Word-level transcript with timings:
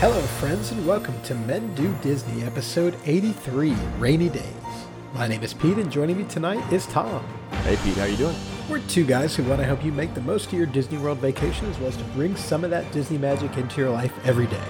Hello, 0.00 0.20
friends, 0.20 0.72
and 0.72 0.86
welcome 0.86 1.18
to 1.22 1.34
Men 1.34 1.74
Do 1.74 1.90
Disney, 2.02 2.44
episode 2.44 2.94
83 3.06 3.74
Rainy 3.98 4.28
Days. 4.28 4.44
My 5.14 5.26
name 5.26 5.42
is 5.42 5.54
Pete, 5.54 5.78
and 5.78 5.90
joining 5.90 6.18
me 6.18 6.24
tonight 6.24 6.70
is 6.70 6.84
Tom. 6.88 7.26
Hey 7.62 7.78
Pete, 7.82 7.96
how 7.96 8.04
you 8.04 8.18
doing? 8.18 8.36
We're 8.68 8.80
two 8.80 9.06
guys 9.06 9.34
who 9.34 9.42
want 9.44 9.58
to 9.60 9.64
help 9.64 9.82
you 9.82 9.92
make 9.92 10.12
the 10.12 10.20
most 10.20 10.48
of 10.48 10.52
your 10.52 10.66
Disney 10.66 10.98
World 10.98 11.16
vacation 11.16 11.64
as 11.70 11.78
well 11.78 11.88
as 11.88 11.96
to 11.96 12.04
bring 12.04 12.36
some 12.36 12.62
of 12.62 12.68
that 12.68 12.92
Disney 12.92 13.16
magic 13.16 13.56
into 13.56 13.80
your 13.80 13.88
life 13.88 14.12
every 14.26 14.46
day. 14.48 14.64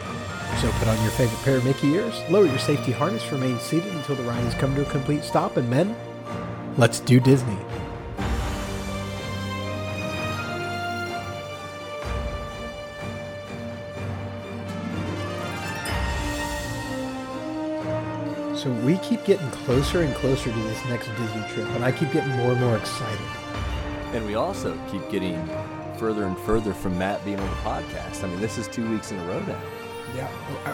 So 0.60 0.70
put 0.78 0.86
on 0.86 1.02
your 1.02 1.10
favorite 1.10 1.42
pair 1.42 1.56
of 1.56 1.64
Mickey 1.64 1.88
ears, 1.88 2.14
lower 2.30 2.46
your 2.46 2.60
safety 2.60 2.92
harness, 2.92 3.32
remain 3.32 3.58
seated 3.58 3.92
until 3.94 4.14
the 4.14 4.22
ride 4.22 4.44
has 4.44 4.54
come 4.54 4.76
to 4.76 4.82
a 4.82 4.90
complete 4.92 5.24
stop, 5.24 5.56
and 5.56 5.68
men, 5.68 5.96
let's 6.78 7.00
do 7.00 7.18
Disney. 7.18 7.58
So 18.66 18.72
we 18.84 18.98
keep 18.98 19.24
getting 19.24 19.48
closer 19.52 20.02
and 20.02 20.12
closer 20.16 20.50
to 20.50 20.58
this 20.58 20.84
next 20.86 21.06
Disney 21.16 21.54
trip, 21.54 21.68
and 21.76 21.84
I 21.84 21.92
keep 21.92 22.10
getting 22.10 22.30
more 22.30 22.50
and 22.50 22.60
more 22.60 22.76
excited. 22.76 23.26
And 24.12 24.26
we 24.26 24.34
also 24.34 24.76
keep 24.90 25.08
getting 25.08 25.40
further 25.98 26.24
and 26.24 26.36
further 26.38 26.74
from 26.74 26.98
Matt 26.98 27.24
being 27.24 27.38
on 27.38 27.48
the 27.48 27.56
podcast. 27.58 28.24
I 28.24 28.26
mean, 28.26 28.40
this 28.40 28.58
is 28.58 28.66
two 28.66 28.90
weeks 28.90 29.12
in 29.12 29.20
a 29.20 29.24
row 29.26 29.38
now. 29.44 29.62
Yeah. 30.16 30.26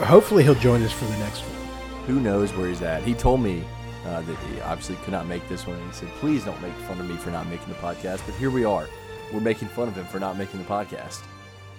Hopefully 0.07 0.43
he'll 0.43 0.55
join 0.55 0.83
us 0.83 0.91
for 0.91 1.05
the 1.05 1.19
next 1.19 1.41
one. 1.41 2.07
Who 2.07 2.19
knows 2.19 2.55
where 2.55 2.67
he's 2.67 2.81
at? 2.81 3.03
He 3.03 3.13
told 3.13 3.43
me 3.43 3.63
uh, 4.07 4.23
that 4.23 4.37
he 4.39 4.63
obviously 4.63 4.97
could 5.05 5.13
not 5.13 5.27
make 5.27 5.47
this 5.51 5.67
one, 5.67 5.77
and 5.77 5.87
he 5.89 5.93
said, 5.93 6.09
"Please 6.19 6.47
don't 6.47 6.63
make 6.63 6.73
fun 6.89 6.99
of 6.99 7.07
me 7.07 7.17
for 7.17 7.31
not 7.31 7.47
making 7.49 7.69
the 7.69 7.75
podcast." 7.75 8.25
But 8.25 8.37
here 8.37 8.51
we 8.51 8.65
are. 8.65 8.89
We're 9.35 9.41
making 9.41 9.69
fun 9.69 9.89
of 9.89 9.97
him 9.97 10.07
for 10.07 10.19
not 10.19 10.39
making 10.39 10.61
the 10.61 10.67
podcast. 10.67 11.21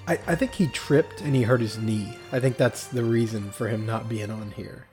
I, 0.07 0.19
I 0.27 0.35
think 0.35 0.51
he 0.51 0.67
tripped 0.67 1.21
and 1.21 1.33
he 1.33 1.41
hurt 1.41 1.61
his 1.61 1.79
knee. 1.79 2.15
I 2.31 2.39
think 2.39 2.57
that's 2.57 2.85
the 2.85 3.03
reason 3.03 3.49
for 3.49 3.67
him 3.67 3.87
not 3.87 4.07
being 4.07 4.29
on 4.29 4.51
here. 4.51 4.85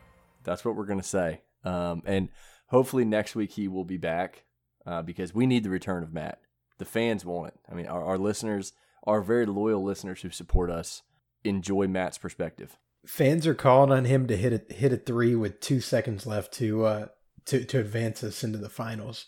That's 0.45 0.65
what 0.65 0.77
we're 0.77 0.87
going 0.87 1.01
to 1.01 1.07
say. 1.07 1.43
Um, 1.65 2.03
and 2.07 2.29
hopefully 2.67 3.05
next 3.05 3.35
week 3.35 3.53
he 3.53 3.69
will 3.69 3.85
be 3.85 3.97
back 3.97 4.45
uh, 4.87 5.03
because 5.03 5.35
we 5.35 5.47
need 5.47 5.65
the 5.65 5.71
return 5.71 6.03
of 6.03 6.13
Matt. 6.13 6.41
The 6.79 6.85
fans 6.85 7.25
want 7.25 7.49
it. 7.49 7.61
I 7.71 7.75
mean, 7.75 7.87
our, 7.87 8.03
our 8.03 8.19
listeners, 8.19 8.73
our 9.05 9.21
very 9.21 9.47
loyal 9.47 9.83
listeners 9.83 10.23
who 10.23 10.31
support 10.31 10.71
us, 10.71 11.03
enjoy 11.45 11.87
Matt's 11.87 12.19
perspective. 12.19 12.79
Fans 13.07 13.47
are 13.47 13.55
calling 13.55 13.93
on 13.93 14.05
him 14.05 14.27
to 14.27 14.37
hit 14.37 14.53
a 14.53 14.75
hit 14.75 14.93
a 14.93 14.97
three 14.97 15.35
with 15.35 15.61
two 15.61 15.81
seconds 15.81 16.27
left 16.27 16.53
to 16.55 16.85
uh, 16.85 17.07
to 17.47 17.65
to 17.65 17.79
advance 17.79 18.23
us 18.23 18.45
into 18.45 18.59
the 18.59 18.69
finals. 18.69 19.27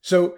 So 0.00 0.36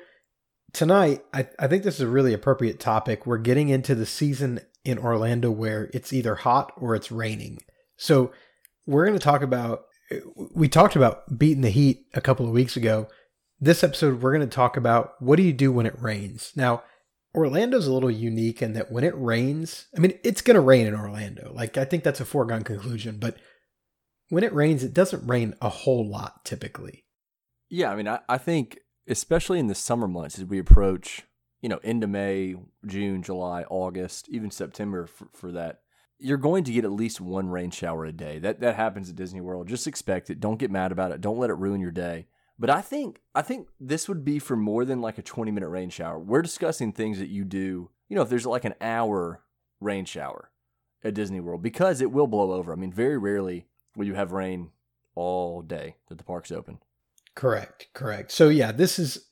tonight, 0.73 1.25
I, 1.33 1.48
I 1.59 1.69
think 1.69 1.84
this 1.84 1.97
is 1.97 2.00
a 2.00 2.09
really 2.09 2.33
appropriate 2.33 2.81
topic. 2.81 3.27
We're 3.27 3.39
getting 3.39 3.69
into 3.69 3.95
the 3.95 4.06
season 4.06 4.61
in 4.84 4.98
Orlando 4.98 5.50
where 5.50 5.91
it's 5.95 6.12
either 6.12 6.34
hot 6.34 6.73
or 6.77 6.97
it's 6.97 7.12
raining. 7.12 7.59
So 7.97 8.33
we're 8.87 9.06
going 9.06 9.19
to 9.19 9.25
talk 9.25 9.43
about 9.43 9.84
we 10.55 10.69
talked 10.69 10.97
about 10.97 11.39
beating 11.39 11.63
the 11.63 11.71
heat 11.71 12.07
a 12.15 12.21
couple 12.21 12.47
of 12.47 12.53
weeks 12.53 12.77
ago. 12.77 13.09
This 13.61 13.85
episode, 13.85 14.21
we're 14.21 14.37
going 14.37 14.49
to 14.49 14.55
talk 14.55 14.77
about 14.77 15.15
what 15.21 15.37
do 15.37 15.43
you 15.43 15.53
do 15.53 15.71
when 15.71 15.87
it 15.87 16.01
rains. 16.01 16.53
Now, 16.57 16.83
Orlando's 17.35 17.87
a 17.87 17.93
little 17.93 18.11
unique 18.11 18.61
in 18.61 18.73
that 18.75 18.91
when 18.91 19.05
it 19.05 19.15
rains, 19.17 19.87
I 19.97 20.01
mean, 20.01 20.19
it's 20.23 20.43
going 20.43 20.57
to 20.57 20.61
rain 20.61 20.87
in 20.87 20.95
Orlando. 20.95 21.53
Like, 21.55 21.79
I 21.79 21.85
think 21.85 22.05
that's 22.05 22.21
a 22.21 22.25
foregone 22.25 22.63
conclusion, 22.63 23.19
but 23.19 23.37
when 24.29 24.45
it 24.45 24.53
rains, 24.53 24.83
it 24.83 24.95
doesn't 24.95 25.27
rain 25.27 25.55
a 25.61 25.69
whole 25.69 26.09
lot 26.09 26.45
typically. 26.45 27.05
Yeah, 27.71 27.91
I 27.91 27.97
mean, 27.97 28.09
I, 28.09 28.21
I 28.29 28.39
think, 28.39 28.79
especially 29.09 29.59
in 29.59 29.67
the 29.67 29.75
summer 29.75 30.09
months 30.09 30.39
as 30.39 30.45
we 30.45 30.59
approach, 30.59 31.23
you 31.61 31.69
know, 31.69 31.81
into 31.83 32.07
May, 32.07 32.57
June, 32.87 33.23
July, 33.23 33.63
August, 33.71 34.29
even 34.29 34.51
September 34.51 35.07
for, 35.07 35.29
for 35.33 35.53
that 35.53 35.81
you're 36.23 36.39
going 36.39 36.65
to 36.65 36.73
get 36.73 36.84
at 36.84 36.92
least 36.92 37.20
one 37.20 37.48
rain 37.48 37.70
shower 37.70 38.05
a 38.05 38.12
day. 38.12 38.39
That 38.39 38.61
that 38.61 38.77
happens 38.77 39.11
at 39.11 39.17
Disney 39.17 39.41
World. 39.41 39.69
Just 39.69 39.87
expect 39.87 40.31
it. 40.31 40.41
Don't 40.41 40.59
get 40.59 40.70
mad 40.70 40.92
about 40.92 41.12
it. 41.12 41.20
Don't 41.20 41.39
let 41.39 41.51
it 41.51 41.55
ruin 41.55 41.81
your 41.81 41.91
day. 41.91 42.27
But 42.59 42.70
I 42.70 42.81
think 42.81 43.20
I 43.34 43.42
think 43.42 43.69
this 43.81 44.09
would 44.09 44.25
be 44.25 44.39
for 44.39 44.56
more 44.56 44.84
than 44.84 45.00
like 45.00 45.19
a 45.19 45.22
20 45.22 45.50
minute 45.50 45.69
rain 45.69 45.91
shower. 45.91 46.19
We're 46.19 46.43
discussing 46.43 46.93
things 46.93 47.19
that 47.19 47.28
you 47.28 47.44
do. 47.44 47.91
You 48.09 48.16
know, 48.16 48.22
if 48.22 48.28
there's 48.28 48.47
like 48.47 48.65
an 48.65 48.75
hour 48.81 49.43
rain 49.81 50.05
shower 50.05 50.50
at 51.05 51.15
Disney 51.15 51.41
World 51.41 51.62
because 51.62 52.00
it 52.00 52.12
will 52.12 52.27
blow 52.27 52.53
over. 52.53 52.72
I 52.72 52.77
mean, 52.77 52.93
very 52.93 53.19
rarely 53.19 53.66
will 53.97 54.06
you 54.06 54.15
have 54.15 54.33
rain 54.33 54.71
all 55.15 55.62
day 55.62 55.97
that 56.09 56.19
the 56.19 56.25
park's 56.25 56.53
open. 56.53 56.78
Correct, 57.34 57.89
correct. 57.94 58.31
So 58.31 58.49
yeah, 58.49 58.72
this 58.72 58.99
is 58.99 59.28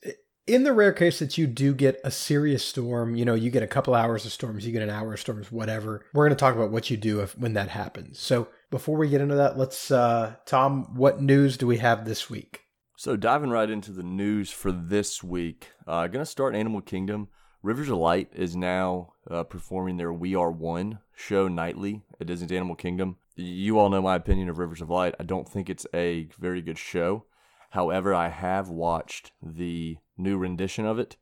in 0.47 0.63
the 0.63 0.73
rare 0.73 0.93
case 0.93 1.19
that 1.19 1.37
you 1.37 1.47
do 1.47 1.73
get 1.73 2.01
a 2.03 2.11
serious 2.11 2.65
storm, 2.65 3.15
you 3.15 3.25
know, 3.25 3.35
you 3.35 3.49
get 3.49 3.63
a 3.63 3.67
couple 3.67 3.93
hours 3.93 4.25
of 4.25 4.31
storms, 4.31 4.65
you 4.65 4.71
get 4.71 4.81
an 4.81 4.89
hour 4.89 5.13
of 5.13 5.19
storms, 5.19 5.51
whatever. 5.51 6.05
We're 6.13 6.25
going 6.25 6.35
to 6.35 6.39
talk 6.39 6.55
about 6.55 6.71
what 6.71 6.89
you 6.89 6.97
do 6.97 7.21
if 7.21 7.37
when 7.37 7.53
that 7.53 7.69
happens. 7.69 8.19
So 8.19 8.47
before 8.69 8.97
we 8.97 9.09
get 9.09 9.21
into 9.21 9.35
that, 9.35 9.57
let's, 9.57 9.91
uh, 9.91 10.35
Tom, 10.45 10.95
what 10.95 11.21
news 11.21 11.57
do 11.57 11.67
we 11.67 11.77
have 11.77 12.05
this 12.05 12.29
week? 12.29 12.61
So 12.97 13.15
diving 13.15 13.49
right 13.49 13.69
into 13.69 13.91
the 13.91 14.03
news 14.03 14.51
for 14.51 14.71
this 14.71 15.23
week, 15.23 15.69
uh, 15.87 16.07
going 16.07 16.23
to 16.23 16.29
start 16.29 16.55
Animal 16.55 16.81
Kingdom. 16.81 17.29
Rivers 17.63 17.89
of 17.89 17.97
Light 17.97 18.29
is 18.33 18.55
now 18.55 19.13
uh, 19.29 19.43
performing 19.43 19.97
their 19.97 20.13
We 20.13 20.35
Are 20.35 20.51
One 20.51 20.99
show 21.15 21.47
nightly 21.47 22.01
at 22.19 22.27
Disney's 22.27 22.51
Animal 22.51 22.75
Kingdom. 22.75 23.17
You 23.35 23.79
all 23.79 23.89
know 23.89 24.01
my 24.01 24.15
opinion 24.15 24.49
of 24.49 24.57
Rivers 24.57 24.81
of 24.81 24.89
Light. 24.89 25.15
I 25.19 25.23
don't 25.23 25.47
think 25.47 25.69
it's 25.69 25.85
a 25.93 26.27
very 26.39 26.61
good 26.61 26.77
show. 26.77 27.25
However, 27.71 28.13
I 28.13 28.27
have 28.27 28.69
watched 28.69 29.31
the 29.41 29.97
new 30.21 30.37
rendition 30.37 30.85
of 30.85 30.99
it, 30.99 31.17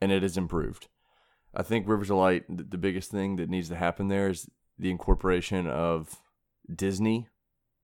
and 0.00 0.12
it 0.12 0.22
has 0.22 0.36
improved. 0.36 0.88
I 1.54 1.62
think 1.62 1.86
Rivers 1.86 2.10
of 2.10 2.16
Light, 2.16 2.44
the 2.48 2.78
biggest 2.78 3.10
thing 3.10 3.36
that 3.36 3.48
needs 3.48 3.68
to 3.68 3.76
happen 3.76 4.08
there 4.08 4.28
is 4.28 4.48
the 4.78 4.90
incorporation 4.90 5.66
of 5.66 6.20
Disney 6.74 7.28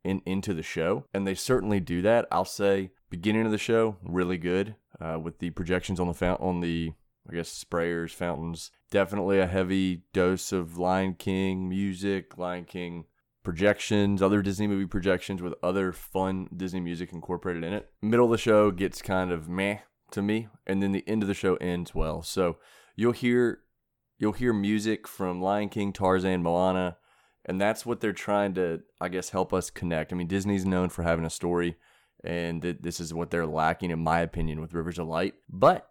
in 0.03 0.23
into 0.25 0.55
the 0.55 0.63
show, 0.63 1.07
and 1.13 1.27
they 1.27 1.35
certainly 1.35 1.79
do 1.81 2.03
that. 2.03 2.27
I'll 2.33 2.45
say 2.45 2.91
beginning 3.11 3.47
of 3.47 3.53
the 3.53 3.59
show 3.59 3.97
really 4.03 4.39
good 4.39 4.77
uh, 5.01 5.19
with 5.23 5.39
the 5.39 5.51
projections 5.51 6.01
on 6.01 6.09
the 6.09 6.15
fount- 6.15 6.41
on 6.41 6.61
the 6.61 6.93
I 7.29 7.35
guess 7.35 7.65
sprayers, 7.65 8.11
fountains. 8.11 8.71
Definitely 8.91 9.39
a 9.39 9.47
heavy 9.47 10.03
dose 10.13 10.53
of 10.53 10.79
Lion 10.79 11.15
King 11.15 11.69
music, 11.69 12.39
Lion 12.39 12.65
King 12.65 13.05
projections, 13.43 14.23
other 14.23 14.43
Disney 14.43 14.67
movie 14.67 14.87
projections 14.87 15.43
with 15.43 15.55
other 15.63 15.93
fun 15.93 16.49
Disney 16.55 16.81
music 16.81 17.13
incorporated 17.13 17.63
in 17.63 17.73
it. 17.73 17.91
Middle 18.03 18.27
of 18.27 18.33
the 18.33 18.39
show 18.39 18.71
gets 18.71 19.03
kind 19.03 19.31
of 19.31 19.49
meh 19.49 19.79
to 20.13 20.23
me, 20.23 20.49
and 20.67 20.83
then 20.83 20.93
the 20.93 21.05
end 21.07 21.23
of 21.23 21.29
the 21.29 21.35
show 21.35 21.57
ends 21.57 21.95
well. 21.95 22.23
So 22.23 22.59
you'll 22.97 23.13
hear 23.13 23.61
you'll 24.19 24.33
hear 24.33 24.53
music 24.53 25.09
from 25.09 25.41
Lion 25.41 25.69
King, 25.69 25.93
Tarzan, 25.93 26.43
Moana, 26.43 26.97
and 27.45 27.61
that's 27.61 27.87
what 27.87 28.01
they're 28.01 28.13
trying 28.13 28.55
to, 28.55 28.83
I 29.01 29.09
guess, 29.09 29.31
help 29.31 29.53
us 29.53 29.71
connect. 29.71 30.13
I 30.13 30.17
mean, 30.17 30.27
Disney's 30.27 30.67
known 30.67 30.91
for 30.91 31.03
having 31.03 31.25
a 31.25 31.31
story, 31.31 31.77
and 32.23 32.61
th- 32.63 32.79
this 32.81 33.01
is 33.01 33.15
what 33.15 33.31
they're 33.31 33.47
lacking, 33.47 33.91
in 33.91 33.99
my 34.01 34.21
opinion, 34.21 34.61
with 34.61 34.75
Rivers 34.75 34.99
of 34.99 35.07
Light. 35.07 35.35
But 35.49 35.91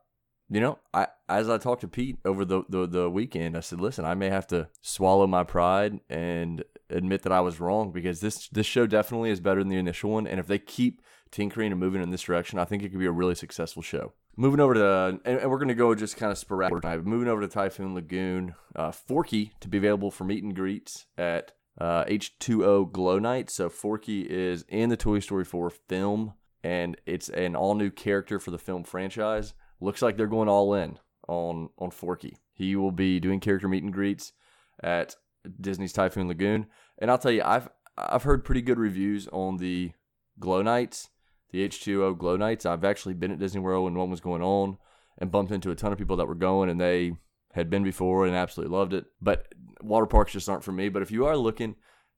you 0.49 0.59
know, 0.59 0.79
I 0.93 1.07
as 1.27 1.49
I 1.49 1.57
talked 1.57 1.81
to 1.81 1.87
Pete 1.87 2.17
over 2.25 2.43
the, 2.43 2.63
the, 2.67 2.87
the 2.87 3.09
weekend, 3.09 3.55
I 3.55 3.59
said, 3.59 3.79
listen, 3.79 4.03
I 4.03 4.15
may 4.15 4.29
have 4.29 4.47
to 4.47 4.67
swallow 4.81 5.27
my 5.27 5.43
pride 5.43 5.99
and 6.09 6.63
admit 6.89 7.21
that 7.21 7.31
I 7.31 7.41
was 7.41 7.59
wrong 7.59 7.91
because 7.91 8.19
this 8.19 8.47
this 8.49 8.65
show 8.65 8.87
definitely 8.87 9.29
is 9.29 9.39
better 9.39 9.61
than 9.61 9.69
the 9.69 9.77
initial 9.77 10.11
one. 10.11 10.25
And 10.25 10.39
if 10.39 10.47
they 10.47 10.57
keep 10.57 11.01
tinkering 11.31 11.71
and 11.71 11.79
moving 11.79 12.01
in 12.01 12.09
this 12.09 12.21
direction, 12.21 12.59
I 12.59 12.65
think 12.65 12.83
it 12.83 12.89
could 12.89 12.99
be 12.99 13.05
a 13.05 13.11
really 13.11 13.35
successful 13.35 13.81
show. 13.81 14.13
Moving 14.35 14.59
over 14.59 14.73
to, 14.73 15.19
and, 15.25 15.49
we're 15.49 15.57
going 15.57 15.67
to 15.67 15.73
go 15.73 15.93
just 15.95 16.17
kind 16.17 16.31
of 16.31 16.37
sporadic. 16.37 17.05
Moving 17.05 17.27
over 17.27 17.41
to 17.41 17.47
Typhoon 17.47 17.93
Lagoon, 17.93 18.55
uh, 18.75 18.91
Forky 18.91 19.53
to 19.59 19.67
be 19.67 19.77
available 19.77 20.11
for 20.11 20.23
meet 20.23 20.43
and 20.43 20.55
greets 20.55 21.07
at 21.17 21.51
uh, 21.79 22.05
H2O 22.05 22.91
Glow 22.91 23.19
Night. 23.19 23.49
So 23.49 23.69
Forky 23.69 24.21
is 24.21 24.63
in 24.69 24.89
the 24.89 24.97
Toy 24.97 25.19
Story 25.19 25.43
4 25.43 25.69
film, 25.69 26.33
and 26.63 26.95
it's 27.05 27.29
an 27.29 27.55
all 27.55 27.75
new 27.75 27.89
character 27.89 28.39
for 28.39 28.51
the 28.51 28.57
film 28.57 28.83
franchise 28.83 29.53
looks 29.81 30.01
like 30.01 30.17
they're 30.17 30.27
going 30.27 30.49
all 30.49 30.73
in 30.73 30.99
on 31.27 31.69
on 31.77 31.91
Forky. 31.91 32.37
He 32.53 32.75
will 32.75 32.91
be 32.91 33.19
doing 33.19 33.39
character 33.39 33.67
meet 33.67 33.83
and 33.83 33.93
greets 33.93 34.33
at 34.81 35.15
Disney's 35.59 35.93
Typhoon 35.93 36.27
Lagoon, 36.27 36.67
and 36.97 37.09
I'll 37.09 37.17
tell 37.17 37.31
you, 37.31 37.43
I've 37.43 37.69
I've 37.97 38.23
heard 38.23 38.45
pretty 38.45 38.61
good 38.61 38.79
reviews 38.79 39.27
on 39.29 39.57
the 39.57 39.91
Glow 40.39 40.61
Nights, 40.61 41.09
the 41.51 41.67
H2O 41.67 42.17
Glow 42.17 42.37
Nights. 42.37 42.65
I've 42.65 42.83
actually 42.83 43.13
been 43.13 43.31
at 43.31 43.39
Disney 43.39 43.61
World 43.61 43.85
when 43.85 43.95
one 43.95 44.09
was 44.09 44.21
going 44.21 44.41
on, 44.41 44.77
and 45.17 45.31
bumped 45.31 45.51
into 45.51 45.71
a 45.71 45.75
ton 45.75 45.91
of 45.91 45.97
people 45.97 46.17
that 46.17 46.27
were 46.27 46.35
going, 46.35 46.69
and 46.69 46.79
they 46.79 47.17
had 47.53 47.69
been 47.69 47.83
before 47.83 48.25
and 48.25 48.35
absolutely 48.35 48.75
loved 48.75 48.93
it. 48.93 49.05
But 49.21 49.53
water 49.81 50.05
parks 50.05 50.33
just 50.33 50.49
aren't 50.49 50.63
for 50.63 50.71
me. 50.71 50.89
But 50.89 51.01
if 51.01 51.11
you 51.11 51.25
are 51.25 51.37
looking 51.37 51.75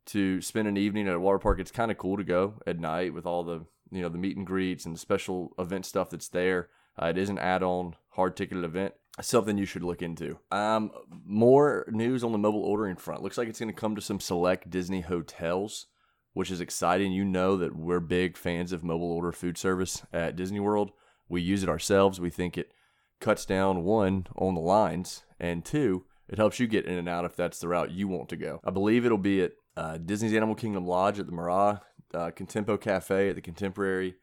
to 0.08 0.42
spend 0.42 0.68
an 0.68 0.78
evening 0.78 1.08
at 1.08 1.16
a 1.16 1.20
water 1.20 1.40
park, 1.40 1.60
it's 1.60 1.72
kind 1.72 1.92
of 1.92 1.98
cool 1.98 2.18
to 2.18 2.24
go 2.24 2.56
at 2.66 2.80
night 2.80 3.14
with 3.14 3.26
all 3.26 3.44
the 3.44 3.66
you 3.92 4.02
know 4.02 4.10
the 4.10 4.18
meet 4.18 4.38
and 4.38 4.48
greets 4.48 4.86
and 4.86 4.96
the 4.96 5.00
special 5.00 5.54
event 5.60 5.86
stuff 5.86 6.10
that's 6.10 6.30
there. 6.30 6.70
Uh, 7.02 7.08
it 7.08 7.18
is 7.18 7.30
an 7.30 7.38
add-on 7.38 7.96
hard 8.10 8.36
ticketed 8.36 8.64
event. 8.64 8.94
Something 9.20 9.58
you 9.58 9.66
should 9.66 9.84
look 9.84 10.02
into. 10.02 10.40
Um, 10.52 10.92
more 11.26 11.86
news 11.90 12.24
on 12.24 12.32
the 12.32 12.38
mobile 12.38 12.64
ordering 12.64 12.96
front. 12.96 13.22
Looks 13.22 13.38
like 13.38 13.50
it's 13.50 13.60
going 13.60 13.74
to 13.74 13.80
come 13.80 13.96
to 13.96 14.02
some 14.02 14.20
select 14.20 14.70
Disney 14.70 15.02
hotels, 15.02 15.88
which 16.34 16.52
is 16.52 16.62
exciting. 16.62 17.12
You 17.12 17.26
know 17.26 17.58
that 17.58 17.76
we're 17.76 18.00
big 18.00 18.38
fans 18.38 18.72
of 18.72 18.84
mobile 18.84 19.12
order 19.12 19.32
food 19.32 19.58
service 19.58 20.04
at 20.14 20.36
Disney 20.36 20.60
World. 20.60 20.92
We 21.28 21.42
use 21.42 21.64
it 21.64 21.70
ourselves. 21.70 22.20
We 22.20 22.30
think 22.30 22.58
it 22.58 22.72
cuts 23.20 23.46
down 23.46 23.84
one 23.84 24.28
on 24.36 24.56
the 24.56 24.62
lines, 24.62 25.24
and 25.40 25.64
two, 25.64 26.06
it 26.28 26.38
helps 26.38 26.60
you 26.60 26.68
get 26.68 26.86
in 26.86 26.98
and 26.98 27.10
out 27.10 27.26
if 27.26 27.36
that's 27.36 27.60
the 27.60 27.68
route 27.68 27.92
you 27.92 28.08
want 28.08 28.30
to 28.30 28.38
go. 28.38 28.60
I 28.64 28.72
believe 28.72 29.06
it'll 29.06 29.18
be 29.18 29.42
at 29.44 29.52
uh, 29.78 29.98
Disney's 29.98 30.34
Animal 30.34 30.56
Kingdom 30.56 30.86
Lodge 30.86 31.20
at 31.20 31.26
the 31.26 31.32
Mara, 31.32 31.82
uh, 32.14 32.32
Contempo 32.32 32.80
Cafe 32.80 33.30
at 33.30 33.36
the 33.36 33.42
Contemporary, 33.42 34.16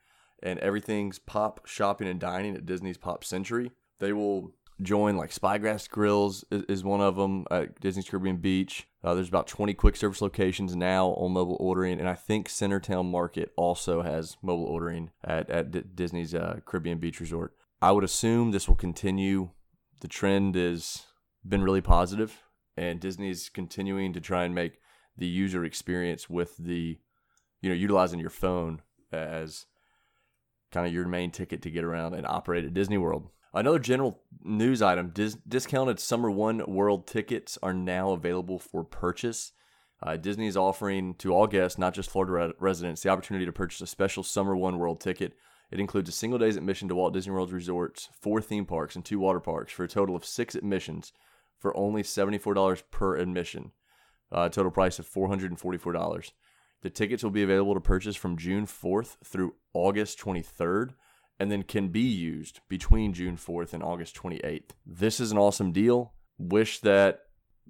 and 0.43 0.59
everything's 0.61 1.19
Pop 1.19 1.67
Shopping 1.67 2.09
and 2.09 2.21
Dining 2.21 2.55
at 2.55 2.67
Disney's 2.67 2.99
Pop 2.99 3.25
Century. 3.25 3.71
They 3.99 4.13
will 4.13 4.53
join 4.81 5.17
like 5.17 5.33
Spyglass 5.33 5.89
Grills 5.89 6.45
is, 6.51 6.63
is 6.69 6.85
one 6.85 7.01
of 7.01 7.17
them 7.17 7.45
at 7.51 7.81
Disney's 7.81 8.09
Caribbean 8.09 8.37
Beach. 8.37 8.87
Uh, 9.03 9.15
there's 9.15 9.29
about 9.29 9.47
20 9.47 9.75
quick 9.75 9.97
service 9.97 10.23
locations 10.23 10.77
now 10.77 11.09
on 11.09 11.33
mobile 11.33 11.57
ordering, 11.61 11.99
and 11.99 12.09
I 12.09 12.15
think 12.15 12.49
Centertown 12.49 13.11
Market 13.11 13.53
also 13.57 14.03
has 14.03 14.37
mobile 14.43 14.67
ordering 14.67 15.11
at 15.25 15.51
at 15.51 15.71
D- 15.71 15.85
Disney's 15.95 16.35
uh, 16.35 16.61
Caribbean 16.65 16.99
Beach 16.99 17.21
Resort. 17.21 17.55
I 17.81 17.93
would 17.93 18.05
assume 18.05 18.51
this 18.51 18.69
will 18.69 18.77
continue. 18.77 19.51
The 20.01 20.09
trend 20.09 20.55
has 20.55 21.07
been 21.47 21.63
really 21.63 21.81
positive, 21.81 22.43
and 22.77 23.01
Disney's 23.01 23.49
continuing 23.49 24.13
to 24.13 24.21
try 24.21 24.45
and 24.45 24.55
make 24.55 24.81
the 25.17 25.27
user 25.27 25.65
experience 25.65 26.31
with 26.31 26.57
the, 26.57 26.99
you 27.61 27.69
know, 27.69 27.75
utilizing 27.75 28.21
your 28.21 28.31
phone 28.31 28.83
as 29.11 29.67
kind 30.71 30.87
of 30.87 30.93
your 30.93 31.07
main 31.07 31.31
ticket 31.31 31.63
to 31.63 31.71
get 31.71 31.85
around 31.85 32.15
and 32.15 32.27
operate 32.27 32.65
at 32.65 32.75
Disney 32.75 32.99
World. 32.99 33.29
Another 33.55 33.79
general 33.79 34.21
news 34.45 34.83
item 34.83 35.11
dis- 35.11 35.37
discounted 35.47 35.99
Summer 35.99 36.31
One 36.31 36.63
World 36.67 37.07
tickets 37.07 37.59
are 37.63 37.73
now 37.73 38.13
available 38.13 38.59
for 38.59 38.85
purchase. 38.85 39.53
Uh, 40.03 40.17
Disney 40.17 40.47
is 40.47 40.57
offering 40.57 41.15
to 41.15 41.33
all 41.33 41.47
guests, 41.47 41.79
not 41.79 41.95
just 41.95 42.11
Florida 42.11 42.33
re- 42.33 42.53
residents, 42.59 43.03
the 43.03 43.09
opportunity 43.09 43.47
to 43.47 43.53
purchase 43.53 43.81
a 43.81 43.87
special 43.87 44.23
Summer 44.23 44.55
One 44.55 44.79
World 44.79 45.01
ticket. 45.01 45.33
It 45.71 45.81
includes 45.81 46.09
a 46.09 46.13
single 46.13 46.39
day's 46.39 46.57
admission 46.57 46.89
to 46.89 46.95
Walt 46.95 47.15
Disney 47.15 47.33
World 47.33 47.53
resorts, 47.53 48.11
four 48.21 48.41
theme 48.41 48.67
parks, 48.67 48.95
and 48.97 49.05
two 49.05 49.19
water 49.19 49.41
parks 49.41 49.73
for 49.73 49.85
a 49.85 49.89
total 49.89 50.15
of 50.15 50.25
six 50.25 50.55
admissions 50.55 51.13
for 51.59 51.77
only 51.77 52.03
$74 52.03 52.83
per 52.91 53.17
admission, 53.17 53.73
uh, 54.31 54.49
total 54.49 54.71
price 54.71 54.99
of 54.99 55.09
$444. 55.09 56.33
The 56.83 56.91
tickets 56.91 57.25
will 57.25 57.31
be 57.31 57.43
available 57.43 57.75
to 57.75 57.81
purchase 57.81 58.15
from 58.15 58.37
June 58.37 58.67
4th 58.67 59.17
through 59.25 59.57
August 59.73 60.19
23rd 60.21 60.91
and 61.39 61.51
then 61.51 61.63
can 61.63 61.89
be 61.89 62.01
used 62.01 62.61
between 62.69 63.13
June 63.13 63.37
4th 63.37 63.73
and 63.73 63.83
August 63.83 64.17
28th. 64.17 64.71
This 64.85 65.21
is 65.21 65.31
an 65.31 65.39
awesome 65.39 65.73
deal. 65.73 66.13
Wish 66.39 66.81
that, 66.81 67.21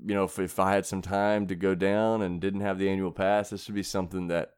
you 0.03 0.15
know, 0.15 0.25
if, 0.25 0.39
if 0.39 0.59
I 0.59 0.73
had 0.73 0.87
some 0.87 1.03
time 1.03 1.47
to 1.49 1.55
go 1.55 1.75
down 1.75 2.23
and 2.23 2.41
didn't 2.41 2.61
have 2.61 2.79
the 2.79 2.89
annual 2.89 3.13
pass, 3.13 3.51
this 3.51 3.67
would 3.69 3.75
be 3.75 3.83
something 3.83 4.29
that 4.29 4.53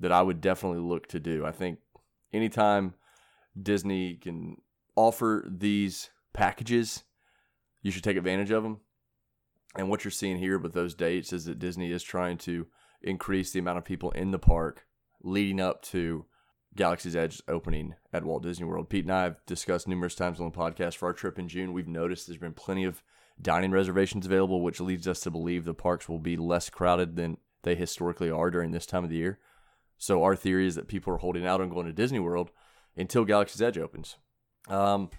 that 0.00 0.12
I 0.12 0.22
would 0.22 0.40
definitely 0.40 0.80
look 0.80 1.06
to 1.08 1.20
do. 1.20 1.46
I 1.46 1.52
think 1.52 1.78
anytime 2.32 2.94
Disney 3.60 4.16
can 4.16 4.56
offer 4.96 5.44
these 5.48 6.10
packages, 6.32 7.04
you 7.80 7.90
should 7.90 8.02
take 8.02 8.16
advantage 8.16 8.50
of 8.50 8.64
them. 8.64 8.80
And 9.76 9.88
what 9.88 10.04
you're 10.04 10.10
seeing 10.10 10.38
here 10.38 10.58
with 10.58 10.72
those 10.72 10.94
dates 10.94 11.32
is 11.32 11.44
that 11.44 11.58
Disney 11.58 11.92
is 11.92 12.02
trying 12.02 12.38
to 12.38 12.66
increase 13.02 13.52
the 13.52 13.60
amount 13.60 13.78
of 13.78 13.84
people 13.84 14.10
in 14.12 14.30
the 14.30 14.38
park 14.38 14.86
leading 15.22 15.60
up 15.60 15.82
to 15.82 16.26
Galaxy's 16.76 17.16
Edge 17.16 17.40
opening 17.48 17.94
at 18.12 18.24
Walt 18.24 18.42
Disney 18.42 18.66
World. 18.66 18.88
Pete 18.88 19.04
and 19.04 19.12
I 19.12 19.22
have 19.24 19.44
discussed 19.46 19.86
numerous 19.86 20.14
times 20.14 20.40
on 20.40 20.50
the 20.50 20.56
podcast 20.56 20.96
for 20.96 21.06
our 21.06 21.12
trip 21.12 21.38
in 21.38 21.48
June. 21.48 21.72
We've 21.72 21.88
noticed 21.88 22.26
there's 22.26 22.38
been 22.38 22.52
plenty 22.52 22.84
of 22.84 23.02
dining 23.40 23.70
reservations 23.70 24.26
available, 24.26 24.60
which 24.60 24.80
leads 24.80 25.06
us 25.06 25.20
to 25.20 25.30
believe 25.30 25.64
the 25.64 25.74
parks 25.74 26.08
will 26.08 26.18
be 26.18 26.36
less 26.36 26.70
crowded 26.70 27.16
than 27.16 27.38
they 27.62 27.74
historically 27.74 28.30
are 28.30 28.50
during 28.50 28.72
this 28.72 28.86
time 28.86 29.04
of 29.04 29.10
the 29.10 29.16
year. 29.16 29.38
So 29.98 30.22
our 30.22 30.36
theory 30.36 30.66
is 30.66 30.74
that 30.74 30.88
people 30.88 31.14
are 31.14 31.18
holding 31.18 31.46
out 31.46 31.60
on 31.60 31.70
going 31.70 31.86
to 31.86 31.92
Disney 31.92 32.18
World 32.18 32.50
until 32.96 33.24
Galaxy's 33.24 33.62
Edge 33.62 33.78
opens. 33.78 34.16
Um, 34.68 35.10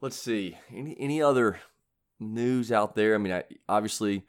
let's 0.00 0.16
see 0.16 0.58
any 0.72 0.96
any 0.98 1.22
other 1.22 1.60
news 2.20 2.70
out 2.70 2.94
there. 2.94 3.14
I 3.14 3.18
mean, 3.18 3.32
I, 3.32 3.44
obviously, 3.68 4.24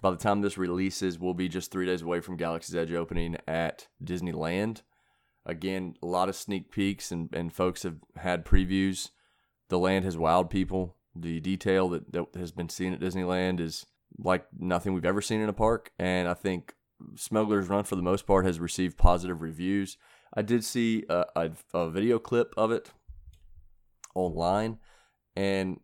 by 0.00 0.10
the 0.10 0.16
time 0.16 0.40
this 0.40 0.58
releases, 0.58 1.18
we'll 1.18 1.34
be 1.34 1.48
just 1.48 1.70
three 1.70 1.86
days 1.86 2.02
away 2.02 2.20
from 2.20 2.36
Galaxy's 2.36 2.74
Edge 2.74 2.92
opening 2.92 3.36
at 3.46 3.88
Disneyland. 4.02 4.82
Again, 5.50 5.96
a 6.00 6.06
lot 6.06 6.28
of 6.28 6.36
sneak 6.36 6.70
peeks 6.70 7.10
and, 7.10 7.28
and 7.34 7.52
folks 7.52 7.82
have 7.82 7.96
had 8.16 8.44
previews. 8.44 9.10
The 9.68 9.78
land 9.78 10.04
has 10.04 10.16
wowed 10.16 10.48
people. 10.48 10.96
The 11.14 11.40
detail 11.40 11.88
that, 11.88 12.12
that 12.12 12.26
has 12.36 12.52
been 12.52 12.68
seen 12.68 12.92
at 12.92 13.00
Disneyland 13.00 13.58
is 13.58 13.84
like 14.16 14.46
nothing 14.56 14.94
we've 14.94 15.04
ever 15.04 15.20
seen 15.20 15.40
in 15.40 15.48
a 15.48 15.52
park. 15.52 15.90
And 15.98 16.28
I 16.28 16.34
think 16.34 16.74
Smuggler's 17.16 17.68
Run, 17.68 17.82
for 17.82 17.96
the 17.96 18.02
most 18.02 18.26
part, 18.26 18.46
has 18.46 18.60
received 18.60 18.96
positive 18.96 19.42
reviews. 19.42 19.96
I 20.32 20.42
did 20.42 20.64
see 20.64 21.04
a, 21.08 21.24
a, 21.34 21.50
a 21.74 21.90
video 21.90 22.20
clip 22.20 22.54
of 22.56 22.70
it 22.70 22.92
online, 24.14 24.78
and 25.34 25.80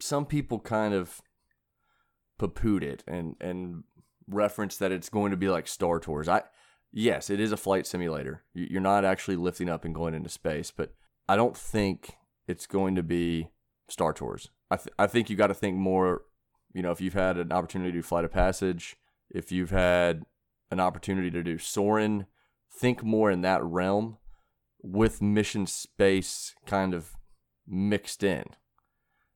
some 0.00 0.26
people 0.26 0.58
kind 0.58 0.94
of 0.94 1.20
poo-pooed 2.38 2.82
it 2.82 3.04
and, 3.06 3.36
and 3.40 3.84
referenced 4.26 4.78
that 4.80 4.92
it's 4.92 5.08
going 5.08 5.30
to 5.30 5.36
be 5.36 5.48
like 5.48 5.68
Star 5.68 6.00
Tours. 6.00 6.28
I 6.28 6.42
yes, 6.92 7.30
it 7.30 7.40
is 7.40 7.52
a 7.52 7.56
flight 7.56 7.86
simulator. 7.86 8.42
You're 8.54 8.80
not 8.80 9.04
actually 9.04 9.36
lifting 9.36 9.68
up 9.68 9.84
and 9.84 9.94
going 9.94 10.14
into 10.14 10.28
space, 10.28 10.70
but 10.70 10.94
I 11.28 11.36
don't 11.36 11.56
think 11.56 12.16
it's 12.46 12.66
going 12.66 12.94
to 12.96 13.02
be 13.02 13.50
Star 13.88 14.12
Tours. 14.12 14.50
I, 14.70 14.76
th- 14.76 14.94
I 14.98 15.06
think 15.06 15.30
you 15.30 15.36
got 15.36 15.48
to 15.48 15.54
think 15.54 15.76
more, 15.76 16.22
you 16.72 16.82
know, 16.82 16.90
if 16.90 17.00
you've 17.00 17.14
had 17.14 17.38
an 17.38 17.52
opportunity 17.52 17.92
to 17.92 18.02
Flight 18.02 18.24
of 18.24 18.32
Passage, 18.32 18.96
if 19.30 19.52
you've 19.52 19.70
had 19.70 20.24
an 20.70 20.80
opportunity 20.80 21.30
to 21.30 21.42
do 21.42 21.58
Soarin', 21.58 22.26
think 22.72 23.02
more 23.02 23.30
in 23.30 23.40
that 23.42 23.62
realm 23.64 24.18
with 24.82 25.20
mission 25.20 25.66
space 25.66 26.54
kind 26.66 26.94
of 26.94 27.12
mixed 27.66 28.22
in. 28.22 28.44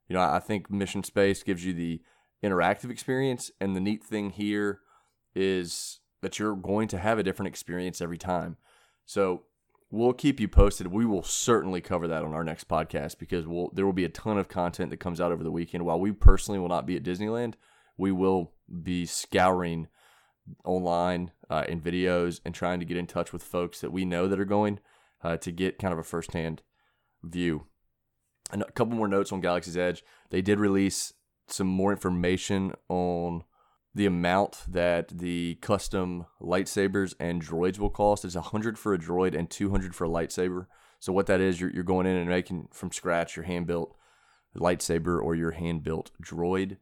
You 0.08 0.14
know, 0.14 0.22
I 0.22 0.38
think 0.38 0.70
mission 0.70 1.02
space 1.02 1.42
gives 1.42 1.64
you 1.64 1.72
the 1.72 2.00
interactive 2.42 2.90
experience, 2.90 3.50
and 3.60 3.74
the 3.74 3.80
neat 3.80 4.04
thing 4.04 4.30
here 4.30 4.80
is 5.34 6.00
that 6.24 6.38
you're 6.38 6.56
going 6.56 6.88
to 6.88 6.98
have 6.98 7.18
a 7.18 7.22
different 7.22 7.48
experience 7.48 8.00
every 8.00 8.18
time. 8.18 8.56
So 9.06 9.44
we'll 9.90 10.12
keep 10.12 10.40
you 10.40 10.48
posted. 10.48 10.88
We 10.88 11.06
will 11.06 11.22
certainly 11.22 11.80
cover 11.80 12.08
that 12.08 12.24
on 12.24 12.32
our 12.32 12.42
next 12.42 12.68
podcast 12.68 13.18
because 13.18 13.46
we'll, 13.46 13.70
there 13.72 13.86
will 13.86 13.92
be 13.92 14.04
a 14.04 14.08
ton 14.08 14.38
of 14.38 14.48
content 14.48 14.90
that 14.90 14.98
comes 14.98 15.20
out 15.20 15.32
over 15.32 15.44
the 15.44 15.52
weekend. 15.52 15.84
While 15.84 16.00
we 16.00 16.12
personally 16.12 16.58
will 16.58 16.68
not 16.68 16.86
be 16.86 16.96
at 16.96 17.04
Disneyland, 17.04 17.54
we 17.96 18.10
will 18.10 18.52
be 18.82 19.06
scouring 19.06 19.88
online 20.64 21.30
uh, 21.48 21.64
in 21.68 21.80
videos 21.80 22.40
and 22.44 22.54
trying 22.54 22.80
to 22.80 22.86
get 22.86 22.96
in 22.96 23.06
touch 23.06 23.32
with 23.32 23.42
folks 23.42 23.80
that 23.80 23.92
we 23.92 24.04
know 24.04 24.26
that 24.26 24.40
are 24.40 24.44
going 24.44 24.80
uh, 25.22 25.36
to 25.36 25.52
get 25.52 25.78
kind 25.78 25.92
of 25.92 25.98
a 25.98 26.04
firsthand 26.04 26.62
view. 27.22 27.66
And 28.50 28.62
a 28.62 28.72
couple 28.72 28.96
more 28.96 29.08
notes 29.08 29.32
on 29.32 29.40
Galaxy's 29.40 29.76
Edge. 29.76 30.04
They 30.30 30.42
did 30.42 30.58
release 30.58 31.12
some 31.46 31.66
more 31.66 31.92
information 31.92 32.72
on 32.88 33.44
the 33.94 34.06
amount 34.06 34.62
that 34.68 35.08
the 35.08 35.56
custom 35.60 36.26
lightsabers 36.40 37.14
and 37.20 37.44
droids 37.44 37.78
will 37.78 37.90
cost 37.90 38.24
is 38.24 38.34
100 38.34 38.78
for 38.78 38.92
a 38.92 38.98
droid 38.98 39.38
and 39.38 39.48
200 39.48 39.94
for 39.94 40.04
a 40.04 40.08
lightsaber. 40.08 40.66
So 40.98 41.12
what 41.12 41.26
that 41.26 41.40
is, 41.40 41.60
you're, 41.60 41.70
you're 41.70 41.84
going 41.84 42.06
in 42.06 42.16
and 42.16 42.28
making 42.28 42.68
from 42.72 42.90
scratch 42.90 43.36
your 43.36 43.44
hand 43.44 43.66
built 43.66 43.94
lightsaber 44.56 45.22
or 45.22 45.34
your 45.34 45.52
hand 45.52 45.84
built 45.84 46.10
droid. 46.22 46.78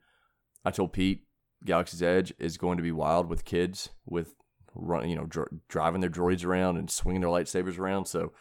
I 0.64 0.71
told 0.71 0.92
Pete 0.92 1.25
Galaxy's 1.64 2.02
Edge 2.02 2.33
is 2.38 2.57
going 2.57 2.76
to 2.76 2.83
be 2.83 2.92
wild 2.92 3.28
with 3.28 3.45
kids 3.45 3.90
with 4.07 4.35
run, 4.75 5.09
you 5.09 5.16
know, 5.16 5.26
dr- 5.26 5.52
driving 5.69 6.00
their 6.00 6.11
droids 6.11 6.45
around 6.45 6.76
and 6.76 6.90
swinging 6.90 7.21
their 7.21 7.31
lightsabers 7.31 7.78
around. 7.78 8.07
So 8.07 8.33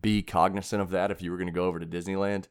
be 0.00 0.22
cognizant 0.22 0.80
of 0.80 0.90
that 0.90 1.10
if 1.10 1.22
you 1.22 1.30
were 1.30 1.36
going 1.36 1.48
to 1.48 1.52
go 1.52 1.66
over 1.66 1.78
to 1.78 1.86
Disneyland. 1.86 2.46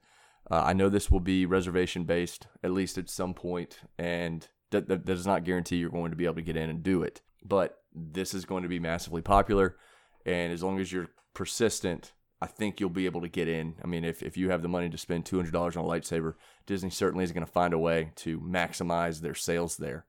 Uh, 0.49 0.63
I 0.65 0.73
know 0.73 0.87
this 0.87 1.11
will 1.11 1.19
be 1.19 1.45
reservation 1.45 2.05
based 2.05 2.47
at 2.63 2.71
least 2.71 2.97
at 2.97 3.09
some 3.09 3.33
point, 3.33 3.79
and 3.97 4.47
that, 4.71 4.87
that, 4.87 5.05
that 5.05 5.15
does 5.15 5.27
not 5.27 5.43
guarantee 5.43 5.77
you're 5.77 5.89
going 5.89 6.11
to 6.11 6.17
be 6.17 6.25
able 6.25 6.35
to 6.35 6.41
get 6.41 6.57
in 6.57 6.69
and 6.69 6.83
do 6.83 7.03
it. 7.03 7.21
But 7.43 7.77
this 7.93 8.33
is 8.33 8.45
going 8.45 8.63
to 8.63 8.69
be 8.69 8.79
massively 8.79 9.21
popular, 9.21 9.77
and 10.25 10.51
as 10.51 10.63
long 10.63 10.79
as 10.79 10.91
you're 10.91 11.09
persistent, 11.33 12.13
I 12.41 12.45
think 12.45 12.79
you'll 12.79 12.89
be 12.89 13.05
able 13.05 13.21
to 13.21 13.27
get 13.27 13.47
in. 13.47 13.75
I 13.83 13.87
mean, 13.87 14.03
if, 14.03 14.21
if 14.21 14.37
you 14.37 14.51
have 14.51 14.61
the 14.61 14.67
money 14.67 14.89
to 14.89 14.97
spend 14.97 15.25
$200 15.25 15.55
on 15.55 15.85
a 15.85 15.87
lightsaber, 15.87 16.35
Disney 16.67 16.89
certainly 16.89 17.23
is 17.23 17.31
going 17.31 17.45
to 17.45 17.51
find 17.51 17.73
a 17.73 17.79
way 17.79 18.11
to 18.17 18.39
maximize 18.39 19.21
their 19.21 19.33
sales 19.33 19.77
there. 19.77 20.05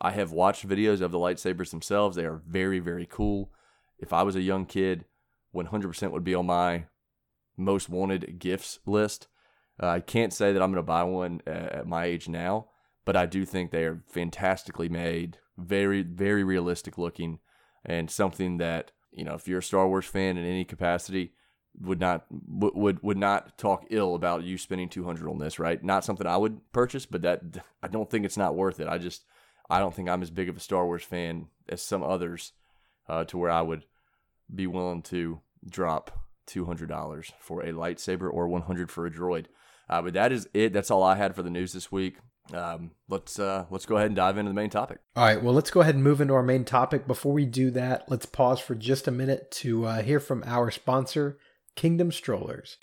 I 0.00 0.12
have 0.12 0.32
watched 0.32 0.66
videos 0.66 1.00
of 1.00 1.12
the 1.12 1.18
lightsabers 1.18 1.70
themselves. 1.70 2.16
They 2.16 2.24
are 2.24 2.42
very, 2.46 2.78
very 2.80 3.06
cool. 3.06 3.52
If 3.98 4.12
I 4.12 4.22
was 4.22 4.34
a 4.34 4.40
young 4.40 4.66
kid, 4.66 5.04
100% 5.54 6.10
would 6.10 6.24
be 6.24 6.34
on 6.34 6.46
my 6.46 6.86
most 7.56 7.88
wanted 7.88 8.38
gifts 8.38 8.80
list. 8.86 9.28
Uh, 9.80 9.88
I 9.88 10.00
can't 10.00 10.32
say 10.32 10.52
that 10.52 10.62
I'm 10.62 10.72
going 10.72 10.82
to 10.82 10.86
buy 10.86 11.02
one 11.04 11.40
at 11.46 11.86
my 11.86 12.04
age 12.06 12.28
now, 12.28 12.69
but 13.10 13.16
I 13.16 13.26
do 13.26 13.44
think 13.44 13.72
they 13.72 13.86
are 13.86 14.04
fantastically 14.06 14.88
made, 14.88 15.38
very, 15.58 16.02
very 16.02 16.44
realistic 16.44 16.96
looking, 16.96 17.40
and 17.84 18.08
something 18.08 18.58
that, 18.58 18.92
you 19.10 19.24
know, 19.24 19.34
if 19.34 19.48
you're 19.48 19.58
a 19.58 19.62
Star 19.64 19.88
Wars 19.88 20.06
fan 20.06 20.36
in 20.36 20.44
any 20.44 20.64
capacity, 20.64 21.32
would 21.80 21.98
not 21.98 22.24
would 22.30 23.02
would 23.02 23.18
not 23.18 23.58
talk 23.58 23.84
ill 23.90 24.14
about 24.14 24.44
you 24.44 24.56
spending 24.56 24.88
200 24.88 25.28
on 25.28 25.40
this 25.40 25.58
right? 25.58 25.82
Not 25.82 26.04
something 26.04 26.24
i 26.24 26.36
would 26.36 26.60
purchase 26.70 27.04
but 27.04 27.22
that 27.22 27.42
i 27.82 27.88
don't 27.88 28.08
think 28.08 28.24
it's 28.24 28.36
not 28.36 28.54
worth 28.54 28.78
it. 28.78 28.86
I 28.86 28.98
just 28.98 29.24
i 29.68 29.80
don't 29.80 29.92
think 29.92 30.08
i'm 30.08 30.22
as 30.22 30.30
big 30.30 30.48
of 30.48 30.56
a 30.56 30.60
star 30.60 30.86
wars 30.86 31.02
fan 31.02 31.48
as 31.68 31.82
some 31.82 32.04
others 32.04 32.52
uh, 33.08 33.24
to 33.24 33.36
where 33.38 33.50
i 33.50 33.60
would 33.60 33.86
be 34.54 34.68
willing 34.68 35.02
to 35.02 35.40
drop 35.68 36.16
$200 36.46 37.32
for 37.40 37.62
a 37.62 37.72
lightsaber 37.72 38.32
or 38.32 38.46
100 38.46 38.88
for 38.88 39.04
a 39.04 39.10
droid. 39.10 39.46
Uh, 39.88 40.00
but 40.02 40.14
that 40.14 40.30
is 40.30 40.48
it. 40.54 40.72
That's 40.72 40.92
all 40.92 41.02
i 41.02 41.16
had 41.16 41.34
for 41.34 41.42
the 41.42 41.50
news 41.50 41.72
this 41.72 41.90
week 41.90 42.18
Um, 42.54 42.92
let's 43.08 43.38
uh, 43.38 43.66
let's 43.70 43.86
go 43.86 43.96
ahead 43.96 44.08
and 44.08 44.16
dive 44.16 44.38
into 44.38 44.50
the 44.50 44.54
main 44.54 44.70
topic. 44.70 44.98
All 45.16 45.24
right. 45.24 45.42
Well, 45.42 45.54
let's 45.54 45.70
go 45.70 45.80
ahead 45.80 45.94
and 45.94 46.04
move 46.04 46.20
into 46.20 46.34
our 46.34 46.42
main 46.42 46.64
topic. 46.64 47.06
Before 47.06 47.32
we 47.32 47.46
do 47.46 47.70
that, 47.72 48.04
let's 48.08 48.26
pause 48.26 48.60
for 48.60 48.74
just 48.74 49.08
a 49.08 49.12
minute 49.12 49.50
to 49.52 49.86
uh, 49.86 50.02
hear 50.02 50.20
from 50.20 50.42
our 50.46 50.70
sponsor, 50.70 51.38
Kingdom 51.76 52.12
Strollers. 52.12 52.78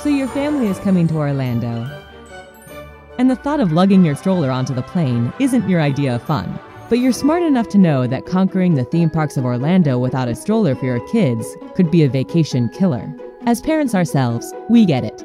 So 0.00 0.08
your 0.10 0.28
family 0.28 0.66
is 0.66 0.78
coming 0.80 1.08
to 1.08 1.16
Orlando, 1.16 1.88
and 3.18 3.30
the 3.30 3.36
thought 3.36 3.60
of 3.60 3.72
lugging 3.72 4.04
your 4.04 4.16
stroller 4.16 4.50
onto 4.50 4.74
the 4.74 4.82
plane 4.82 5.32
isn't 5.38 5.68
your 5.68 5.80
idea 5.80 6.16
of 6.16 6.22
fun. 6.22 6.58
But 6.90 6.98
you're 6.98 7.12
smart 7.12 7.42
enough 7.42 7.68
to 7.70 7.78
know 7.78 8.06
that 8.06 8.26
conquering 8.26 8.74
the 8.74 8.84
theme 8.84 9.08
parks 9.08 9.38
of 9.38 9.46
Orlando 9.46 9.98
without 9.98 10.28
a 10.28 10.34
stroller 10.34 10.74
for 10.74 10.84
your 10.84 11.06
kids 11.08 11.46
could 11.74 11.90
be 11.90 12.02
a 12.02 12.08
vacation 12.08 12.68
killer. 12.68 13.12
As 13.46 13.62
parents 13.62 13.94
ourselves, 13.94 14.52
we 14.68 14.84
get 14.84 15.04
it. 15.04 15.24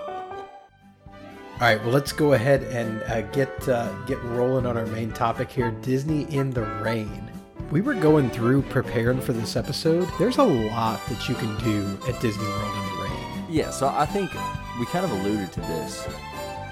All 1.61 1.67
right, 1.67 1.79
well, 1.83 1.93
let's 1.93 2.11
go 2.11 2.33
ahead 2.33 2.63
and 2.63 3.03
uh, 3.03 3.21
get 3.21 3.69
uh, 3.69 3.93
get 4.05 4.19
rolling 4.23 4.65
on 4.65 4.77
our 4.77 4.87
main 4.87 5.11
topic 5.11 5.51
here: 5.51 5.69
Disney 5.69 6.23
in 6.35 6.49
the 6.49 6.63
rain. 6.63 7.29
We 7.69 7.81
were 7.81 7.93
going 7.93 8.31
through 8.31 8.63
preparing 8.63 9.21
for 9.21 9.33
this 9.33 9.55
episode. 9.55 10.09
There's 10.17 10.39
a 10.39 10.43
lot 10.43 10.99
that 11.07 11.29
you 11.29 11.35
can 11.35 11.55
do 11.59 11.99
at 12.09 12.19
Disney 12.19 12.47
World 12.47 12.75
in 12.75 12.85
the 12.85 13.03
rain. 13.03 13.45
Yeah, 13.47 13.69
so 13.69 13.89
I 13.89 14.07
think 14.07 14.31
we 14.79 14.87
kind 14.87 15.05
of 15.05 15.11
alluded 15.11 15.51
to 15.51 15.59
this 15.59 16.07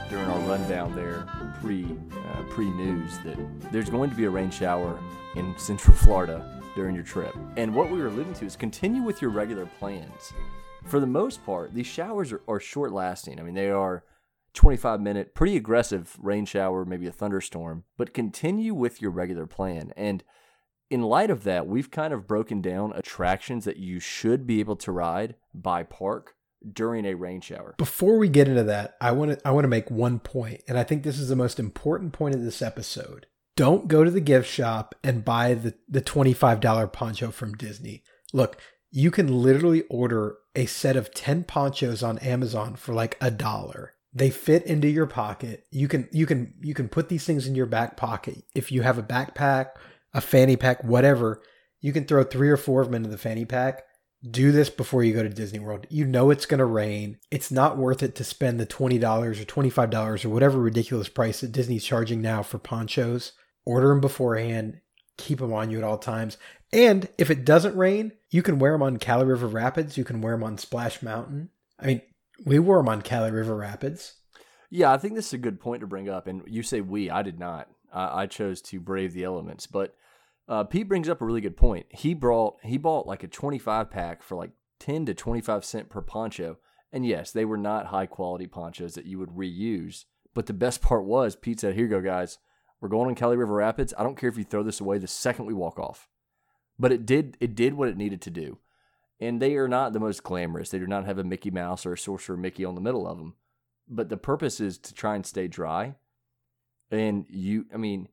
during 0.10 0.25
our 0.25 0.39
rundown 0.50 0.96
there, 0.96 1.27
pre 1.62 1.86
uh, 1.86 2.41
pre 2.50 2.72
news, 2.72 3.19
that 3.19 3.38
there's 3.72 3.91
going 3.91 4.10
to 4.10 4.15
be 4.15 4.25
a 4.25 4.29
rain 4.31 4.50
shower 4.50 5.00
in 5.36 5.53
Central 5.60 5.96
Florida 5.98 6.63
during 6.74 6.96
your 6.96 7.03
trip. 7.03 7.36
And 7.58 7.75
what 7.75 7.91
we 7.91 8.00
were 8.00 8.08
alluding 8.08 8.34
to 8.34 8.46
is 8.48 8.55
continue 8.55 9.03
with 9.03 9.22
your 9.22 9.29
regular 9.29 9.67
plans. 9.77 10.34
For 10.86 11.00
the 11.00 11.05
most 11.05 11.46
part, 11.46 11.75
these 11.75 11.86
showers 11.86 12.31
are, 12.31 12.41
are 12.48 12.60
short 12.60 12.91
lasting. 12.91 13.39
I 13.39 13.43
mean, 13.43 13.53
they 13.53 13.69
are 13.69 14.03
25 14.53 15.01
minute, 15.01 15.36
pretty 15.36 15.56
aggressive 15.56 16.18
rain 16.20 16.46
shower, 16.46 16.86
maybe 16.86 17.08
a 17.08 17.12
thunderstorm, 17.12 17.84
but 17.98 18.13
continue 18.13 18.74
with 18.74 19.01
your 19.01 19.12
regular 19.12 19.46
plan. 19.46 19.94
And 19.96 20.24
in 20.89 21.01
light 21.01 21.29
of 21.29 21.44
that, 21.44 21.68
we've 21.68 21.91
kind 21.91 22.13
of 22.13 22.27
broken 22.27 22.62
down 22.62 22.94
attractions 22.96 23.65
that 23.65 23.77
you 23.77 24.00
should 24.00 24.48
be 24.48 24.60
able 24.60 24.75
to 24.77 24.91
ride 24.91 25.36
by 25.53 25.84
park 25.84 26.36
during 26.74 27.06
a 27.06 27.13
rain 27.13 27.41
shower. 27.41 27.75
Before 27.77 28.18
we 28.18 28.27
get 28.27 28.48
into 28.48 28.63
that, 28.63 28.96
I 29.00 29.12
want 29.12 29.32
to 29.32 29.48
I 29.48 29.51
want 29.51 29.63
to 29.63 29.70
make 29.70 29.91
one 29.91 30.20
point, 30.20 30.62
and 30.68 30.77
I 30.77 30.84
think 30.84 31.03
this 31.03 31.20
is 31.20 31.29
the 31.29 31.36
most 31.36 31.60
important 31.60 32.13
point 32.13 32.36
of 32.36 32.44
this 32.44 32.62
episode. 32.62 33.27
Don't 33.56 33.88
go 33.88 34.03
to 34.03 34.12
the 34.12 34.22
gift 34.22 34.50
shop 34.50 34.96
and 35.03 35.25
buy 35.25 35.53
the 35.53 35.75
the 35.88 36.01
$25 36.01 36.91
poncho 36.91 37.32
from 37.32 37.53
Disney. 37.53 38.03
Look, 38.34 38.60
you 38.91 39.12
can 39.12 39.27
literally 39.27 39.84
order 39.89 40.38
a 40.56 40.65
set 40.65 40.96
of 40.96 41.13
10 41.13 41.44
ponchos 41.44 42.01
on 42.01 42.18
Amazon 42.20 42.75
for 42.75 42.94
like 42.94 43.18
a 43.22 43.32
dollar 43.32 43.94
they 44.13 44.30
fit 44.30 44.66
into 44.66 44.88
your 44.88 45.06
pocket. 45.06 45.66
You 45.72 45.88
can 45.88 46.10
you 46.12 46.25
can 46.25 46.54
you 46.62 46.74
can 46.74 46.89
put 46.89 47.10
these 47.10 47.25
things 47.25 47.48
in 47.48 47.56
your 47.56 47.66
back 47.66 47.98
pocket. 47.98 48.44
If 48.56 48.72
you 48.72 48.82
have 48.82 48.98
a 48.98 49.04
backpack, 49.04 49.72
a 50.13 50.22
fanny 50.22 50.56
pack, 50.56 50.84
whatever, 50.84 51.42
you 51.80 51.94
can 51.94 52.06
throw 52.06 52.24
3 52.24 52.50
or 52.50 52.58
4 52.58 52.82
of 52.82 52.88
them 52.88 52.96
into 52.96 53.10
the 53.10 53.18
fanny 53.18 53.46
pack. 53.46 53.84
Do 54.30 54.51
this 54.51 54.70
before 54.70 55.04
you 55.04 55.13
go 55.13 55.24
to 55.24 55.30
Disney 55.30 55.60
World. 55.60 55.88
You 55.89 56.06
know 56.06 56.30
it's 56.30 56.46
going 56.46 56.58
to 56.58 56.66
rain. 56.66 57.20
It's 57.32 57.51
not 57.51 57.78
worth 57.78 58.04
it 58.04 58.16
to 58.16 58.25
spend 58.25 58.60
the 58.60 58.66
$20 58.66 59.01
or 59.01 59.34
$25 59.34 60.25
or 60.25 60.30
whatever 60.30 60.60
ridiculous 60.60 61.08
price 61.08 61.39
that 61.39 61.54
Disney's 61.54 61.86
charging 61.86 62.22
now 62.22 62.44
for 62.44 62.58
ponchos. 62.58 63.32
Order 63.66 63.88
them 63.89 64.01
beforehand. 64.01 64.82
Keep 65.18 65.39
them 65.39 65.54
on 65.54 65.72
you 65.72 65.78
at 65.78 65.86
all 65.86 65.98
times. 65.98 66.38
And 66.74 67.08
if 67.18 67.30
it 67.32 67.46
doesn't 67.46 67.78
rain, 67.78 68.12
you 68.30 68.44
can 68.44 68.60
wear 68.60 68.74
them 68.74 68.84
on 68.84 68.98
Kali 68.98 69.25
River 69.25 69.48
Rapids. 69.48 69.98
You 69.98 70.04
can 70.04 70.20
wear 70.20 70.34
them 70.34 70.44
on 70.44 70.58
Splash 70.58 71.01
Mountain. 71.01 71.50
I 71.80 71.86
mean, 71.86 72.01
we 72.46 72.60
wore 72.60 72.77
them 72.77 72.89
on 72.89 73.01
Kali 73.01 73.31
River 73.31 73.55
Rapids. 73.55 74.15
Yeah, 74.69 74.91
I 74.91 74.98
think 74.98 75.15
this 75.15 75.27
is 75.27 75.34
a 75.34 75.39
good 75.39 75.60
point 75.60 75.81
to 75.81 75.88
bring 75.88 76.10
up. 76.10 76.27
And 76.27 76.43
you 76.48 76.63
say 76.63 76.81
we, 76.81 77.10
I 77.10 77.22
did 77.22 77.39
not. 77.39 77.69
I, 77.91 78.24
I 78.24 78.27
chose 78.27 78.62
to 78.63 78.79
brave 78.79 79.13
the 79.13 79.24
elements. 79.24 79.67
But 79.67 79.96
uh, 80.48 80.63
Pete 80.63 80.88
brings 80.88 81.10
up 81.10 81.22
a 81.22 81.25
really 81.25 81.41
good 81.41 81.58
point. 81.58 81.88
He 81.89 82.13
brought 82.13 82.58
he 82.63 82.77
bought 82.77 83.08
like 83.08 83.24
a 83.24 83.27
25 83.27 83.89
pack 83.89 84.24
for 84.24 84.36
like 84.36 84.51
10 84.79 85.05
to 85.08 85.13
25 85.13 85.65
cent 85.65 85.89
per 85.89 86.01
poncho. 86.01 86.58
And 86.91 87.05
yes, 87.05 87.31
they 87.31 87.46
were 87.46 87.58
not 87.58 87.88
high 87.88 88.08
quality 88.08 88.48
ponchos 88.48 88.96
that 88.96 89.05
you 89.05 89.19
would 89.19 89.29
reuse. 89.29 90.05
But 90.34 90.46
the 90.46 90.53
best 90.53 90.81
part 90.84 91.05
was 91.05 91.36
Pete 91.36 91.60
said, 91.60 91.75
"Here 91.75 91.86
you 91.86 91.89
go, 91.89 92.01
guys. 92.01 92.38
We're 92.81 92.89
going 92.89 93.10
on 93.10 93.15
Kali 93.15 93.36
River 93.36 93.55
Rapids. 93.55 93.93
I 93.98 94.03
don't 94.03 94.17
care 94.17 94.29
if 94.29 94.38
you 94.38 94.46
throw 94.46 94.63
this 94.63 94.79
away 94.79 94.98
the 94.98 95.08
second 95.08 95.46
we 95.46 95.53
walk 95.53 95.79
off." 95.79 96.08
But 96.77 96.91
it 96.91 97.05
did 97.05 97.38
it 97.39 97.55
did 97.55 97.74
what 97.74 97.89
it 97.89 97.98
needed 97.98 98.22
to 98.22 98.29
do 98.29 98.60
and 99.19 99.41
they 99.41 99.55
are 99.55 99.67
not 99.67 99.93
the 99.93 99.99
most 99.99 100.23
glamorous. 100.23 100.69
They 100.69 100.79
do 100.79 100.88
not 100.88 101.05
have 101.05 101.17
a 101.17 101.23
Mickey 101.23 101.51
Mouse 101.51 101.85
or 101.85 101.93
a 101.93 101.97
Sorcerer 101.97 102.38
Mickey 102.38 102.63
on 102.63 102.75
the 102.75 102.81
middle 102.81 103.07
of 103.07 103.17
them. 103.17 103.35
But 103.88 104.09
the 104.09 104.17
purpose 104.17 104.59
is 104.59 104.77
to 104.79 104.93
try 104.93 105.15
and 105.15 105.25
stay 105.25 105.47
dry. 105.47 105.95
And 106.91 107.25
you, 107.29 107.65
I 107.73 107.77
mean, 107.77 108.07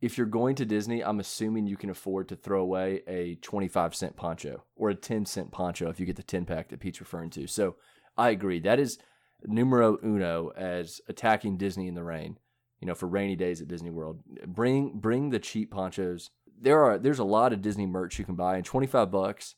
if 0.00 0.18
you're 0.18 0.26
going 0.26 0.56
to 0.56 0.66
Disney, 0.66 1.02
I'm 1.02 1.20
assuming 1.20 1.66
you 1.66 1.76
can 1.76 1.90
afford 1.90 2.28
to 2.28 2.36
throw 2.36 2.60
away 2.60 3.02
a 3.06 3.36
25 3.36 3.94
cent 3.94 4.16
poncho 4.16 4.64
or 4.76 4.90
a 4.90 4.94
10 4.94 5.24
cent 5.24 5.52
poncho 5.52 5.88
if 5.88 6.00
you 6.00 6.06
get 6.06 6.16
the 6.16 6.22
10 6.22 6.44
pack 6.44 6.68
that 6.68 6.80
Pete's 6.80 7.00
referring 7.00 7.30
to. 7.30 7.46
So 7.46 7.76
I 8.16 8.30
agree. 8.30 8.60
That 8.60 8.80
is 8.80 8.98
numero 9.44 9.98
uno 10.04 10.50
as 10.56 11.00
attacking 11.08 11.58
Disney 11.58 11.86
in 11.86 11.94
the 11.94 12.04
rain. 12.04 12.38
You 12.80 12.88
know, 12.88 12.94
for 12.94 13.06
rainy 13.06 13.36
days 13.36 13.62
at 13.62 13.68
Disney 13.68 13.88
World, 13.88 14.20
bring 14.46 14.98
bring 14.98 15.30
the 15.30 15.38
cheap 15.38 15.70
ponchos. 15.70 16.28
There 16.60 16.82
are 16.82 16.98
there's 16.98 17.20
a 17.20 17.24
lot 17.24 17.54
of 17.54 17.62
Disney 17.62 17.86
merch 17.86 18.18
you 18.18 18.26
can 18.26 18.34
buy, 18.34 18.56
and 18.56 18.64
25 18.64 19.10
bucks 19.10 19.54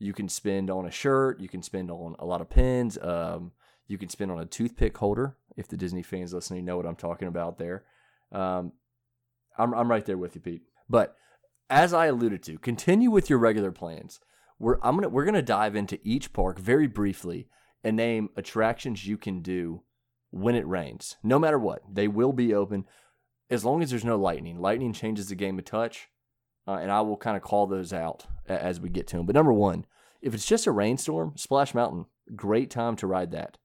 you 0.00 0.12
can 0.12 0.28
spend 0.28 0.70
on 0.70 0.86
a 0.86 0.90
shirt. 0.90 1.38
You 1.40 1.48
can 1.48 1.62
spend 1.62 1.90
on 1.90 2.16
a 2.18 2.24
lot 2.24 2.40
of 2.40 2.50
pins. 2.50 2.98
Um, 3.00 3.52
you 3.86 3.98
can 3.98 4.08
spend 4.08 4.32
on 4.32 4.40
a 4.40 4.46
toothpick 4.46 4.96
holder. 4.96 5.36
If 5.56 5.68
the 5.68 5.76
Disney 5.76 6.02
fans 6.02 6.32
listening 6.32 6.64
know 6.64 6.76
what 6.76 6.86
I'm 6.86 6.96
talking 6.96 7.28
about 7.28 7.58
there. 7.58 7.84
Um, 8.32 8.72
I'm, 9.58 9.74
I'm 9.74 9.90
right 9.90 10.04
there 10.04 10.16
with 10.16 10.34
you, 10.34 10.40
Pete. 10.40 10.62
But 10.88 11.16
as 11.68 11.92
I 11.92 12.06
alluded 12.06 12.42
to, 12.44 12.58
continue 12.58 13.10
with 13.10 13.28
your 13.28 13.38
regular 13.38 13.70
plans. 13.70 14.20
We're 14.58 14.78
I'm 14.82 14.96
gonna 14.96 15.08
we're 15.08 15.24
gonna 15.24 15.42
dive 15.42 15.76
into 15.76 15.98
each 16.02 16.32
park 16.32 16.58
very 16.58 16.86
briefly 16.86 17.48
and 17.84 17.96
name 17.96 18.30
attractions 18.36 19.06
you 19.06 19.16
can 19.16 19.40
do 19.40 19.82
when 20.30 20.54
it 20.54 20.66
rains. 20.66 21.16
No 21.22 21.38
matter 21.38 21.58
what, 21.58 21.82
they 21.90 22.08
will 22.08 22.32
be 22.32 22.54
open 22.54 22.84
as 23.50 23.64
long 23.64 23.82
as 23.82 23.90
there's 23.90 24.04
no 24.04 24.16
lightning. 24.16 24.60
Lightning 24.60 24.92
changes 24.92 25.28
the 25.28 25.34
game 25.34 25.58
a 25.58 25.62
touch 25.62 26.08
uh, 26.66 26.74
and 26.74 26.90
I 26.90 27.00
will 27.00 27.16
kind 27.16 27.36
of 27.36 27.42
call 27.42 27.66
those 27.66 27.92
out 27.92 28.26
as 28.46 28.80
we 28.80 28.88
get 28.88 29.06
to 29.08 29.16
them. 29.16 29.26
But 29.26 29.34
number 29.34 29.52
one, 29.52 29.86
if 30.22 30.34
it's 30.34 30.46
just 30.46 30.66
a 30.66 30.72
rainstorm, 30.72 31.34
Splash 31.36 31.74
Mountain, 31.74 32.06
great 32.34 32.70
time 32.70 32.96
to 32.96 33.06
ride 33.06 33.32
that 33.32 33.58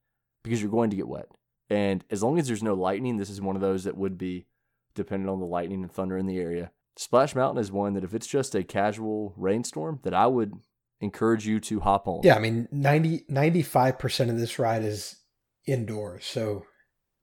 because 0.44 0.62
you're 0.62 0.72
going 0.72 0.90
to 0.90 0.96
get 0.96 1.08
wet. 1.08 1.28
And 1.70 2.04
as 2.10 2.24
long 2.24 2.38
as 2.40 2.48
there's 2.48 2.64
no 2.64 2.75
lightning, 2.75 3.18
this 3.18 3.30
is 3.30 3.42
one 3.42 3.56
of 3.56 3.62
those 3.62 3.84
that 3.84 3.98
would 3.98 4.18
be 4.18 4.48
dependent 4.94 5.30
on 5.30 5.40
the 5.40 5.46
lightning 5.46 5.82
and 5.82 5.92
thunder 5.92 6.18
in 6.18 6.28
the 6.28 6.38
area. 6.38 6.72
Splash 6.98 7.36
Mountain 7.36 7.62
is 7.62 7.72
one 7.72 7.94
that 7.94 8.04
if 8.04 8.14
it's 8.14 8.28
just 8.28 8.56
a 8.56 8.64
casual 8.64 9.34
rainstorm, 9.36 10.00
that 10.04 10.14
I 10.14 10.28
would 10.28 10.54
encourage 11.02 11.46
you 11.46 11.60
to 11.62 11.82
hop 11.82 12.08
on. 12.08 12.22
Yeah, 12.24 12.36
I 12.36 12.40
mean 12.40 12.68
90 12.72 13.25
95% 13.30 14.30
of 14.30 14.38
this 14.38 14.60
ride 14.60 14.84
is 14.84 15.18
indoors, 15.68 16.25
so 16.25 16.66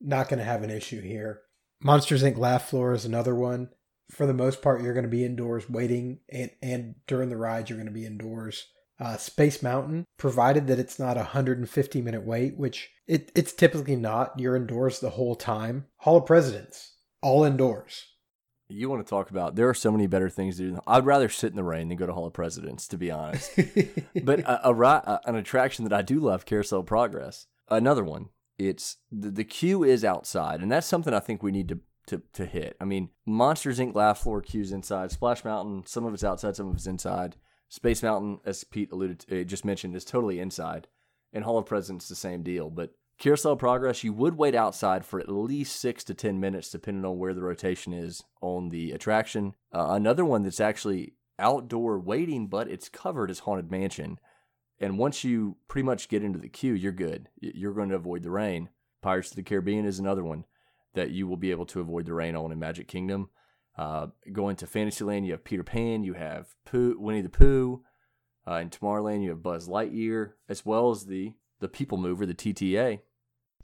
not 0.01 0.29
going 0.29 0.39
to 0.39 0.45
have 0.45 0.63
an 0.63 0.71
issue 0.71 1.01
here. 1.01 1.41
Monsters 1.81 2.23
Inc. 2.23 2.37
Laugh 2.37 2.69
Floor 2.69 2.93
is 2.93 3.05
another 3.05 3.35
one 3.35 3.71
for 4.13 4.27
the 4.27 4.35
most 4.35 4.61
part, 4.61 4.83
you're 4.83 4.93
going 4.93 5.05
to 5.05 5.11
be 5.11 5.25
indoors 5.25 5.69
waiting, 5.71 6.21
and, 6.29 6.51
and 6.63 6.95
during 7.07 7.31
the 7.31 7.37
ride, 7.37 7.69
you're 7.69 7.79
going 7.79 7.87
to 7.87 7.93
be 7.93 8.07
indoors. 8.07 8.67
Uh, 9.01 9.17
Space 9.17 9.63
Mountain, 9.63 10.05
provided 10.17 10.67
that 10.69 10.79
it's 10.79 10.99
not 10.99 11.17
a 11.17 11.21
150 11.21 12.03
minute 12.03 12.25
wait, 12.25 12.57
which 12.57 12.91
it, 13.09 13.33
it's 13.35 13.53
typically 13.53 13.97
not. 13.97 14.39
You're 14.39 14.55
indoors 14.55 15.01
the 15.01 15.11
whole 15.11 15.35
time. 15.35 15.87
Hall 15.97 16.19
of 16.19 16.27
Presidents, 16.27 16.95
all 17.21 17.43
indoors. 17.43 18.05
You 18.69 18.89
want 18.89 19.05
to 19.05 19.11
talk 19.11 19.31
about? 19.31 19.57
There 19.57 19.69
are 19.69 19.75
so 19.75 19.91
many 19.91 20.07
better 20.07 20.29
things 20.29 20.59
to 20.59 20.71
do. 20.71 20.81
I'd 20.87 21.07
rather 21.07 21.29
sit 21.29 21.51
in 21.51 21.57
the 21.57 21.65
rain 21.65 21.89
than 21.89 21.97
go 21.97 22.07
to 22.07 22.13
Hall 22.13 22.27
of 22.27 22.33
Presidents, 22.33 22.87
to 22.89 22.99
be 22.99 23.11
honest. 23.11 23.51
but 24.23 24.41
a, 24.41 24.69
a, 24.69 24.73
a, 24.73 25.21
an 25.25 25.37
attraction 25.37 25.85
that 25.85 25.93
I 25.93 26.03
do 26.03 26.21
love, 26.21 26.47
Carousel 26.47 26.85
Progress. 26.85 27.47
Another 27.69 28.05
one. 28.05 28.29
It's 28.59 28.99
the, 29.11 29.31
the 29.31 29.45
queue 29.45 29.83
is 29.83 30.05
outside, 30.05 30.61
and 30.61 30.71
that's 30.71 30.87
something 30.87 31.13
I 31.13 31.21
think 31.21 31.43
we 31.43 31.51
need 31.51 31.69
to 31.71 31.81
to, 32.07 32.23
to 32.33 32.47
hit. 32.47 32.77
I 32.81 32.85
mean, 32.85 33.11
Monsters 33.27 33.79
Inc. 33.79 33.95
laugh 33.95 34.19
floor 34.19 34.41
queues 34.41 34.73
inside. 34.73 35.11
Splash 35.11 35.45
Mountain, 35.45 35.87
some 35.87 36.05
of 36.05 36.15
it's 36.15 36.25
outside, 36.25 36.57
some 36.57 36.69
of 36.69 36.75
it's 36.75 36.87
inside. 36.87 37.37
Space 37.69 38.03
Mountain, 38.03 38.41
as 38.45 38.65
Pete 38.65 38.93
alluded 38.93 39.21
to, 39.21 39.41
uh, 39.41 39.45
just 39.45 39.65
mentioned, 39.65 39.97
is 39.97 40.05
totally 40.05 40.41
inside. 40.41 40.89
And 41.33 41.45
Hall 41.45 41.59
of 41.59 41.67
Presidents, 41.67 42.09
the 42.09 42.15
same 42.15 42.43
deal. 42.43 42.69
But 42.69 42.95
Carousel 43.19 43.57
Progress, 43.57 44.05
you 44.05 44.13
would 44.13 44.37
wait 44.37 44.55
outside 44.55 45.07
for 45.07 45.21
at 45.21 45.31
least 45.31 45.77
six 45.81 46.05
to 46.05 46.15
10 46.15 46.41
minutes, 46.41 46.71
depending 46.71 47.05
on 47.05 47.19
where 47.19 47.33
the 47.33 47.43
rotation 47.43 47.93
is 47.93 48.23
on 48.41 48.69
the 48.69 48.93
attraction. 48.93 49.55
Uh, 49.73 49.89
another 49.91 50.25
one 50.25 50.43
that's 50.43 50.61
actually 50.61 51.15
outdoor 51.39 51.99
waiting, 51.99 52.49
but 52.49 52.69
it's 52.69 52.89
covered 52.89 53.31
is 53.31 53.41
Haunted 53.41 53.71
Mansion. 53.71 54.19
And 54.79 54.99
once 54.99 55.23
you 55.23 55.57
pretty 55.69 55.87
much 55.87 56.09
get 56.09 56.25
into 56.25 56.41
the 56.41 56.49
queue, 56.49 56.75
you're 56.75 56.93
good. 56.93 57.29
You're 57.41 57.75
going 57.75 57.91
to 57.91 57.95
avoid 57.95 58.23
the 58.23 58.31
rain. 58.31 58.69
Pirates 59.01 59.31
of 59.31 59.37
the 59.37 59.43
Caribbean 59.43 59.87
is 59.87 59.99
another 59.99 60.25
one 60.25 60.45
that 60.95 61.11
you 61.11 61.27
will 61.27 61.37
be 61.37 61.51
able 61.51 61.67
to 61.67 61.81
avoid 61.81 62.07
the 62.07 62.15
rain 62.15 62.37
on 62.37 62.53
in 62.53 62.59
Magic 62.59 62.89
Kingdom. 62.89 63.31
Uh, 63.77 64.09
going 64.33 64.57
to 64.57 64.67
Fantasyland, 64.67 65.27
you 65.27 65.33
have 65.33 65.45
Peter 65.45 65.63
Pan, 65.63 66.05
you 66.05 66.15
have 66.15 66.49
Pooh, 66.65 66.97
Winnie 66.99 67.23
the 67.23 67.29
Pooh. 67.29 67.83
Uh, 68.47 68.55
in 68.55 68.71
Tomorrowland, 68.71 69.23
you 69.23 69.31
have 69.31 69.43
Buzz 69.43 69.69
Lightyear, 69.69 70.33
as 70.49 70.67
well 70.67 70.91
as 70.91 71.07
the 71.07 71.35
the 71.61 71.69
People 71.69 71.97
Mover, 71.97 72.27
the 72.27 72.35
TTA. 72.35 73.01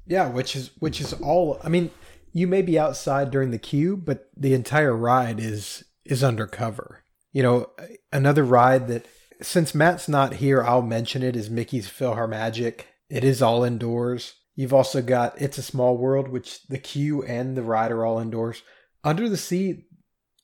Yeah, 0.07 0.29
which 0.29 0.55
is 0.57 0.71
which 0.79 1.01
is 1.01 1.13
all. 1.15 1.61
I 1.63 1.69
mean, 1.69 1.91
you 2.33 2.47
may 2.47 2.63
be 2.63 2.79
outside 2.79 3.31
during 3.31 3.51
the 3.51 3.59
queue, 3.59 3.97
but 3.97 4.31
the 4.37 4.55
entire 4.55 4.97
ride 4.97 5.41
is 5.41 5.85
is 6.05 6.25
undercover. 6.25 7.03
You 7.33 7.43
know, 7.43 7.71
another 8.13 8.45
ride 8.45 8.89
that 8.89 9.07
since 9.43 9.75
Matt's 9.75 10.09
not 10.09 10.35
here, 10.35 10.63
I'll 10.63 10.83
mention 10.83 11.23
it 11.23 11.37
is 11.37 11.51
Mickey's 11.51 11.89
PhilharMagic. 11.89 12.83
It 13.11 13.25
is 13.25 13.43
all 13.43 13.65
indoors. 13.65 14.35
You've 14.59 14.75
also 14.75 15.03
got 15.03 15.41
It's 15.41 15.57
a 15.57 15.63
Small 15.63 15.97
World, 15.97 16.27
which 16.27 16.67
the 16.67 16.79
queue 16.79 17.23
and 17.23 17.57
the 17.57 17.63
ride 17.63 17.93
are 17.93 18.05
all 18.05 18.19
indoors. 18.19 18.65
Under 19.05 19.29
the 19.29 19.37
Sea, 19.37 19.87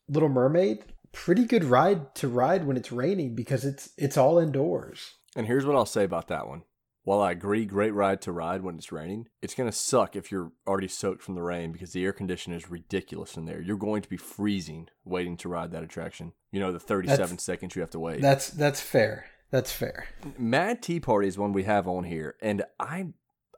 Little 0.09 0.29
Mermaid, 0.29 0.85
pretty 1.11 1.45
good 1.45 1.65
ride 1.65 2.15
to 2.15 2.29
ride 2.29 2.65
when 2.65 2.77
it's 2.77 2.93
raining 2.93 3.35
because 3.35 3.65
it's 3.65 3.91
it's 3.99 4.17
all 4.17 4.39
indoors. 4.39 5.15
And 5.35 5.49
here's 5.49 5.67
what 5.67 5.75
I'll 5.75 5.85
say 5.85 6.05
about 6.05 6.29
that 6.29 6.47
one. 6.47 6.63
While 7.03 7.21
I 7.21 7.33
agree, 7.33 7.65
great 7.65 7.93
ride 7.93 8.23
to 8.23 8.31
ride 8.31 8.63
when 8.63 8.77
it's 8.77 8.93
raining, 8.93 9.27
it's 9.43 9.55
going 9.55 9.69
to 9.69 9.77
suck 9.77 10.15
if 10.15 10.31
you're 10.31 10.53
already 10.65 10.87
soaked 10.87 11.21
from 11.21 11.35
the 11.35 11.43
rain 11.43 11.73
because 11.73 11.93
the 11.93 12.05
air 12.05 12.13
conditioner 12.13 12.55
is 12.55 12.71
ridiculous 12.71 13.37
in 13.37 13.47
there. 13.47 13.61
You're 13.61 13.77
going 13.77 14.03
to 14.03 14.09
be 14.09 14.17
freezing 14.17 14.87
waiting 15.05 15.37
to 15.39 15.49
ride 15.49 15.73
that 15.73 15.83
attraction. 15.83 16.35
You 16.53 16.61
know, 16.61 16.71
the 16.71 16.79
37 16.79 17.31
that's, 17.31 17.43
seconds 17.43 17.75
you 17.75 17.81
have 17.81 17.91
to 17.91 17.99
wait. 17.99 18.23
That's 18.23 18.49
that's 18.51 18.81
fair. 18.81 19.27
That's 19.51 19.73
fair. 19.73 20.07
Mad 20.39 20.83
Tea 20.83 21.01
Party 21.01 21.27
is 21.27 21.37
one 21.37 21.53
we 21.53 21.65
have 21.65 21.89
on 21.89 22.05
here, 22.05 22.37
and 22.41 22.63
I 22.79 23.09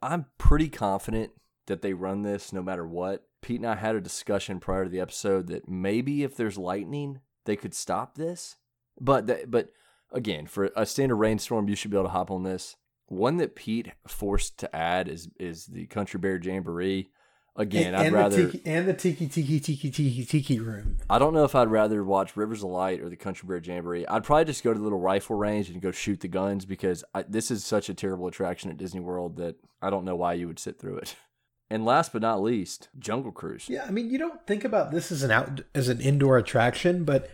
I'm 0.07 0.27
pretty 0.39 0.69
confident 0.69 1.33
that 1.67 1.83
they 1.83 1.93
run 1.93 2.23
this 2.23 2.53
no 2.53 2.63
matter 2.63 2.87
what. 2.87 3.27
Pete 3.43 3.61
and 3.61 3.69
I 3.69 3.75
had 3.75 3.97
a 3.97 4.01
discussion 4.01 4.61
prior 4.61 4.85
to 4.85 4.91
the 4.91 5.01
episode 5.01 5.49
that 5.49 5.69
maybe 5.69 6.23
if 6.23 6.37
there's 6.37 6.57
lightning, 6.57 7.21
they 7.45 7.57
could 7.57 7.75
stop 7.75 8.15
this. 8.15 8.57
But 9.01 9.27
th- 9.27 9.47
but 9.49 9.73
again, 10.13 10.47
for 10.47 10.71
a 10.77 10.87
standard 10.87 11.17
rainstorm, 11.17 11.69
you 11.69 11.75
should 11.75 11.91
be 11.91 11.97
able 11.97 12.05
to 12.05 12.13
hop 12.13 12.31
on 12.31 12.45
this. 12.45 12.77
One 13.07 13.37
that 13.39 13.57
Pete 13.57 13.93
forced 14.07 14.59
to 14.59 14.75
add 14.75 15.09
is 15.09 15.29
is 15.39 15.67
the 15.67 15.87
Country 15.87 16.19
Bear 16.19 16.41
Jamboree. 16.41 17.11
Again, 17.59 17.87
and, 17.87 17.97
I'd 17.97 18.07
and 18.07 18.15
rather 18.15 18.37
the 18.37 18.53
tiki, 18.53 18.71
and 18.71 18.87
the 18.87 18.93
tiki 18.93 19.29
tiki 19.29 19.61
tiki 19.61 19.91
tiki 19.91 20.25
tiki 20.25 20.61
room. 20.61 20.99
I 21.09 21.19
don't 21.19 21.33
know 21.33 21.45
if 21.45 21.55
I'd 21.55 21.69
rather 21.71 22.05
watch 22.05 22.37
Rivers 22.37 22.63
of 22.63 22.69
Light 22.69 23.01
or 23.01 23.09
the 23.09 23.17
Country 23.17 23.47
Bear 23.47 23.59
Jamboree. 23.59 24.07
I'd 24.07 24.25
probably 24.25 24.45
just 24.45 24.63
go 24.63 24.73
to 24.75 24.79
the 24.79 24.85
little 24.85 25.01
rifle 25.01 25.37
range 25.37 25.71
and 25.71 25.81
go 25.81 25.91
shoot 25.91 26.21
the 26.21 26.29
guns 26.29 26.67
because 26.67 27.03
I, 27.15 27.23
this 27.23 27.51
is 27.51 27.65
such 27.65 27.89
a 27.89 27.95
terrible 27.95 28.27
attraction 28.27 28.71
at 28.71 28.77
Disney 28.77 29.01
World 29.01 29.37
that 29.37 29.57
I 29.81 29.89
don't 29.89 30.05
know 30.05 30.17
why 30.17 30.35
you 30.35 30.49
would 30.49 30.59
sit 30.59 30.79
through 30.79 30.99
it. 30.99 31.17
And 31.69 31.85
last 31.85 32.13
but 32.13 32.23
not 32.23 32.41
least, 32.43 32.91
Jungle 32.97 33.33
Cruise. 33.33 33.69
Yeah, 33.69 33.87
I 33.89 33.91
mean, 33.91 34.09
you 34.09 34.19
don't 34.19 34.47
think 34.47 34.65
about 34.65 34.93
this 34.93 35.11
as 35.11 35.25
an 35.25 35.33
out 35.33 35.63
as 35.75 35.89
an 35.89 36.01
indoor 36.01 36.39
attraction, 36.39 37.03
but 37.03 37.29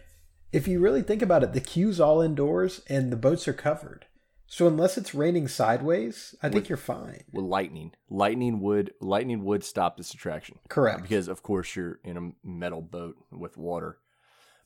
if 0.53 0.67
you 0.67 0.81
really 0.81 1.03
think 1.03 1.21
about 1.21 1.43
it, 1.43 1.53
the 1.53 1.61
queue's 1.61 2.01
all 2.01 2.23
indoors 2.23 2.81
and 2.89 3.13
the 3.13 3.17
boats 3.17 3.47
are 3.47 3.53
covered. 3.53 4.07
So 4.53 4.67
unless 4.67 4.99
it's 4.99 5.15
raining 5.15 5.49
sideways, 5.49 6.35
I 6.43 6.51
think 6.51 6.65
with, 6.65 6.69
you're 6.69 6.77
fine. 6.77 7.25
With 7.33 7.47
lightning, 7.47 7.93
lightning 8.11 8.61
would 8.61 8.93
lightning 9.01 9.45
would 9.45 9.65
stop 9.65 9.97
this 9.97 10.13
attraction. 10.13 10.59
Correct. 10.69 11.01
Because 11.01 11.27
of 11.27 11.43
course 11.43 11.75
you're 11.75 12.01
in 12.05 12.19
a 12.19 12.47
metal 12.47 12.83
boat 12.83 13.17
with 13.31 13.57
water. 13.57 13.97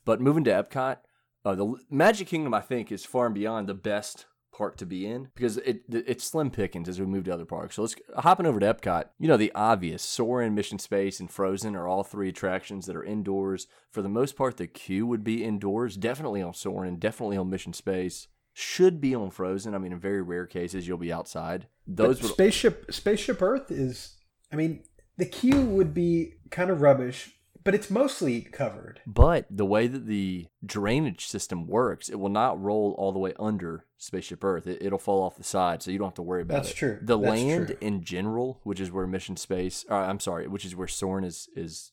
But 0.03 0.19
moving 0.19 0.43
to 0.43 0.51
Epcot, 0.51 0.97
uh, 1.45 1.55
the 1.55 1.75
Magic 1.89 2.27
Kingdom 2.27 2.53
I 2.53 2.59
think 2.59 2.91
is 2.91 3.05
far 3.05 3.27
and 3.27 3.33
beyond 3.33 3.69
the 3.69 3.73
best 3.73 4.25
park 4.53 4.75
to 4.77 4.85
be 4.85 5.05
in 5.05 5.29
because 5.35 5.55
it 5.59 5.83
it's 5.87 6.25
slim 6.25 6.51
pickings 6.51 6.89
as 6.89 6.99
we 6.99 7.05
move 7.05 7.23
to 7.23 7.33
other 7.33 7.45
parks. 7.45 7.77
So 7.77 7.83
let's 7.83 7.95
hopping 8.17 8.45
over 8.45 8.59
to 8.59 8.73
Epcot. 8.73 9.05
You 9.17 9.29
know 9.29 9.37
the 9.37 9.53
obvious 9.55 10.03
Soarin', 10.03 10.53
Mission 10.53 10.79
Space, 10.79 11.21
and 11.21 11.31
Frozen 11.31 11.77
are 11.77 11.87
all 11.87 12.03
three 12.03 12.27
attractions 12.27 12.87
that 12.87 12.95
are 12.97 13.05
indoors. 13.05 13.67
For 13.89 14.01
the 14.01 14.09
most 14.09 14.35
part, 14.35 14.57
the 14.57 14.67
queue 14.67 15.07
would 15.07 15.23
be 15.23 15.45
indoors. 15.45 15.95
Definitely 15.95 16.41
on 16.41 16.53
Soarin', 16.53 16.99
definitely 16.99 17.37
on 17.37 17.49
Mission 17.49 17.71
Space 17.71 18.27
should 18.57 18.99
be 18.99 19.13
on 19.13 19.29
Frozen. 19.29 19.75
I 19.75 19.77
mean, 19.77 19.91
in 19.91 19.99
very 19.99 20.23
rare 20.23 20.47
cases, 20.47 20.87
you'll 20.87 20.97
be 20.97 21.13
outside. 21.13 21.67
Those 21.85 22.23
would... 22.23 22.31
spaceship 22.31 22.91
Spaceship 22.91 23.39
Earth 23.39 23.69
is. 23.69 24.15
I 24.51 24.55
mean, 24.55 24.83
the 25.17 25.27
queue 25.27 25.61
would 25.61 25.93
be 25.93 26.33
kind 26.49 26.71
of 26.71 26.81
rubbish, 26.81 27.37
but 27.63 27.75
it's 27.75 27.91
mostly 27.91 28.41
covered. 28.41 29.01
But 29.05 29.45
the 29.51 29.65
way 29.65 29.85
that 29.85 30.07
the 30.07 30.47
drainage 30.65 31.27
system 31.27 31.67
works, 31.67 32.09
it 32.09 32.15
will 32.15 32.29
not 32.29 32.59
roll 32.59 32.95
all 32.97 33.11
the 33.11 33.19
way 33.19 33.33
under 33.37 33.85
Spaceship 33.97 34.43
Earth. 34.43 34.65
It, 34.65 34.91
will 34.91 34.97
fall 34.97 35.21
off 35.21 35.37
the 35.37 35.43
side, 35.43 35.83
so 35.83 35.91
you 35.91 35.99
don't 35.99 36.07
have 36.07 36.15
to 36.15 36.23
worry 36.23 36.41
about 36.41 36.55
That's 36.55 36.69
it. 36.69 36.71
That's 36.71 36.79
true. 36.79 36.99
The 36.99 37.19
That's 37.19 37.29
land 37.29 37.67
true. 37.67 37.77
in 37.79 38.03
general, 38.03 38.59
which 38.63 38.79
is 38.79 38.91
where 38.91 39.05
Mission 39.05 39.37
Space, 39.37 39.85
uh, 39.91 39.95
I'm 39.95 40.19
sorry, 40.19 40.47
which 40.47 40.65
is 40.65 40.75
where 40.75 40.87
Soarin' 40.87 41.25
is 41.25 41.47
is 41.55 41.91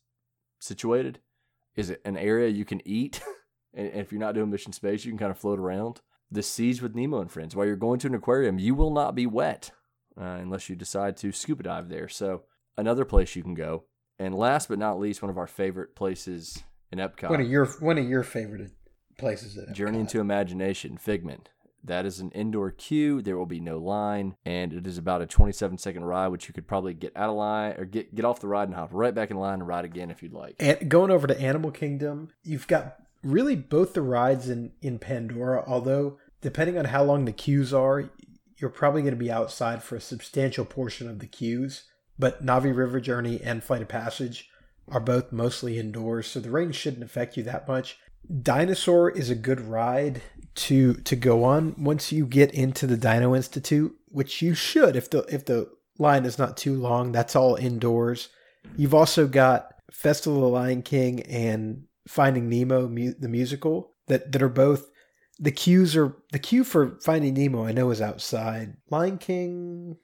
situated, 0.61 1.19
is 1.77 1.95
an 2.07 2.17
area 2.17 2.49
you 2.49 2.65
can 2.65 2.81
eat. 2.89 3.21
and 3.75 3.89
if 3.89 4.13
you're 4.13 4.21
not 4.21 4.35
doing 4.35 4.49
Mission 4.49 4.73
Space, 4.73 5.05
you 5.05 5.11
can 5.11 5.19
kind 5.19 5.31
of 5.31 5.37
float 5.37 5.59
around 5.59 6.01
the 6.31 6.43
seas 6.43 6.83
with 6.83 6.95
Nemo 6.95 7.21
and 7.21 7.31
friends. 7.31 7.55
While 7.55 7.67
you're 7.67 7.77
going 7.77 7.99
to 8.01 8.09
an 8.09 8.15
aquarium, 8.15 8.59
you 8.59 8.75
will 8.75 8.91
not 8.91 9.15
be 9.15 9.27
wet 9.27 9.71
uh, 10.19 10.25
unless 10.25 10.69
you 10.69 10.77
decide 10.77 11.17
to 11.19 11.33
scuba 11.33 11.65
dive 11.65 11.89
there. 11.89 12.09
So 12.09 12.43
another 12.77 13.05
place 13.05 13.37
you 13.37 13.43
can 13.43 13.55
go. 13.55 13.85
And 14.19 14.35
last 14.35 14.69
but 14.69 14.79
not 14.79 15.01
least, 15.01 15.23
one 15.23 15.31
of 15.31 15.39
our 15.39 15.47
favorite 15.47 15.97
places 15.97 16.63
in 16.93 16.99
Epcot. 16.99 17.31
One 17.31 17.41
of 17.41 17.49
your 17.49 17.67
one 17.81 17.99
of 17.99 18.09
your 18.09 18.23
favorite 18.23 18.71
places 19.19 19.59
at 19.59 19.69
Epcot. 19.69 19.75
Journey 19.75 20.01
into 20.01 20.21
Imagination, 20.21 20.97
Figment. 20.97 21.51
That 21.83 22.07
is 22.07 22.19
an 22.21 22.31
indoor 22.31 22.71
queue. 22.71 23.21
There 23.21 23.37
will 23.37 23.45
be 23.45 23.61
no 23.61 23.77
line, 23.77 24.37
and 24.47 24.73
it 24.73 24.87
is 24.87 24.97
about 24.97 25.21
a 25.21 25.27
27 25.27 25.77
second 25.77 26.05
ride, 26.05 26.29
which 26.29 26.49
you 26.49 26.55
could 26.55 26.67
probably 26.67 26.95
get 26.95 27.15
out 27.15 27.29
of 27.29 27.37
line 27.37 27.75
or 27.77 27.85
get 27.85 28.15
get 28.15 28.25
off 28.25 28.41
the 28.41 28.49
ride 28.49 28.69
and 28.69 28.75
hop 28.75 28.89
right 28.93 29.15
back 29.15 29.31
in 29.31 29.37
line 29.37 29.55
and 29.55 29.69
ride 29.69 29.85
again 29.85 30.11
if 30.11 30.23
you'd 30.23 30.33
like. 30.33 30.57
And 30.59 30.89
going 30.89 31.11
over 31.11 31.27
to 31.27 31.39
Animal 31.39 31.71
Kingdom, 31.73 32.31
you've 32.43 32.67
got 32.67 32.97
really 33.25 33.57
both 33.57 33.95
the 33.95 34.03
rides 34.03 34.49
in 34.49 34.73
in 34.83 34.99
Pandora, 34.99 35.65
although 35.67 36.19
depending 36.41 36.79
on 36.79 36.87
how 36.87 37.03
long 37.03 37.25
the 37.25 37.33
queues 37.33 37.73
are, 37.73 38.11
you're 38.59 38.71
probably 38.71 39.03
going 39.03 39.15
to 39.15 39.19
be 39.19 39.33
outside 39.33 39.83
for 39.83 39.97
a 39.97 40.01
substantial 40.01 40.65
portion 40.65 41.09
of 41.09 41.19
the 41.19 41.27
queues. 41.27 41.85
But 42.19 42.45
Na'vi 42.45 42.75
River 42.75 43.01
Journey 43.01 43.41
and 43.43 43.65
Flight 43.65 43.83
of 43.83 43.89
Passage 43.89 44.49
are 44.89 45.01
both 45.01 45.33
mostly 45.33 45.79
indoors, 45.79 46.27
so 46.27 46.39
the 46.39 46.51
rain 46.51 46.71
shouldn't 46.71 47.03
affect 47.03 47.37
you 47.37 47.43
that 47.45 47.67
much. 47.67 47.99
Dinosaur 48.43 49.11
is 49.11 49.31
a 49.31 49.35
good 49.35 49.61
ride 49.61 50.23
to 50.55 50.95
to 50.95 51.17
go 51.17 51.45
on 51.45 51.75
once 51.77 52.13
you 52.13 52.27
get 52.27 52.55
into 52.55 52.87
the 52.87 52.97
Dino 52.97 53.35
Institute, 53.35 53.95
which 54.09 54.41
you 54.41 54.55
should 54.55 54.97
if 54.97 55.11
the 55.11 55.21
if 55.33 55.45
the 55.45 55.71
line 55.99 56.25
is 56.25 56.39
not 56.39 56.57
too 56.57 56.75
long. 56.75 57.13
That's 57.13 57.37
all 57.37 57.57
indoors. 57.57 58.29
You've 58.77 58.95
also 58.95 59.27
got 59.27 59.75
Festival 59.91 60.39
of 60.39 60.43
the 60.43 60.49
Lion 60.49 60.83
King 60.83 61.21
and 61.23 61.85
Finding 62.07 62.49
Nemo 62.49 62.89
mu- 62.89 63.15
the 63.19 63.29
musical 63.29 63.93
that 64.09 64.33
that 64.33 64.43
are 64.43 64.49
both 64.49 64.91
the 65.39 65.51
queues 65.51 65.97
are 65.97 66.17
the 66.33 66.39
queue 66.39 66.65
for 66.65 66.99
Finding 67.03 67.35
Nemo. 67.35 67.65
I 67.65 67.73
know 67.73 67.91
is 67.91 68.01
outside. 68.01 68.77
Lion 68.91 69.19
King. 69.19 69.97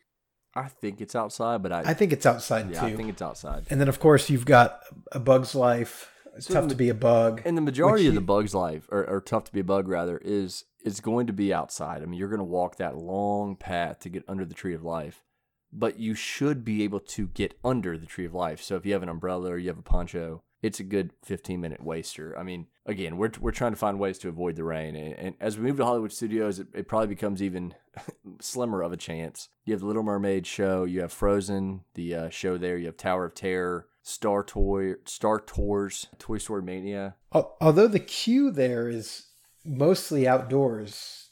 I 0.55 0.67
think 0.67 1.01
it's 1.01 1.15
outside, 1.15 1.63
but 1.63 1.73
I 1.73 1.83
I 1.87 1.95
think 1.95 2.13
it's 2.13 2.27
outside 2.27 2.71
yeah, 2.71 2.81
too. 2.81 2.87
I 2.87 2.97
think 2.97 3.09
it's 3.11 3.23
outside. 3.23 3.67
And 3.71 3.81
then 3.81 3.89
of 3.89 4.01
course 4.01 4.29
you've 4.31 4.47
got 4.47 4.81
A 5.13 5.21
Bug's 5.21 5.55
Life. 5.55 6.11
It's 6.37 6.47
So 6.47 6.55
tough 6.55 6.65
the- 6.65 6.71
to 6.71 6.75
be 6.77 6.89
a 6.89 6.95
bug. 6.95 7.43
And 7.45 7.57
the 7.57 7.63
majority 7.63 8.07
of 8.07 8.15
the 8.15 8.21
bug's 8.21 8.55
life, 8.55 8.89
or, 8.91 9.05
or 9.09 9.21
tough 9.21 9.45
to 9.45 9.53
be 9.53 9.61
a 9.61 9.65
bug 9.65 9.89
rather, 9.89 10.19
is 10.25 10.65
is 10.85 11.01
going 11.01 11.27
to 11.27 11.33
be 11.33 11.53
outside. 11.53 12.03
I 12.03 12.07
mean, 12.07 12.19
you're 12.19 12.29
going 12.29 12.39
to 12.39 12.45
walk 12.45 12.77
that 12.77 12.97
long 12.97 13.55
path 13.57 13.99
to 14.01 14.09
get 14.09 14.25
under 14.27 14.45
the 14.47 14.55
tree 14.55 14.73
of 14.75 14.83
life, 14.83 15.23
but 15.73 15.99
you 15.99 16.15
should 16.15 16.65
be 16.65 16.83
able 16.83 17.01
to 17.01 17.27
get 17.29 17.55
under 17.63 17.99
the 17.99 18.07
tree 18.07 18.25
of 18.25 18.33
life. 18.35 18.63
So 18.63 18.77
if 18.77 18.87
you 18.87 18.93
have 18.95 19.03
an 19.03 19.09
umbrella 19.11 19.51
or 19.51 19.59
you 19.59 19.69
have 19.69 19.79
a 19.79 19.83
poncho, 19.83 20.43
it's 20.63 20.81
a 20.81 20.85
good 20.85 21.13
15 21.25 21.61
minute 21.61 21.83
waster. 21.83 22.37
I 22.39 22.43
mean, 22.43 22.67
again, 22.87 23.17
we're 23.17 23.31
we're 23.41 23.51
trying 23.51 23.73
to 23.73 23.79
find 23.79 23.99
ways 23.99 24.19
to 24.19 24.29
avoid 24.29 24.57
the 24.57 24.65
rain, 24.65 24.97
and, 24.97 25.15
and 25.15 25.35
as 25.41 25.57
we 25.57 25.65
move 25.65 25.77
to 25.79 25.85
Hollywood 25.85 26.13
Studios, 26.13 26.59
it, 26.59 26.69
it 26.75 26.89
probably 26.89 27.09
becomes 27.09 27.43
even 27.43 27.75
slimmer 28.41 28.83
of 28.83 28.93
a 28.93 28.97
chance. 28.97 29.49
You 29.65 29.73
have 29.75 29.81
the 29.81 29.87
Little 29.87 30.03
Mermaid 30.03 30.47
show, 30.47 30.85
you 30.85 31.01
have 31.01 31.13
Frozen, 31.13 31.83
the 31.95 32.15
uh, 32.15 32.29
show 32.31 32.59
there, 32.59 32.77
you 32.77 32.87
have 32.87 32.97
Tower 32.97 33.25
of 33.25 33.35
Terror. 33.35 33.87
Star 34.03 34.43
Toy, 34.43 34.95
Star 35.05 35.39
Tours, 35.41 36.07
Toy 36.19 36.39
Story 36.39 36.63
Mania. 36.63 37.17
Although 37.33 37.87
the 37.87 38.01
queue 38.01 38.51
there 38.51 38.89
is 38.89 39.27
mostly 39.65 40.27
outdoors, 40.27 41.29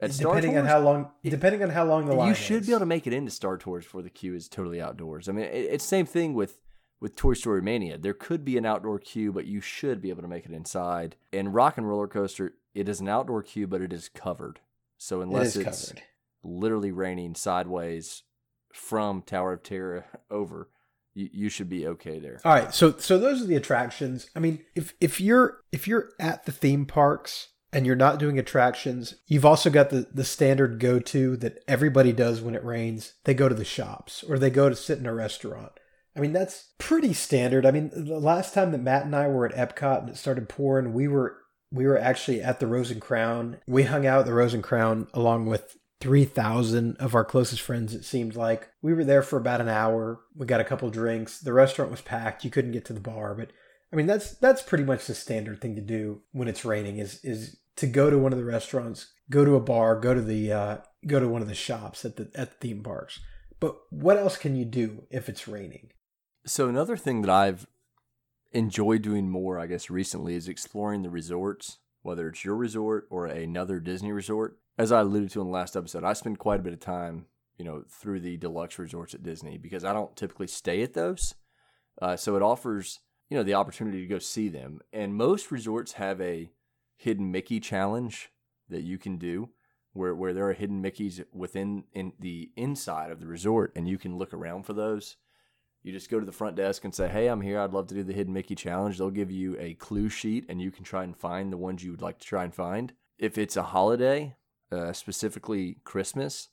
At 0.00 0.12
depending 0.12 0.52
Tours, 0.52 0.60
on 0.60 0.66
how 0.66 0.80
long, 0.80 1.10
depending 1.24 1.62
on 1.62 1.70
how 1.70 1.84
long 1.84 2.06
the 2.06 2.14
line 2.14 2.28
you 2.28 2.34
should 2.34 2.60
is. 2.62 2.66
be 2.66 2.72
able 2.72 2.80
to 2.80 2.86
make 2.86 3.06
it 3.06 3.12
into 3.12 3.30
Star 3.30 3.56
Tours 3.56 3.84
before 3.84 4.02
the 4.02 4.10
queue 4.10 4.34
is 4.34 4.48
totally 4.48 4.80
outdoors. 4.80 5.28
I 5.28 5.32
mean, 5.32 5.46
it, 5.46 5.68
it's 5.70 5.84
same 5.84 6.06
thing 6.06 6.34
with 6.34 6.60
with 7.00 7.16
Toy 7.16 7.34
Story 7.34 7.62
Mania. 7.62 7.98
There 7.98 8.14
could 8.14 8.44
be 8.44 8.56
an 8.56 8.66
outdoor 8.66 8.98
queue, 8.98 9.32
but 9.32 9.46
you 9.46 9.60
should 9.60 10.00
be 10.00 10.10
able 10.10 10.22
to 10.22 10.28
make 10.28 10.46
it 10.46 10.52
inside. 10.52 11.16
And 11.32 11.54
Rock 11.54 11.76
and 11.76 11.88
Roller 11.88 12.08
Coaster, 12.08 12.54
it 12.74 12.88
is 12.88 13.00
an 13.00 13.08
outdoor 13.08 13.42
queue, 13.42 13.66
but 13.66 13.82
it 13.82 13.92
is 13.92 14.08
covered. 14.08 14.60
So 14.98 15.20
unless 15.20 15.56
is 15.56 15.66
it's 15.66 15.88
covered. 15.88 16.02
literally 16.42 16.92
raining 16.92 17.34
sideways 17.34 18.22
from 18.72 19.22
Tower 19.22 19.54
of 19.54 19.62
Terror 19.62 20.06
over, 20.30 20.68
you, 21.14 21.28
you 21.32 21.48
should 21.48 21.68
be 21.68 21.86
okay 21.86 22.18
there. 22.18 22.40
All 22.44 22.52
right, 22.52 22.74
so 22.74 22.94
so 22.98 23.18
those 23.18 23.42
are 23.42 23.46
the 23.46 23.56
attractions. 23.56 24.30
I 24.34 24.38
mean, 24.38 24.64
if 24.74 24.94
if 25.00 25.20
you're 25.20 25.60
if 25.72 25.86
you're 25.86 26.10
at 26.18 26.44
the 26.44 26.52
theme 26.52 26.86
parks 26.86 27.48
and 27.72 27.86
you're 27.86 27.96
not 27.96 28.18
doing 28.18 28.38
attractions, 28.38 29.16
you've 29.26 29.44
also 29.44 29.70
got 29.70 29.90
the 29.90 30.06
the 30.12 30.24
standard 30.24 30.78
go 30.78 30.98
to 31.00 31.36
that 31.38 31.62
everybody 31.68 32.12
does 32.12 32.40
when 32.40 32.54
it 32.54 32.64
rains. 32.64 33.14
They 33.24 33.34
go 33.34 33.48
to 33.48 33.54
the 33.54 33.64
shops 33.64 34.24
or 34.28 34.38
they 34.38 34.50
go 34.50 34.68
to 34.68 34.76
sit 34.76 34.98
in 34.98 35.06
a 35.06 35.14
restaurant. 35.14 35.72
I 36.16 36.20
mean, 36.20 36.32
that's 36.32 36.70
pretty 36.78 37.12
standard. 37.12 37.66
I 37.66 37.70
mean, 37.70 37.90
the 37.94 38.18
last 38.18 38.54
time 38.54 38.72
that 38.72 38.80
Matt 38.80 39.04
and 39.04 39.14
I 39.14 39.28
were 39.28 39.46
at 39.46 39.54
Epcot 39.54 40.00
and 40.00 40.08
it 40.08 40.16
started 40.16 40.48
pouring, 40.48 40.94
we 40.94 41.08
were 41.08 41.36
we 41.70 41.86
were 41.86 41.98
actually 41.98 42.40
at 42.42 42.58
the 42.58 42.66
Rose 42.66 42.90
and 42.90 43.00
Crown. 43.00 43.58
We 43.66 43.82
hung 43.82 44.06
out 44.06 44.20
at 44.20 44.26
the 44.26 44.32
Rose 44.32 44.54
and 44.54 44.62
Crown 44.62 45.08
along 45.12 45.46
with 45.46 45.76
3,000 46.00 46.96
of 46.98 47.14
our 47.14 47.24
closest 47.24 47.60
friends, 47.60 47.92
it 47.92 48.04
seemed 48.04 48.36
like. 48.36 48.68
We 48.82 48.94
were 48.94 49.04
there 49.04 49.22
for 49.22 49.38
about 49.38 49.60
an 49.60 49.68
hour. 49.68 50.20
We 50.34 50.46
got 50.46 50.60
a 50.60 50.64
couple 50.64 50.88
drinks. 50.90 51.40
The 51.40 51.52
restaurant 51.52 51.90
was 51.90 52.00
packed. 52.00 52.44
You 52.44 52.50
couldn't 52.50 52.72
get 52.72 52.84
to 52.86 52.92
the 52.92 53.00
bar, 53.00 53.34
but 53.34 53.50
I 53.92 53.96
mean 53.96 54.06
that's 54.06 54.32
that's 54.32 54.62
pretty 54.62 54.84
much 54.84 55.06
the 55.06 55.14
standard 55.14 55.60
thing 55.60 55.74
to 55.76 55.82
do 55.82 56.22
when 56.32 56.48
it's 56.48 56.64
raining 56.64 56.98
is 56.98 57.20
is 57.24 57.56
to 57.76 57.86
go 57.86 58.08
to 58.08 58.18
one 58.18 58.32
of 58.32 58.38
the 58.38 58.44
restaurants, 58.44 59.08
go 59.30 59.44
to 59.44 59.54
a 59.54 59.60
bar, 59.60 60.00
go 60.00 60.14
to 60.14 60.22
the 60.22 60.52
uh, 60.52 60.76
go 61.06 61.20
to 61.20 61.28
one 61.28 61.42
of 61.42 61.48
the 61.48 61.54
shops 61.54 62.04
at 62.04 62.16
the 62.16 62.30
at 62.34 62.60
the 62.60 62.68
theme 62.68 62.82
parks. 62.82 63.20
But 63.58 63.76
what 63.90 64.18
else 64.18 64.36
can 64.36 64.54
you 64.56 64.64
do 64.64 65.04
if 65.10 65.28
it's 65.28 65.48
raining? 65.48 65.90
So 66.48 66.68
another 66.68 66.96
thing 66.96 67.22
that 67.22 67.30
I've 67.30 67.66
enjoyed 68.52 69.02
doing 69.02 69.28
more, 69.28 69.58
I 69.58 69.66
guess, 69.66 69.90
recently 69.90 70.36
is 70.36 70.46
exploring 70.46 71.02
the 71.02 71.10
resorts, 71.10 71.78
whether 72.02 72.28
it's 72.28 72.44
your 72.44 72.54
resort 72.54 73.08
or 73.10 73.26
another 73.26 73.80
Disney 73.80 74.12
resort. 74.12 74.56
As 74.78 74.92
I 74.92 75.00
alluded 75.00 75.30
to 75.32 75.40
in 75.40 75.48
the 75.48 75.52
last 75.52 75.74
episode, 75.74 76.04
I 76.04 76.12
spend 76.12 76.38
quite 76.38 76.60
a 76.60 76.62
bit 76.62 76.72
of 76.72 76.78
time, 76.78 77.26
you 77.58 77.64
know, 77.64 77.82
through 77.88 78.20
the 78.20 78.36
deluxe 78.36 78.78
resorts 78.78 79.12
at 79.12 79.24
Disney 79.24 79.58
because 79.58 79.84
I 79.84 79.92
don't 79.92 80.14
typically 80.14 80.46
stay 80.46 80.82
at 80.82 80.94
those. 80.94 81.34
Uh, 82.00 82.14
so 82.14 82.36
it 82.36 82.42
offers, 82.42 83.00
you 83.28 83.36
know, 83.36 83.42
the 83.42 83.54
opportunity 83.54 84.00
to 84.02 84.06
go 84.06 84.20
see 84.20 84.48
them. 84.48 84.78
And 84.92 85.16
most 85.16 85.50
resorts 85.50 85.94
have 85.94 86.20
a 86.20 86.52
hidden 86.96 87.32
Mickey 87.32 87.58
challenge 87.58 88.30
that 88.68 88.82
you 88.82 88.98
can 88.98 89.16
do 89.16 89.48
where, 89.94 90.14
where 90.14 90.32
there 90.32 90.48
are 90.48 90.52
hidden 90.52 90.80
Mickeys 90.80 91.24
within 91.32 91.84
in 91.92 92.12
the 92.20 92.52
inside 92.54 93.10
of 93.10 93.18
the 93.18 93.26
resort 93.26 93.72
and 93.74 93.88
you 93.88 93.98
can 93.98 94.16
look 94.16 94.32
around 94.32 94.62
for 94.62 94.74
those. 94.74 95.16
You 95.86 95.92
just 95.92 96.10
go 96.10 96.18
to 96.18 96.26
the 96.26 96.32
front 96.32 96.56
desk 96.56 96.84
and 96.84 96.92
say, 96.92 97.06
Hey, 97.06 97.28
I'm 97.28 97.40
here. 97.40 97.60
I'd 97.60 97.72
love 97.72 97.86
to 97.86 97.94
do 97.94 98.02
the 98.02 98.12
Hidden 98.12 98.32
Mickey 98.32 98.56
Challenge. 98.56 98.98
They'll 98.98 99.08
give 99.08 99.30
you 99.30 99.56
a 99.60 99.74
clue 99.74 100.08
sheet 100.08 100.44
and 100.48 100.60
you 100.60 100.72
can 100.72 100.82
try 100.82 101.04
and 101.04 101.16
find 101.16 101.52
the 101.52 101.56
ones 101.56 101.84
you 101.84 101.92
would 101.92 102.02
like 102.02 102.18
to 102.18 102.26
try 102.26 102.42
and 102.42 102.52
find. 102.52 102.92
If 103.20 103.38
it's 103.38 103.56
a 103.56 103.62
holiday, 103.62 104.34
uh, 104.72 104.92
specifically 104.92 105.78
Christmas, 105.84 106.48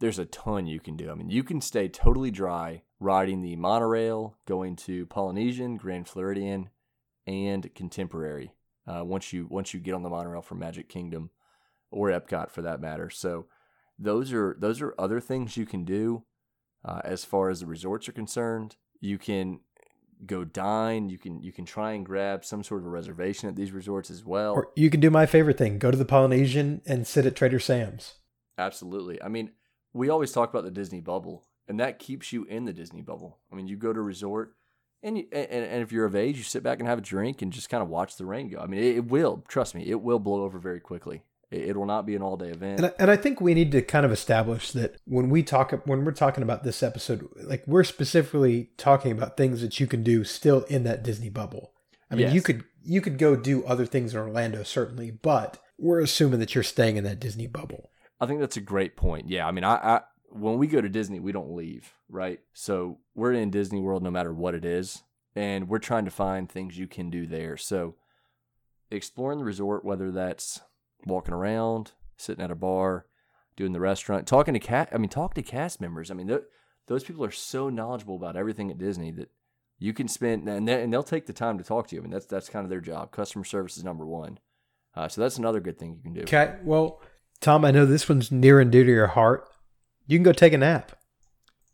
there's 0.00 0.18
a 0.18 0.24
ton 0.24 0.66
you 0.66 0.80
can 0.80 0.96
do. 0.96 1.10
I 1.10 1.14
mean, 1.14 1.28
you 1.28 1.44
can 1.44 1.60
stay 1.60 1.86
totally 1.86 2.30
dry 2.30 2.80
riding 2.98 3.42
the 3.42 3.56
monorail, 3.56 4.38
going 4.46 4.76
to 4.76 5.04
Polynesian, 5.04 5.76
Grand 5.76 6.08
Floridian, 6.08 6.70
and 7.26 7.74
Contemporary. 7.74 8.54
Uh, 8.86 9.04
once 9.04 9.34
you 9.34 9.46
once 9.50 9.74
you 9.74 9.80
get 9.80 9.92
on 9.92 10.02
the 10.02 10.08
monorail 10.08 10.40
from 10.40 10.60
Magic 10.60 10.88
Kingdom 10.88 11.28
or 11.90 12.08
Epcot 12.08 12.50
for 12.50 12.62
that 12.62 12.80
matter. 12.80 13.10
So 13.10 13.48
those 13.98 14.32
are 14.32 14.56
those 14.58 14.80
are 14.80 14.94
other 14.98 15.20
things 15.20 15.58
you 15.58 15.66
can 15.66 15.84
do. 15.84 16.24
Uh, 16.84 17.00
as 17.04 17.24
far 17.24 17.48
as 17.48 17.60
the 17.60 17.66
resorts 17.66 18.08
are 18.08 18.12
concerned, 18.12 18.76
you 19.00 19.18
can 19.18 19.60
go 20.26 20.44
dine. 20.44 21.08
You 21.08 21.18
can 21.18 21.42
you 21.42 21.52
can 21.52 21.64
try 21.64 21.92
and 21.92 22.04
grab 22.04 22.44
some 22.44 22.62
sort 22.62 22.80
of 22.80 22.86
a 22.86 22.90
reservation 22.90 23.48
at 23.48 23.56
these 23.56 23.72
resorts 23.72 24.10
as 24.10 24.24
well. 24.24 24.54
Or 24.54 24.68
you 24.76 24.90
can 24.90 25.00
do 25.00 25.10
my 25.10 25.26
favorite 25.26 25.58
thing: 25.58 25.78
go 25.78 25.90
to 25.90 25.96
the 25.96 26.04
Polynesian 26.04 26.82
and 26.86 27.06
sit 27.06 27.26
at 27.26 27.36
Trader 27.36 27.60
Sam's. 27.60 28.14
Absolutely. 28.58 29.22
I 29.22 29.28
mean, 29.28 29.52
we 29.92 30.08
always 30.08 30.32
talk 30.32 30.50
about 30.50 30.64
the 30.64 30.70
Disney 30.70 31.00
bubble, 31.00 31.46
and 31.68 31.80
that 31.80 31.98
keeps 31.98 32.32
you 32.32 32.44
in 32.44 32.64
the 32.64 32.72
Disney 32.72 33.02
bubble. 33.02 33.38
I 33.50 33.56
mean, 33.56 33.66
you 33.66 33.76
go 33.76 33.92
to 33.92 34.00
a 34.00 34.02
resort, 34.02 34.54
and 35.02 35.18
you, 35.18 35.26
and, 35.32 35.48
and 35.50 35.82
if 35.82 35.92
you're 35.92 36.04
of 36.04 36.16
age, 36.16 36.36
you 36.36 36.44
sit 36.44 36.62
back 36.62 36.78
and 36.78 36.88
have 36.88 36.98
a 36.98 37.02
drink 37.02 37.42
and 37.42 37.52
just 37.52 37.70
kind 37.70 37.82
of 37.82 37.88
watch 37.88 38.16
the 38.16 38.26
rain 38.26 38.48
go. 38.48 38.58
I 38.58 38.66
mean, 38.66 38.80
it, 38.80 38.96
it 38.96 39.06
will. 39.06 39.44
Trust 39.48 39.74
me, 39.74 39.88
it 39.88 40.00
will 40.00 40.18
blow 40.18 40.42
over 40.42 40.58
very 40.58 40.80
quickly. 40.80 41.22
It, 41.52 41.76
will 41.76 41.86
not 41.86 42.06
be 42.06 42.14
an 42.14 42.22
all 42.22 42.36
day 42.36 42.48
event. 42.48 42.80
And 42.80 42.86
I, 42.86 42.92
and 42.98 43.10
I 43.10 43.16
think 43.16 43.40
we 43.40 43.54
need 43.54 43.72
to 43.72 43.82
kind 43.82 44.06
of 44.06 44.12
establish 44.12 44.72
that 44.72 44.96
when 45.04 45.30
we 45.30 45.42
talk 45.42 45.72
when 45.86 46.04
we're 46.04 46.12
talking 46.12 46.42
about 46.42 46.64
this 46.64 46.82
episode, 46.82 47.28
like 47.36 47.64
we're 47.66 47.84
specifically 47.84 48.70
talking 48.76 49.12
about 49.12 49.36
things 49.36 49.60
that 49.60 49.78
you 49.78 49.86
can 49.86 50.02
do 50.02 50.24
still 50.24 50.62
in 50.64 50.84
that 50.84 51.02
Disney 51.02 51.28
bubble. 51.28 51.72
I 52.10 52.14
mean, 52.14 52.32
you 52.32 52.42
could 52.42 52.64
you 52.82 53.00
could 53.00 53.18
go 53.18 53.36
do 53.36 53.64
other 53.64 53.86
things 53.86 54.14
in 54.14 54.20
Orlando 54.20 54.62
certainly, 54.62 55.10
but 55.10 55.58
we're 55.78 56.00
assuming 56.00 56.40
that 56.40 56.54
you're 56.54 56.64
staying 56.64 56.96
in 56.96 57.04
that 57.04 57.20
Disney 57.20 57.46
bubble. 57.46 57.90
I 58.20 58.26
think 58.26 58.40
that's 58.40 58.56
a 58.56 58.60
great 58.60 58.96
point. 58.96 59.28
Yeah, 59.28 59.46
I 59.46 59.50
mean, 59.50 59.64
I, 59.64 59.74
I 59.74 60.00
when 60.30 60.58
we 60.58 60.66
go 60.66 60.80
to 60.80 60.88
Disney, 60.88 61.20
we 61.20 61.32
don't 61.32 61.54
leave, 61.54 61.92
right? 62.08 62.40
So 62.52 62.98
we're 63.14 63.32
in 63.32 63.50
Disney 63.50 63.80
World 63.80 64.02
no 64.02 64.10
matter 64.10 64.32
what 64.32 64.54
it 64.54 64.64
is, 64.64 65.02
and 65.34 65.68
we're 65.68 65.78
trying 65.78 66.04
to 66.04 66.10
find 66.10 66.48
things 66.48 66.78
you 66.78 66.86
can 66.86 67.10
do 67.10 67.26
there. 67.26 67.56
So 67.56 67.96
exploring 68.90 69.38
the 69.38 69.44
resort, 69.44 69.84
whether 69.84 70.10
that's 70.10 70.60
walking 71.06 71.34
around, 71.34 71.92
sitting 72.16 72.44
at 72.44 72.50
a 72.50 72.54
bar, 72.54 73.06
doing 73.56 73.72
the 73.72 73.80
restaurant, 73.80 74.26
talking 74.26 74.54
to 74.54 74.60
cat. 74.60 74.88
I 74.92 74.98
mean, 74.98 75.08
talk 75.10 75.34
to 75.34 75.42
cast 75.42 75.80
members. 75.80 76.10
I 76.10 76.14
mean, 76.14 76.28
th- 76.28 76.42
those 76.86 77.04
people 77.04 77.24
are 77.24 77.30
so 77.30 77.68
knowledgeable 77.68 78.16
about 78.16 78.36
everything 78.36 78.70
at 78.70 78.78
Disney 78.78 79.10
that 79.12 79.30
you 79.78 79.92
can 79.92 80.08
spend 80.08 80.48
and, 80.48 80.66
they, 80.68 80.82
and 80.82 80.92
they'll 80.92 81.02
take 81.02 81.26
the 81.26 81.32
time 81.32 81.58
to 81.58 81.64
talk 81.64 81.88
to 81.88 81.96
you. 81.96 82.00
I 82.00 82.04
mean, 82.04 82.12
that's 82.12 82.26
that's 82.26 82.48
kind 82.48 82.64
of 82.64 82.70
their 82.70 82.80
job. 82.80 83.10
Customer 83.12 83.44
service 83.44 83.76
is 83.76 83.84
number 83.84 84.06
one. 84.06 84.38
Uh, 84.94 85.08
so 85.08 85.20
that's 85.20 85.38
another 85.38 85.60
good 85.60 85.78
thing 85.78 85.94
you 85.96 86.02
can 86.02 86.12
do. 86.12 86.20
Okay, 86.22 86.56
well, 86.64 87.00
Tom, 87.40 87.64
I 87.64 87.70
know 87.70 87.86
this 87.86 88.08
one's 88.08 88.30
near 88.30 88.60
and 88.60 88.70
dear 88.70 88.84
to 88.84 88.90
your 88.90 89.06
heart. 89.08 89.48
You 90.06 90.18
can 90.18 90.22
go 90.22 90.32
take 90.32 90.52
a 90.52 90.58
nap. 90.58 90.92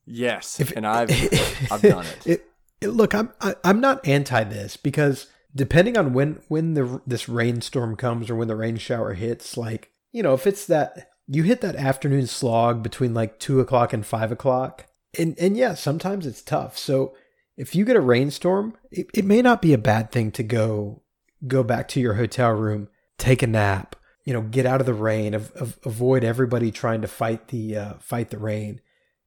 Yes, 0.07 0.61
If- 0.61 0.73
and 0.77 0.87
I've 0.87 1.11
I've 1.73 1.83
done 1.83 2.07
it. 2.07 2.27
it, 2.27 2.45
it- 2.81 2.89
look, 2.89 3.15
I'm 3.15 3.31
I, 3.41 3.55
I'm 3.65 3.81
not 3.81 4.07
anti 4.07 4.45
this 4.45 4.77
because 4.77 5.27
depending 5.59 5.99
on 5.99 6.13
when 6.13 6.41
when 6.47 6.75
the 6.75 7.03
this 7.05 7.29
rainstorm 7.29 7.97
comes 7.97 8.31
or 8.31 8.37
when 8.37 8.49
the 8.49 8.57
rain 8.57 8.77
shower 8.77 9.15
hits, 9.15 9.57
like 9.57 9.91
you 10.13 10.23
know, 10.23 10.33
if 10.33 10.47
it's 10.47 10.65
that 10.67 11.11
you 11.27 11.43
hit 11.43 11.61
that 11.61 11.75
afternoon 11.75 12.29
slog 12.29 12.83
between 12.83 13.13
like 13.13 13.41
two 13.41 13.61
o'clock 13.61 13.93
and 13.93 14.07
five 14.07 14.31
o'clock, 14.31 14.87
and 15.19 15.37
and 15.39 15.57
yeah, 15.57 15.75
sometimes 15.75 16.27
it's 16.27 16.43
tough. 16.43 16.79
So 16.79 17.15
if 17.57 17.75
you 17.75 17.85
get 17.85 17.97
a 17.97 18.01
rainstorm, 18.01 18.77
it, 18.93 19.07
it 19.13 19.25
may 19.25 19.43
not 19.43 19.61
be 19.61 19.73
a 19.73 19.79
bad 19.79 20.13
thing 20.13 20.31
to 20.33 20.45
go 20.45 21.03
go 21.47 21.65
back 21.65 21.89
to 21.89 22.01
your 22.01 22.15
hotel 22.15 22.53
room, 22.53 22.89
take 23.19 23.43
a 23.43 23.47
nap, 23.49 23.97
you 24.25 24.33
know, 24.33 24.43
get 24.43 24.65
out 24.65 24.81
of 24.81 24.87
the 24.87 24.95
rain, 24.95 25.35
av- 25.35 25.79
avoid 25.85 26.23
everybody 26.23 26.71
trying 26.71 27.03
to 27.03 27.09
fight 27.09 27.49
the 27.49 27.77
uh, 27.77 27.95
fight 27.99 28.31
the 28.31 28.39
rain, 28.39 28.81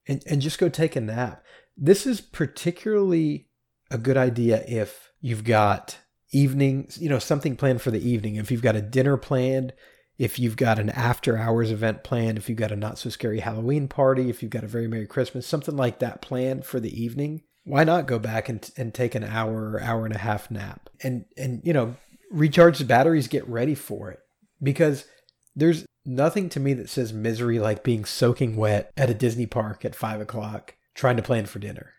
and 0.08 0.24
and 0.26 0.40
just 0.40 0.58
go 0.58 0.70
take 0.70 0.96
a 0.96 1.00
nap. 1.02 1.44
This 1.76 2.06
is 2.06 2.22
particularly 2.22 3.48
a 3.90 3.98
good 3.98 4.16
idea 4.16 4.64
if 4.66 5.12
you've 5.20 5.44
got 5.44 5.98
evenings, 6.32 6.98
you 6.98 7.08
know, 7.08 7.18
something 7.18 7.56
planned 7.56 7.82
for 7.82 7.90
the 7.90 8.08
evening. 8.08 8.36
If 8.36 8.50
you've 8.50 8.62
got 8.62 8.76
a 8.76 8.82
dinner 8.82 9.16
planned, 9.16 9.72
if 10.18 10.38
you've 10.38 10.56
got 10.56 10.78
an 10.78 10.90
after 10.90 11.36
hours 11.36 11.70
event 11.70 12.04
planned, 12.04 12.38
if 12.38 12.48
you've 12.48 12.58
got 12.58 12.72
a 12.72 12.76
not 12.76 12.98
so 12.98 13.10
scary 13.10 13.40
Halloween 13.40 13.88
party, 13.88 14.28
if 14.28 14.42
you've 14.42 14.50
got 14.50 14.64
a 14.64 14.68
very 14.68 14.88
Merry 14.88 15.06
Christmas, 15.06 15.46
something 15.46 15.76
like 15.76 15.98
that 15.98 16.22
planned 16.22 16.64
for 16.64 16.80
the 16.80 17.02
evening, 17.02 17.42
why 17.64 17.84
not 17.84 18.06
go 18.06 18.18
back 18.18 18.48
and, 18.48 18.68
and 18.76 18.92
take 18.92 19.14
an 19.14 19.24
hour 19.24 19.80
hour 19.80 20.04
and 20.04 20.14
a 20.14 20.18
half 20.18 20.50
nap 20.50 20.90
and, 21.02 21.24
and, 21.36 21.60
you 21.64 21.72
know, 21.72 21.96
recharge 22.30 22.78
the 22.78 22.84
batteries, 22.84 23.28
get 23.28 23.46
ready 23.48 23.74
for 23.74 24.10
it 24.10 24.20
because 24.62 25.06
there's 25.54 25.84
nothing 26.04 26.48
to 26.48 26.60
me 26.60 26.72
that 26.74 26.88
says 26.88 27.12
misery 27.12 27.58
like 27.58 27.84
being 27.84 28.04
soaking 28.04 28.56
wet 28.56 28.90
at 28.96 29.10
a 29.10 29.14
Disney 29.14 29.46
park 29.46 29.84
at 29.84 29.94
five 29.94 30.20
o'clock 30.20 30.74
trying 30.94 31.16
to 31.16 31.22
plan 31.22 31.46
for 31.46 31.58
dinner. 31.58 31.94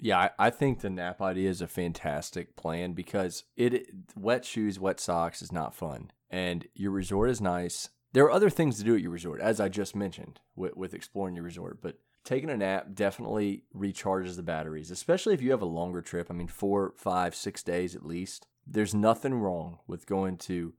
Yeah, 0.00 0.18
I, 0.18 0.46
I 0.46 0.50
think 0.50 0.80
the 0.80 0.90
nap 0.90 1.20
idea 1.20 1.50
is 1.50 1.60
a 1.60 1.66
fantastic 1.66 2.56
plan 2.56 2.92
because 2.92 3.44
it 3.56 3.88
wet 4.16 4.44
shoes, 4.44 4.78
wet 4.78 5.00
socks 5.00 5.42
is 5.42 5.52
not 5.52 5.74
fun, 5.74 6.12
and 6.30 6.66
your 6.74 6.92
resort 6.92 7.30
is 7.30 7.40
nice. 7.40 7.88
There 8.12 8.24
are 8.24 8.30
other 8.30 8.50
things 8.50 8.78
to 8.78 8.84
do 8.84 8.94
at 8.94 9.02
your 9.02 9.10
resort, 9.10 9.40
as 9.40 9.60
I 9.60 9.68
just 9.68 9.96
mentioned 9.96 10.40
with, 10.56 10.76
with 10.76 10.94
exploring 10.94 11.34
your 11.34 11.44
resort, 11.44 11.82
but 11.82 11.98
taking 12.24 12.50
a 12.50 12.56
nap 12.56 12.94
definitely 12.94 13.64
recharges 13.74 14.36
the 14.36 14.42
batteries, 14.42 14.90
especially 14.90 15.34
if 15.34 15.42
you 15.42 15.50
have 15.50 15.62
a 15.62 15.66
longer 15.66 16.00
trip. 16.00 16.28
I 16.30 16.34
mean, 16.34 16.48
four, 16.48 16.94
five, 16.96 17.34
six 17.34 17.62
days 17.62 17.96
at 17.96 18.06
least. 18.06 18.46
There's 18.66 18.94
nothing 18.94 19.34
wrong 19.34 19.78
with 19.86 20.06
going 20.06 20.36
to 20.38 20.74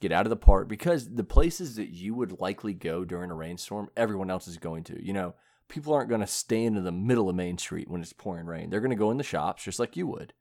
get 0.00 0.12
out 0.12 0.26
of 0.26 0.30
the 0.30 0.36
park 0.36 0.68
because 0.68 1.14
the 1.14 1.24
places 1.24 1.76
that 1.76 1.90
you 1.90 2.14
would 2.14 2.40
likely 2.40 2.74
go 2.74 3.04
during 3.04 3.30
a 3.30 3.34
rainstorm, 3.34 3.88
everyone 3.96 4.30
else 4.30 4.48
is 4.48 4.56
going 4.56 4.84
to. 4.84 5.04
You 5.04 5.12
know, 5.12 5.34
people 5.74 5.92
aren't 5.92 6.08
going 6.08 6.20
to 6.20 6.26
stand 6.26 6.76
in 6.76 6.84
the 6.84 6.92
middle 6.92 7.28
of 7.28 7.34
Main 7.34 7.58
Street 7.58 7.90
when 7.90 8.00
it's 8.00 8.12
pouring 8.12 8.46
rain. 8.46 8.70
They're 8.70 8.80
going 8.80 8.90
to 8.90 8.96
go 8.96 9.10
in 9.10 9.16
the 9.16 9.24
shops 9.24 9.64
just 9.64 9.80
like 9.80 9.96
you 9.96 10.06
would, 10.06 10.32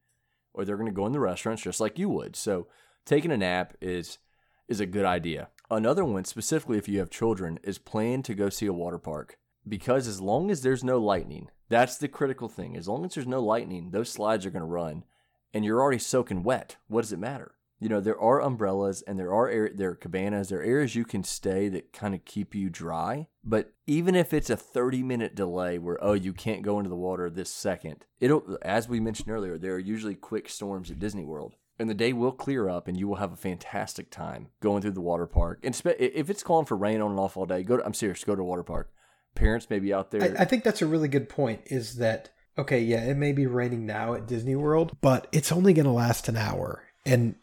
or 0.54 0.64
they're 0.64 0.78
going 0.78 0.90
to 0.90 0.96
go 0.96 1.08
in 1.08 1.12
the 1.12 1.20
restaurants 1.20 1.64
just 1.64 1.82
like 1.82 1.98
you 1.98 2.08
would. 2.08 2.36
So 2.36 2.68
taking 3.04 3.32
a 3.32 3.38
nap 3.38 3.76
is 3.82 4.20
is 4.68 4.80
a 4.80 4.86
good 4.86 5.06
idea. 5.06 5.50
Another 5.72 6.06
one, 6.06 6.24
specifically 6.24 6.78
if 6.78 6.88
you 6.88 7.00
have 7.00 7.10
children, 7.10 7.60
is 7.64 7.80
plan 7.80 8.22
to 8.24 8.36
go 8.36 8.50
see 8.50 8.68
a 8.68 8.74
water 8.74 9.00
park 9.00 9.38
because 9.68 10.08
as 10.08 10.22
long 10.22 10.52
as 10.52 10.62
there's 10.62 10.84
no 10.84 11.00
lightning, 11.00 11.50
that's 11.68 11.98
the 11.98 12.08
critical 12.08 12.48
thing. 12.48 12.78
As 12.78 12.88
long 12.88 13.04
as 13.04 13.16
there's 13.16 13.28
no 13.28 13.42
lightning, 13.42 13.90
those 13.90 14.10
slides 14.10 14.46
are 14.46 14.52
going 14.52 14.62
to 14.62 14.68
run, 14.68 15.04
and 15.52 15.66
you're 15.66 15.82
already 15.82 16.00
soaking 16.00 16.44
wet. 16.44 16.78
What 16.88 17.02
does 17.02 17.12
it 17.12 17.20
matter? 17.20 17.56
You 17.80 17.90
know, 17.90 18.00
there 18.00 18.20
are 18.20 18.42
umbrellas 18.42 19.02
and 19.02 19.20
there 19.20 19.34
are 19.34 19.50
air, 19.50 19.70
there 19.74 19.90
are 19.90 19.96
cabanas, 19.96 20.50
there 20.50 20.60
are 20.60 20.64
areas 20.64 20.96
you 20.96 21.04
can 21.04 21.24
stay 21.24 21.68
that 21.70 21.92
kind 21.92 22.16
of 22.16 22.24
keep 22.24 22.56
you 22.56 22.70
dry. 22.70 23.28
But 23.44 23.74
even 23.88 24.16
if 24.16 24.34
it's 24.34 24.50
a 24.50 24.56
30 24.56 25.04
minute 25.04 25.36
delay 25.36 25.78
where 25.80 25.98
oh 26.02 26.14
you 26.14 26.34
can't 26.34 26.62
go 26.62 26.80
into 26.80 26.90
the 26.90 26.96
water 26.96 27.30
this 27.30 27.50
second, 27.50 28.06
it'll 28.20 28.58
as 28.62 28.88
we 28.88 29.00
mentioned 29.00 29.30
earlier, 29.30 29.58
there 29.58 29.76
are 29.76 29.80
usually 29.80 30.16
quick 30.16 30.48
storms 30.48 30.90
at 30.92 31.00
Disney 31.00 31.26
World 31.26 31.56
and 31.80 31.90
the 31.90 31.94
day 31.94 32.14
will 32.14 32.32
clear 32.32 32.70
up 32.70 32.88
and 32.88 32.98
you 32.98 33.08
will 33.08 33.16
have 33.16 33.34
a 33.34 33.38
fantastic 33.38 34.10
time 34.10 34.48
going 34.62 34.82
through 34.82 34.92
the 34.92 35.02
water 35.02 35.26
park. 35.26 35.60
And 35.64 35.80
if 36.00 36.30
it's 36.30 36.44
calling 36.44 36.66
for 36.66 36.78
rain 36.78 37.02
on 37.02 37.12
and 37.12 37.20
off 37.20 37.36
all 37.36 37.46
day, 37.46 37.64
go 37.64 37.78
to, 37.78 37.86
I'm 37.86 37.94
serious, 37.94 38.24
go 38.24 38.36
to 38.36 38.42
a 38.42 38.46
water 38.46 38.64
park. 38.64 38.92
Parents 39.36 39.70
may 39.70 39.80
be 39.80 39.94
out 39.94 40.12
there. 40.12 40.22
I, 40.22 40.44
I 40.44 40.46
think 40.46 40.64
that's 40.64 40.82
a 40.82 40.88
really 40.88 41.08
good 41.08 41.28
point 41.28 41.62
is 41.66 41.96
that, 41.96 42.30
okay, 42.58 42.80
yeah, 42.80 43.04
it 43.04 43.18
may 43.18 43.32
be 43.32 43.48
raining 43.48 43.86
now 43.86 44.14
at 44.14 44.28
Disney 44.28 44.56
World, 44.56 44.96
but 45.02 45.28
it's 45.32 45.52
only 45.52 45.74
going 45.74 45.86
to 45.86 45.92
last 45.92 46.28
an 46.28 46.38
hour. 46.38 46.84
And 47.06 47.36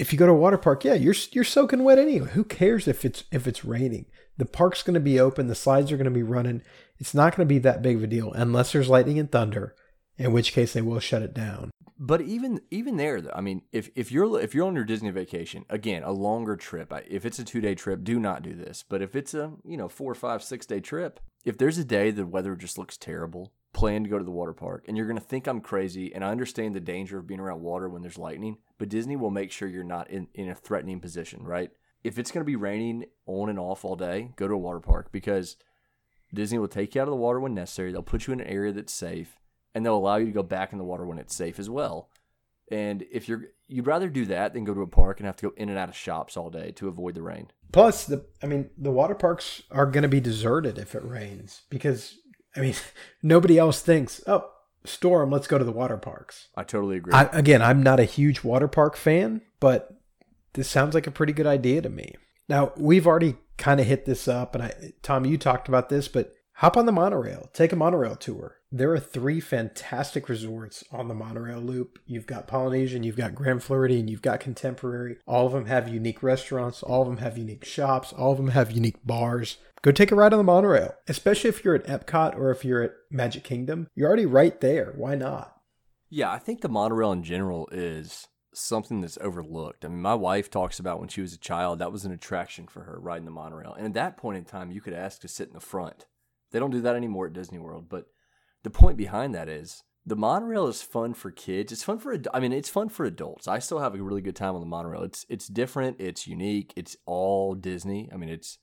if 0.00 0.14
you 0.14 0.18
go 0.18 0.24
to 0.24 0.32
a 0.32 0.34
water 0.34 0.56
park, 0.56 0.82
yeah, 0.84 0.94
you're 0.94 1.14
you're 1.30 1.44
soaking 1.44 1.84
wet 1.84 1.98
anyway. 1.98 2.30
Who 2.30 2.42
cares 2.42 2.88
if 2.88 3.04
it's 3.04 3.24
if 3.30 3.46
it's 3.46 3.66
raining? 3.66 4.06
The 4.38 4.46
park's 4.46 4.82
going 4.82 4.94
to 4.94 5.00
be 5.00 5.20
open, 5.20 5.48
the 5.48 5.54
slides 5.54 5.92
are 5.92 5.98
going 5.98 6.06
to 6.06 6.10
be 6.10 6.22
running. 6.22 6.62
It's 6.98 7.12
not 7.12 7.36
going 7.36 7.46
to 7.46 7.54
be 7.54 7.58
that 7.58 7.82
big 7.82 7.96
of 7.96 8.04
a 8.04 8.06
deal 8.06 8.32
unless 8.32 8.72
there's 8.72 8.88
lightning 8.88 9.18
and 9.18 9.30
thunder, 9.30 9.74
in 10.16 10.32
which 10.32 10.52
case 10.52 10.72
they 10.72 10.80
will 10.80 11.00
shut 11.00 11.20
it 11.20 11.34
down. 11.34 11.70
But 11.98 12.22
even 12.22 12.62
even 12.70 12.96
there, 12.96 13.20
I 13.34 13.42
mean, 13.42 13.60
if 13.72 13.90
if 13.94 14.10
you're 14.10 14.40
if 14.40 14.54
you're 14.54 14.66
on 14.66 14.74
your 14.74 14.84
Disney 14.84 15.10
vacation, 15.10 15.66
again, 15.68 16.02
a 16.02 16.12
longer 16.12 16.56
trip. 16.56 16.94
If 17.06 17.26
it's 17.26 17.38
a 17.38 17.44
two 17.44 17.60
day 17.60 17.74
trip, 17.74 18.02
do 18.02 18.18
not 18.18 18.42
do 18.42 18.54
this. 18.54 18.82
But 18.88 19.02
if 19.02 19.14
it's 19.14 19.34
a 19.34 19.52
you 19.66 19.76
know 19.76 19.90
four, 19.90 20.14
five, 20.14 20.42
six 20.42 20.64
day 20.64 20.80
trip, 20.80 21.20
if 21.44 21.58
there's 21.58 21.76
a 21.76 21.84
day 21.84 22.10
the 22.10 22.24
weather 22.24 22.56
just 22.56 22.78
looks 22.78 22.96
terrible, 22.96 23.52
plan 23.72 24.02
to 24.02 24.10
go 24.10 24.18
to 24.18 24.24
the 24.24 24.30
water 24.30 24.52
park, 24.52 24.84
and 24.88 24.96
you're 24.96 25.06
gonna 25.06 25.20
think 25.20 25.46
I'm 25.46 25.60
crazy, 25.60 26.14
and 26.14 26.24
I 26.24 26.30
understand 26.30 26.74
the 26.74 26.80
danger 26.80 27.18
of 27.18 27.26
being 27.26 27.40
around 27.40 27.60
water 27.60 27.88
when 27.88 28.02
there's 28.02 28.18
lightning, 28.18 28.58
but 28.78 28.88
Disney 28.88 29.16
will 29.16 29.30
make 29.30 29.52
sure 29.52 29.68
you're 29.68 29.84
not 29.84 30.10
in 30.10 30.28
in 30.34 30.48
a 30.48 30.54
threatening 30.54 31.00
position, 31.00 31.44
right? 31.44 31.70
If 32.02 32.18
it's 32.18 32.30
gonna 32.30 32.44
be 32.44 32.56
raining 32.56 33.04
on 33.26 33.48
and 33.48 33.58
off 33.58 33.84
all 33.84 33.96
day, 33.96 34.32
go 34.36 34.48
to 34.48 34.54
a 34.54 34.58
water 34.58 34.80
park 34.80 35.12
because 35.12 35.56
Disney 36.32 36.58
will 36.58 36.68
take 36.68 36.94
you 36.94 37.00
out 37.00 37.08
of 37.08 37.12
the 37.12 37.16
water 37.16 37.40
when 37.40 37.54
necessary. 37.54 37.92
They'll 37.92 38.02
put 38.02 38.26
you 38.26 38.32
in 38.32 38.40
an 38.40 38.46
area 38.46 38.72
that's 38.72 38.92
safe 38.92 39.38
and 39.74 39.84
they'll 39.84 39.96
allow 39.96 40.16
you 40.16 40.26
to 40.26 40.32
go 40.32 40.42
back 40.42 40.72
in 40.72 40.78
the 40.78 40.84
water 40.84 41.06
when 41.06 41.18
it's 41.18 41.34
safe 41.34 41.58
as 41.58 41.68
well. 41.68 42.08
And 42.70 43.04
if 43.10 43.28
you're 43.28 43.48
you'd 43.66 43.86
rather 43.86 44.08
do 44.08 44.24
that 44.26 44.52
than 44.52 44.64
go 44.64 44.74
to 44.74 44.82
a 44.82 44.86
park 44.86 45.18
and 45.20 45.26
have 45.26 45.36
to 45.36 45.48
go 45.48 45.54
in 45.56 45.68
and 45.68 45.78
out 45.78 45.88
of 45.88 45.96
shops 45.96 46.36
all 46.36 46.50
day 46.50 46.72
to 46.72 46.88
avoid 46.88 47.14
the 47.14 47.22
rain. 47.22 47.50
Plus, 47.72 48.04
the 48.04 48.26
I 48.42 48.46
mean, 48.46 48.70
the 48.78 48.90
water 48.90 49.14
parks 49.14 49.62
are 49.70 49.86
going 49.86 50.02
to 50.02 50.08
be 50.08 50.20
deserted 50.20 50.78
if 50.78 50.94
it 50.94 51.04
rains 51.04 51.62
because 51.70 52.18
I 52.56 52.60
mean, 52.60 52.74
nobody 53.22 53.58
else 53.58 53.82
thinks, 53.82 54.22
"Oh, 54.26 54.50
storm, 54.84 55.30
let's 55.30 55.46
go 55.46 55.58
to 55.58 55.64
the 55.64 55.72
water 55.72 55.96
parks." 55.96 56.48
I 56.56 56.64
totally 56.64 56.96
agree. 56.96 57.12
I, 57.12 57.24
again, 57.32 57.62
I'm 57.62 57.82
not 57.82 58.00
a 58.00 58.04
huge 58.04 58.42
water 58.42 58.68
park 58.68 58.96
fan, 58.96 59.42
but 59.60 60.00
this 60.54 60.68
sounds 60.68 60.94
like 60.94 61.06
a 61.06 61.12
pretty 61.12 61.32
good 61.32 61.46
idea 61.46 61.82
to 61.82 61.88
me. 61.88 62.14
Now, 62.48 62.72
we've 62.76 63.06
already 63.06 63.36
kind 63.56 63.78
of 63.78 63.86
hit 63.86 64.06
this 64.06 64.26
up 64.26 64.54
and 64.54 64.64
I 64.64 64.92
Tom, 65.02 65.24
you 65.24 65.38
talked 65.38 65.68
about 65.68 65.88
this, 65.88 66.08
but 66.08 66.32
hop 66.54 66.76
on 66.76 66.86
the 66.86 66.92
monorail, 66.92 67.50
take 67.52 67.72
a 67.72 67.76
monorail 67.76 68.16
tour. 68.16 68.56
There 68.72 68.92
are 68.92 69.00
three 69.00 69.40
fantastic 69.40 70.28
resorts 70.28 70.84
on 70.90 71.08
the 71.08 71.14
monorail 71.14 71.60
loop. 71.60 71.98
You've 72.06 72.26
got 72.26 72.46
Polynesian, 72.46 73.02
you've 73.02 73.16
got 73.16 73.34
Grand 73.34 73.62
Floridian, 73.62 74.08
you've 74.08 74.22
got 74.22 74.40
Contemporary. 74.40 75.18
All 75.26 75.46
of 75.46 75.52
them 75.52 75.66
have 75.66 75.88
unique 75.88 76.22
restaurants, 76.22 76.82
all 76.82 77.02
of 77.02 77.08
them 77.08 77.18
have 77.18 77.36
unique 77.36 77.64
shops, 77.64 78.12
all 78.12 78.32
of 78.32 78.38
them 78.38 78.48
have 78.48 78.70
unique 78.70 79.04
bars. 79.04 79.58
Go 79.82 79.90
take 79.90 80.12
a 80.12 80.14
ride 80.14 80.34
on 80.34 80.38
the 80.38 80.44
monorail, 80.44 80.94
especially 81.08 81.48
if 81.48 81.64
you're 81.64 81.74
at 81.74 81.86
Epcot 81.86 82.36
or 82.36 82.50
if 82.50 82.66
you're 82.66 82.82
at 82.82 82.92
Magic 83.10 83.44
Kingdom. 83.44 83.88
You're 83.94 84.08
already 84.08 84.26
right 84.26 84.60
there. 84.60 84.92
Why 84.94 85.14
not? 85.14 85.56
Yeah, 86.10 86.30
I 86.30 86.38
think 86.38 86.60
the 86.60 86.68
monorail 86.68 87.12
in 87.12 87.22
general 87.22 87.66
is 87.72 88.28
something 88.52 89.00
that's 89.00 89.16
overlooked. 89.22 89.84
I 89.84 89.88
mean, 89.88 90.02
my 90.02 90.14
wife 90.14 90.50
talks 90.50 90.78
about 90.78 91.00
when 91.00 91.08
she 91.08 91.22
was 91.22 91.32
a 91.32 91.38
child, 91.38 91.78
that 91.78 91.92
was 91.92 92.04
an 92.04 92.12
attraction 92.12 92.66
for 92.66 92.82
her 92.82 92.98
riding 93.00 93.24
the 93.24 93.30
monorail. 93.30 93.72
And 93.72 93.86
at 93.86 93.94
that 93.94 94.18
point 94.18 94.36
in 94.36 94.44
time, 94.44 94.70
you 94.70 94.82
could 94.82 94.92
ask 94.92 95.22
to 95.22 95.28
sit 95.28 95.48
in 95.48 95.54
the 95.54 95.60
front. 95.60 96.04
They 96.50 96.58
don't 96.58 96.72
do 96.72 96.82
that 96.82 96.96
anymore 96.96 97.28
at 97.28 97.32
Disney 97.32 97.58
World, 97.58 97.86
but 97.88 98.06
the 98.64 98.70
point 98.70 98.98
behind 98.98 99.34
that 99.34 99.48
is 99.48 99.82
the 100.04 100.16
monorail 100.16 100.66
is 100.66 100.82
fun 100.82 101.14
for 101.14 101.30
kids. 101.30 101.72
It's 101.72 101.84
fun 101.84 101.98
for 101.98 102.18
I 102.34 102.40
mean, 102.40 102.52
it's 102.52 102.68
fun 102.68 102.90
for 102.90 103.06
adults. 103.06 103.48
I 103.48 103.60
still 103.60 103.78
have 103.78 103.94
a 103.94 104.02
really 104.02 104.20
good 104.20 104.36
time 104.36 104.54
on 104.54 104.60
the 104.60 104.66
monorail. 104.66 105.04
It's 105.04 105.24
it's 105.28 105.46
different. 105.46 106.00
It's 106.00 106.26
unique. 106.26 106.74
It's 106.76 106.96
all 107.06 107.54
Disney. 107.54 108.10
I 108.12 108.16
mean, 108.16 108.28
it's 108.28 108.58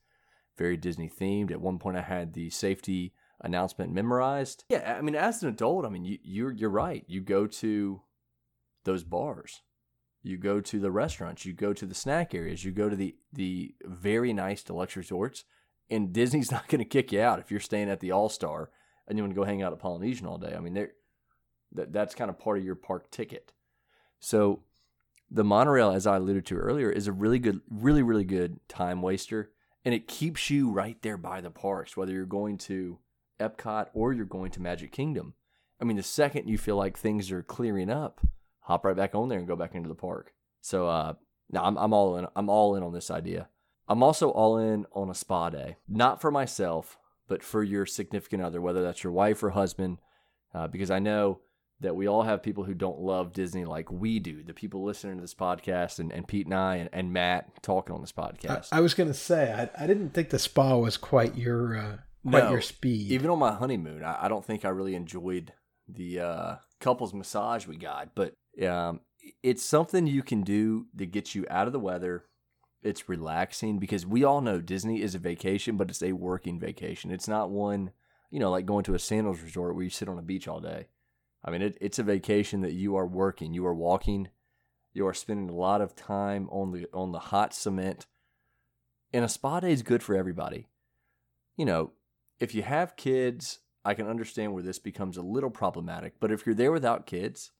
very 0.57 0.77
Disney 0.77 1.09
themed. 1.09 1.51
At 1.51 1.61
one 1.61 1.79
point, 1.79 1.97
I 1.97 2.01
had 2.01 2.33
the 2.33 2.49
safety 2.49 3.13
announcement 3.41 3.93
memorized. 3.93 4.65
Yeah, 4.69 4.95
I 4.97 5.01
mean, 5.01 5.15
as 5.15 5.43
an 5.43 5.49
adult, 5.49 5.85
I 5.85 5.89
mean, 5.89 6.05
you, 6.05 6.17
you're 6.23 6.51
you're 6.51 6.69
right. 6.69 7.03
You 7.07 7.21
go 7.21 7.47
to 7.47 8.01
those 8.83 9.03
bars. 9.03 9.61
You 10.23 10.37
go 10.37 10.59
to 10.59 10.79
the 10.79 10.91
restaurants. 10.91 11.45
You 11.45 11.53
go 11.53 11.73
to 11.73 11.85
the 11.85 11.95
snack 11.95 12.33
areas. 12.33 12.65
You 12.65 12.71
go 12.71 12.89
to 12.89 12.95
the 12.95 13.15
the 13.31 13.75
very 13.83 14.33
nice 14.33 14.63
deluxe 14.63 14.95
resorts. 14.95 15.45
And 15.89 16.11
Disney's 16.13 16.51
not 16.51 16.67
going 16.67 16.79
to 16.79 16.85
kick 16.85 17.11
you 17.11 17.21
out 17.21 17.39
if 17.39 17.51
you're 17.51 17.59
staying 17.59 17.89
at 17.89 17.99
the 17.99 18.11
All 18.11 18.29
Star 18.29 18.71
and 19.07 19.17
you 19.17 19.23
want 19.23 19.33
to 19.33 19.39
go 19.39 19.45
hang 19.45 19.61
out 19.61 19.73
at 19.73 19.79
Polynesian 19.79 20.27
all 20.27 20.37
day. 20.37 20.53
I 20.55 20.59
mean, 20.59 20.73
that 20.73 21.91
that's 21.93 22.15
kind 22.15 22.29
of 22.29 22.39
part 22.39 22.57
of 22.57 22.65
your 22.65 22.75
park 22.75 23.09
ticket. 23.11 23.53
So 24.19 24.63
the 25.29 25.43
monorail, 25.43 25.91
as 25.91 26.07
I 26.07 26.17
alluded 26.17 26.45
to 26.47 26.57
earlier, 26.57 26.89
is 26.89 27.07
a 27.07 27.11
really 27.11 27.39
good, 27.39 27.61
really, 27.69 28.01
really 28.01 28.23
good 28.23 28.59
time 28.67 29.01
waster, 29.01 29.51
and 29.87 29.93
it 29.93 30.05
keeps 30.05 30.49
you 30.49 30.69
right 30.69 31.01
there 31.01 31.15
by 31.15 31.39
the 31.39 31.49
parks, 31.49 31.95
whether 31.95 32.11
you're 32.11 32.25
going 32.25 32.57
to 32.57 32.99
Epcot 33.39 33.87
or 33.93 34.11
you're 34.11 34.25
going 34.25 34.51
to 34.51 34.61
Magic 34.61 34.91
Kingdom. 34.91 35.33
I 35.79 35.85
mean, 35.85 35.95
the 35.95 36.03
second 36.03 36.49
you 36.49 36.57
feel 36.57 36.75
like 36.75 36.97
things 36.97 37.31
are 37.31 37.41
clearing 37.41 37.89
up, 37.89 38.19
hop 38.59 38.83
right 38.83 38.97
back 38.97 39.15
on 39.15 39.29
there 39.29 39.39
and 39.39 39.47
go 39.47 39.55
back 39.55 39.75
into 39.75 39.87
the 39.87 39.95
park. 39.95 40.33
So, 40.59 40.89
uh, 40.89 41.13
I'm, 41.55 41.77
I'm 41.77 41.93
all 41.93 42.17
in. 42.17 42.27
I'm 42.35 42.49
all 42.49 42.75
in 42.75 42.83
on 42.83 42.91
this 42.91 43.09
idea. 43.09 43.47
I'm 43.87 44.03
also 44.03 44.29
all 44.29 44.57
in 44.57 44.85
on 44.91 45.09
a 45.09 45.13
spa 45.13 45.49
day, 45.49 45.77
not 45.87 46.19
for 46.19 46.31
myself, 46.31 46.97
but 47.29 47.41
for 47.41 47.63
your 47.63 47.85
significant 47.85 48.43
other, 48.43 48.59
whether 48.59 48.83
that's 48.83 49.05
your 49.05 49.13
wife 49.13 49.41
or 49.41 49.51
husband, 49.51 49.99
uh, 50.53 50.67
because 50.67 50.91
I 50.91 50.99
know 50.99 51.39
that 51.79 51.95
we 51.95 52.07
all 52.07 52.23
have 52.23 52.41
people 52.41 52.63
who 52.63 52.73
don't 52.73 52.99
love 52.99 53.33
Disney 53.33 53.65
like 53.65 53.91
we 53.91 54.19
do. 54.19 54.43
The 54.43 54.53
people 54.53 54.83
listening 54.83 55.15
to 55.15 55.21
this 55.21 55.35
podcast 55.35 55.99
and, 55.99 56.11
and 56.11 56.27
Pete 56.27 56.47
and 56.47 56.55
I 56.55 56.77
and, 56.77 56.89
and 56.91 57.13
Matt 57.13 57.61
talking 57.61 57.93
on 57.93 58.01
this 58.01 58.11
podcast. 58.11 58.69
I, 58.71 58.77
I 58.77 58.81
was 58.81 58.93
going 58.93 59.09
to 59.09 59.13
say, 59.13 59.53
I, 59.53 59.83
I 59.83 59.87
didn't 59.87 60.11
think 60.11 60.29
the 60.29 60.39
spa 60.39 60.75
was 60.77 60.97
quite 60.97 61.37
your 61.37 61.77
uh, 61.77 61.97
quite 62.27 62.45
no, 62.45 62.51
your 62.51 62.61
speed. 62.61 63.11
Even 63.11 63.29
on 63.29 63.39
my 63.39 63.53
honeymoon, 63.53 64.03
I, 64.03 64.25
I 64.25 64.27
don't 64.27 64.45
think 64.45 64.65
I 64.65 64.69
really 64.69 64.95
enjoyed 64.95 65.53
the 65.87 66.19
uh, 66.19 66.55
couples 66.79 67.13
massage 67.13 67.67
we 67.67 67.77
got, 67.77 68.15
but 68.15 68.33
um, 68.67 69.01
it's 69.43 69.63
something 69.63 70.07
you 70.07 70.23
can 70.23 70.41
do 70.41 70.87
that 70.95 71.11
gets 71.11 71.35
you 71.35 71.45
out 71.49 71.67
of 71.67 71.73
the 71.73 71.79
weather 71.79 72.25
it's 72.83 73.09
relaxing 73.09 73.79
because 73.79 74.05
we 74.05 74.23
all 74.23 74.41
know 74.41 74.61
Disney 74.61 75.01
is 75.01 75.15
a 75.15 75.19
vacation, 75.19 75.77
but 75.77 75.89
it's 75.89 76.01
a 76.01 76.13
working 76.13 76.59
vacation. 76.59 77.11
It's 77.11 77.27
not 77.27 77.49
one, 77.49 77.91
you 78.29 78.39
know, 78.39 78.51
like 78.51 78.65
going 78.65 78.83
to 78.85 78.93
a 78.93 78.99
sandals 78.99 79.41
resort 79.41 79.75
where 79.75 79.83
you 79.83 79.89
sit 79.89 80.07
on 80.07 80.17
a 80.17 80.23
beach 80.23 80.47
all 80.47 80.59
day. 80.59 80.87
I 81.43 81.51
mean, 81.51 81.61
it, 81.61 81.77
it's 81.79 81.99
a 81.99 82.03
vacation 82.03 82.61
that 82.61 82.73
you 82.73 82.95
are 82.95 83.07
working, 83.07 83.53
you 83.53 83.65
are 83.65 83.73
walking, 83.73 84.29
you 84.93 85.07
are 85.07 85.13
spending 85.13 85.49
a 85.49 85.55
lot 85.55 85.81
of 85.81 85.95
time 85.95 86.49
on 86.51 86.71
the 86.71 86.87
on 86.93 87.11
the 87.11 87.19
hot 87.19 87.53
cement. 87.53 88.05
And 89.13 89.23
a 89.23 89.29
spa 89.29 89.59
day 89.59 89.71
is 89.71 89.83
good 89.83 90.03
for 90.03 90.15
everybody. 90.15 90.67
You 91.55 91.65
know, 91.65 91.91
if 92.39 92.53
you 92.53 92.63
have 92.63 92.95
kids, 92.95 93.59
I 93.85 93.93
can 93.93 94.07
understand 94.07 94.53
where 94.53 94.63
this 94.63 94.79
becomes 94.79 95.17
a 95.17 95.21
little 95.21 95.49
problematic. 95.49 96.19
But 96.19 96.31
if 96.31 96.45
you're 96.45 96.55
there 96.55 96.71
without 96.71 97.05
kids, 97.05 97.51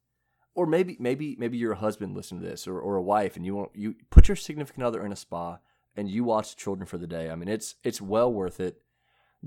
or 0.57 0.65
maybe 0.65 0.97
maybe 0.99 1.35
maybe 1.37 1.57
you're 1.57 1.73
a 1.73 1.77
husband 1.77 2.15
listening 2.15 2.41
to 2.41 2.47
this 2.47 2.67
or, 2.67 2.79
or 2.79 2.95
a 2.95 3.01
wife 3.01 3.37
and 3.37 3.45
you 3.45 3.55
want 3.55 3.69
you 3.75 3.95
put 4.09 4.27
your 4.27 4.35
significant 4.35 4.83
other 4.83 5.05
in 5.05 5.11
a 5.11 5.15
spa 5.15 5.59
and 5.95 6.09
you 6.09 6.23
watch 6.23 6.49
the 6.49 6.59
children 6.59 6.87
for 6.87 6.97
the 6.97 7.05
day 7.05 7.29
i 7.29 7.35
mean 7.35 7.47
it's 7.47 7.75
it's 7.83 8.01
well 8.01 8.33
worth 8.33 8.59
it 8.59 8.81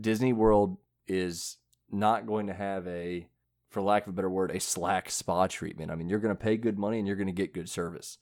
disney 0.00 0.32
world 0.32 0.78
is 1.08 1.56
not 1.90 2.26
going 2.26 2.46
to 2.46 2.54
have 2.54 2.86
a 2.86 3.26
for 3.70 3.80
lack 3.80 4.06
of 4.06 4.12
a 4.12 4.12
better 4.12 4.30
word 4.30 4.50
a 4.50 4.60
slack 4.60 5.10
spa 5.10 5.46
treatment 5.46 5.90
i 5.90 5.94
mean 5.94 6.08
you're 6.08 6.18
going 6.18 6.36
to 6.36 6.42
pay 6.42 6.56
good 6.56 6.78
money 6.78 6.98
and 6.98 7.06
you're 7.06 7.16
going 7.16 7.26
to 7.26 7.32
get 7.32 7.54
good 7.54 7.68
service 7.68 8.18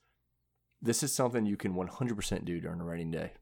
this 0.80 1.02
is 1.02 1.12
something 1.12 1.44
you 1.44 1.56
can 1.56 1.74
100% 1.74 2.44
do 2.44 2.60
during 2.60 2.80
a 2.80 2.84
rainy 2.84 3.04
day 3.04 3.32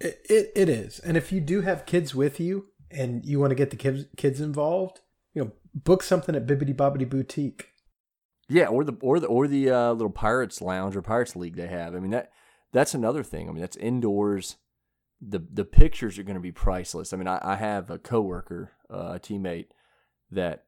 it, 0.00 0.20
it, 0.28 0.52
it 0.54 0.68
is 0.68 0.98
and 1.00 1.16
if 1.16 1.32
you 1.32 1.40
do 1.40 1.62
have 1.62 1.86
kids 1.86 2.14
with 2.14 2.40
you 2.40 2.66
and 2.90 3.24
you 3.26 3.38
want 3.40 3.50
to 3.50 3.56
get 3.56 3.70
the 3.70 3.76
kids 3.76 4.06
kids 4.16 4.40
involved 4.40 5.00
you 5.34 5.42
know 5.42 5.52
book 5.74 6.02
something 6.02 6.34
at 6.34 6.46
bibbidi 6.46 6.74
bobbidi 6.74 7.08
boutique 7.08 7.72
yeah, 8.48 8.66
or 8.66 8.84
the 8.84 8.96
or 9.00 9.18
the 9.18 9.26
or 9.26 9.48
the 9.48 9.70
uh, 9.70 9.92
little 9.92 10.10
Pirates 10.10 10.60
Lounge 10.60 10.94
or 10.94 11.02
Pirates 11.02 11.34
League 11.34 11.56
they 11.56 11.66
have. 11.66 11.94
I 11.94 11.98
mean 11.98 12.12
that 12.12 12.30
that's 12.72 12.94
another 12.94 13.22
thing. 13.22 13.48
I 13.48 13.52
mean 13.52 13.60
that's 13.60 13.76
indoors. 13.76 14.56
the 15.20 15.40
the 15.52 15.64
pictures 15.64 16.18
are 16.18 16.22
going 16.22 16.36
to 16.36 16.40
be 16.40 16.52
priceless. 16.52 17.12
I 17.12 17.16
mean, 17.16 17.28
I, 17.28 17.40
I 17.42 17.56
have 17.56 17.90
a 17.90 17.98
coworker, 17.98 18.72
uh, 18.90 19.14
a 19.14 19.18
teammate 19.18 19.68
that 20.30 20.65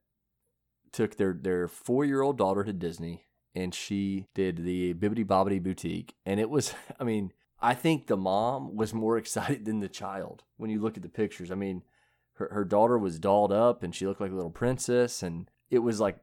took 0.93 1.17
their 1.17 1.33
their 1.33 1.69
four 1.69 2.05
year 2.05 2.23
old 2.23 2.39
daughter 2.39 2.65
to 2.65 2.73
Disney, 2.73 3.27
and 3.55 3.75
she 3.75 4.27
did 4.35 4.65
the 4.65 4.95
Bibbidi 4.95 5.25
Bobbidi 5.25 5.63
Boutique, 5.63 6.15
and 6.27 6.41
it 6.41 6.51
was, 6.51 6.75
I 7.01 7.05
mean, 7.05 7.33
I 7.61 7.75
think 7.75 8.07
the 8.07 8.17
mom 8.17 8.77
was 8.77 8.95
more 8.95 9.19
excited 9.19 9.65
than 9.65 9.81
the 9.81 9.89
child 9.89 10.45
when 10.57 10.71
you 10.71 10.81
look 10.81 10.97
at 10.97 11.03
the 11.03 11.09
pictures. 11.09 11.51
I 11.51 11.55
mean, 11.55 11.83
her 12.35 12.49
her 12.53 12.65
daughter 12.65 12.99
was 12.99 13.19
dolled 13.19 13.53
up, 13.53 13.83
and 13.83 13.95
she 13.95 14.07
looked 14.07 14.21
like 14.21 14.33
a 14.33 14.37
little 14.37 14.51
princess, 14.51 15.23
and 15.23 15.51
it 15.71 15.81
was 15.81 16.01
like 16.01 16.19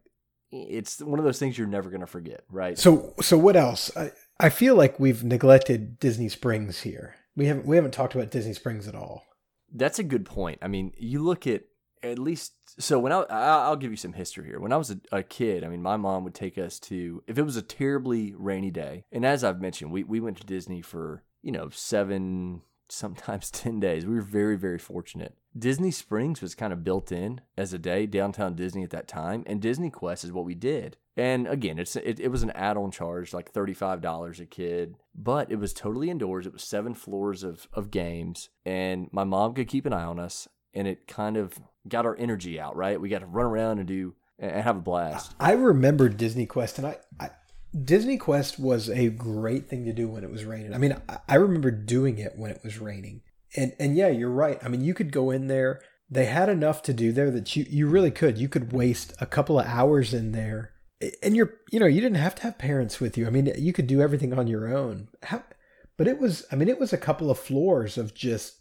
it's 0.52 1.02
one 1.02 1.20
of 1.20 1.26
those 1.26 1.40
things 1.40 1.58
you're 1.58 1.68
never 1.68 1.90
going 1.90 2.02
to 2.02 2.08
forget, 2.08 2.44
right? 2.50 2.78
So, 2.78 3.14
so 3.22 3.38
what 3.38 3.56
else? 3.56 3.96
I, 3.98 4.12
I 4.40 4.50
feel 4.50 4.76
like 4.76 5.00
we've 5.00 5.24
neglected 5.24 6.00
Disney 6.00 6.30
Springs 6.30 6.82
here. 6.82 7.16
We 7.36 7.48
haven't 7.48 7.66
we 7.66 7.76
haven't 7.76 7.92
talked 7.92 8.16
about 8.16 8.32
Disney 8.32 8.54
Springs 8.54 8.88
at 8.88 8.96
all. 8.96 9.26
That's 9.74 10.00
a 10.00 10.04
good 10.04 10.26
point. 10.26 10.60
I 10.62 10.68
mean, 10.68 10.94
you 10.98 11.22
look 11.22 11.48
at 11.48 11.64
at 12.06 12.20
least 12.20 12.54
so 12.80 13.00
when 13.00 13.12
I 13.12 13.22
I'll 13.30 13.76
give 13.76 13.92
you 13.92 13.98
some 13.98 14.14
history 14.14 14.46
here. 14.46 14.60
When 14.60 14.74
I 14.74 14.78
was 14.78 14.92
a, 14.92 15.00
a, 15.12 15.24
kid, 15.24 15.64
I 15.64 15.68
mean, 15.68 15.82
my 15.82 15.98
mom 15.98 16.24
would 16.24 16.34
take 16.34 16.58
us 16.58 16.80
to 16.82 17.24
if 17.28 17.38
it 17.38 17.44
was 17.44 17.58
a 17.58 17.62
terribly 17.62 18.34
rainy 18.38 18.72
day, 18.72 19.06
and 19.12 19.26
as 19.26 19.44
I've 19.44 19.62
mentioned, 19.62 19.92
we 19.92 20.04
we 20.04 20.20
went 20.20 20.38
to 20.38 20.46
Disney 20.46 20.82
for 20.82 21.24
you 21.42 21.52
know 21.52 21.70
seven 21.70 22.62
sometimes 22.90 23.52
10 23.52 23.80
days. 23.80 24.06
We 24.06 24.16
were 24.16 24.22
very, 24.22 24.58
very 24.58 24.80
fortunate. 24.80 25.36
Disney 25.58 25.92
Springs 25.92 26.42
was 26.42 26.56
kind 26.56 26.74
of 26.74 26.84
built 26.84 27.12
in 27.12 27.42
as 27.58 27.74
a 27.74 27.80
day, 27.80 28.06
downtown 28.06 28.56
Disney 28.56 28.84
at 28.84 28.90
that 28.90 29.08
time, 29.08 29.44
and 29.46 29.62
Disney 29.62 29.90
Quest 29.90 30.24
is 30.24 30.32
what 30.32 30.46
we 30.46 30.54
did. 30.54 30.98
And 31.18 31.48
again, 31.48 31.80
it's 31.80 31.96
it, 31.96 32.20
it 32.20 32.28
was 32.28 32.44
an 32.44 32.52
add-on 32.52 32.92
charge, 32.92 33.34
like 33.34 33.54
$35 33.54 34.40
a 34.40 34.46
kid, 34.46 34.96
but 35.16 35.50
it 35.50 35.56
was 35.56 35.74
totally 35.74 36.10
indoors. 36.10 36.46
It 36.46 36.52
was 36.52 36.64
seven 36.64 36.94
floors 36.94 37.42
of, 37.42 37.70
of 37.72 37.90
games, 37.90 38.50
and 38.66 39.08
my 39.14 39.24
mom 39.24 39.54
could 39.54 39.70
keep 39.70 39.86
an 39.86 39.94
eye 39.94 40.04
on 40.04 40.20
us, 40.20 40.50
and 40.74 40.90
it 40.90 41.08
kind 41.08 41.38
of 41.38 41.58
got 41.88 42.06
our 42.06 42.16
energy 42.18 42.60
out, 42.60 42.76
right? 42.76 43.00
We 43.00 43.10
got 43.10 43.20
to 43.20 43.26
run 43.26 43.46
around 43.46 43.80
and 43.80 43.88
do 43.88 44.16
and 44.40 44.64
have 44.64 44.78
a 44.78 44.82
blast. 44.82 45.34
I 45.40 45.54
remember 45.54 46.10
Disney 46.10 46.46
Quest, 46.46 46.78
and 46.78 46.88
I, 46.88 46.98
I 47.20 47.30
Disney 47.84 48.18
Quest 48.18 48.60
was 48.60 48.90
a 48.90 49.10
great 49.10 49.68
thing 49.68 49.86
to 49.86 49.94
do 49.94 50.08
when 50.08 50.24
it 50.24 50.32
was 50.32 50.46
raining. 50.46 50.74
I 50.74 50.78
mean, 50.78 50.96
I 51.28 51.36
remember 51.36 51.72
doing 51.72 52.18
it 52.18 52.34
when 52.36 52.52
it 52.52 52.62
was 52.64 52.80
raining. 52.80 53.22
And 53.56 53.74
and 53.80 53.96
yeah, 53.96 54.10
you're 54.10 54.30
right. 54.30 54.60
I 54.64 54.68
mean, 54.68 54.82
you 54.82 54.94
could 54.94 55.12
go 55.12 55.32
in 55.32 55.48
there. 55.48 55.82
They 56.10 56.26
had 56.26 56.50
enough 56.50 56.84
to 56.84 56.94
do 56.94 57.12
there 57.12 57.32
that 57.32 57.56
you 57.56 57.66
you 57.70 57.88
really 57.88 58.12
could. 58.12 58.38
You 58.38 58.50
could 58.50 58.74
waste 58.74 59.14
a 59.20 59.26
couple 59.26 59.60
of 59.60 59.66
hours 59.66 60.14
in 60.14 60.32
there. 60.32 60.72
And 61.22 61.36
you're 61.36 61.54
you 61.72 61.80
know, 61.80 61.86
you 61.86 62.02
didn't 62.02 62.18
have 62.18 62.36
to 62.36 62.44
have 62.44 62.58
parents 62.58 63.00
with 63.00 63.18
you. 63.18 63.28
I 63.28 63.30
mean, 63.30 63.52
you 63.58 63.74
could 63.74 63.88
do 63.88 64.02
everything 64.02 64.34
on 64.38 64.48
your 64.48 64.74
own. 64.74 65.10
How, 65.24 65.44
but 65.98 66.08
it 66.08 66.20
was 66.20 66.46
I 66.52 66.56
mean, 66.56 66.70
it 66.70 66.80
was 66.80 66.94
a 66.94 66.98
couple 66.98 67.30
of 67.30 67.40
floors 67.40 67.98
of 67.98 68.14
just 68.14 68.60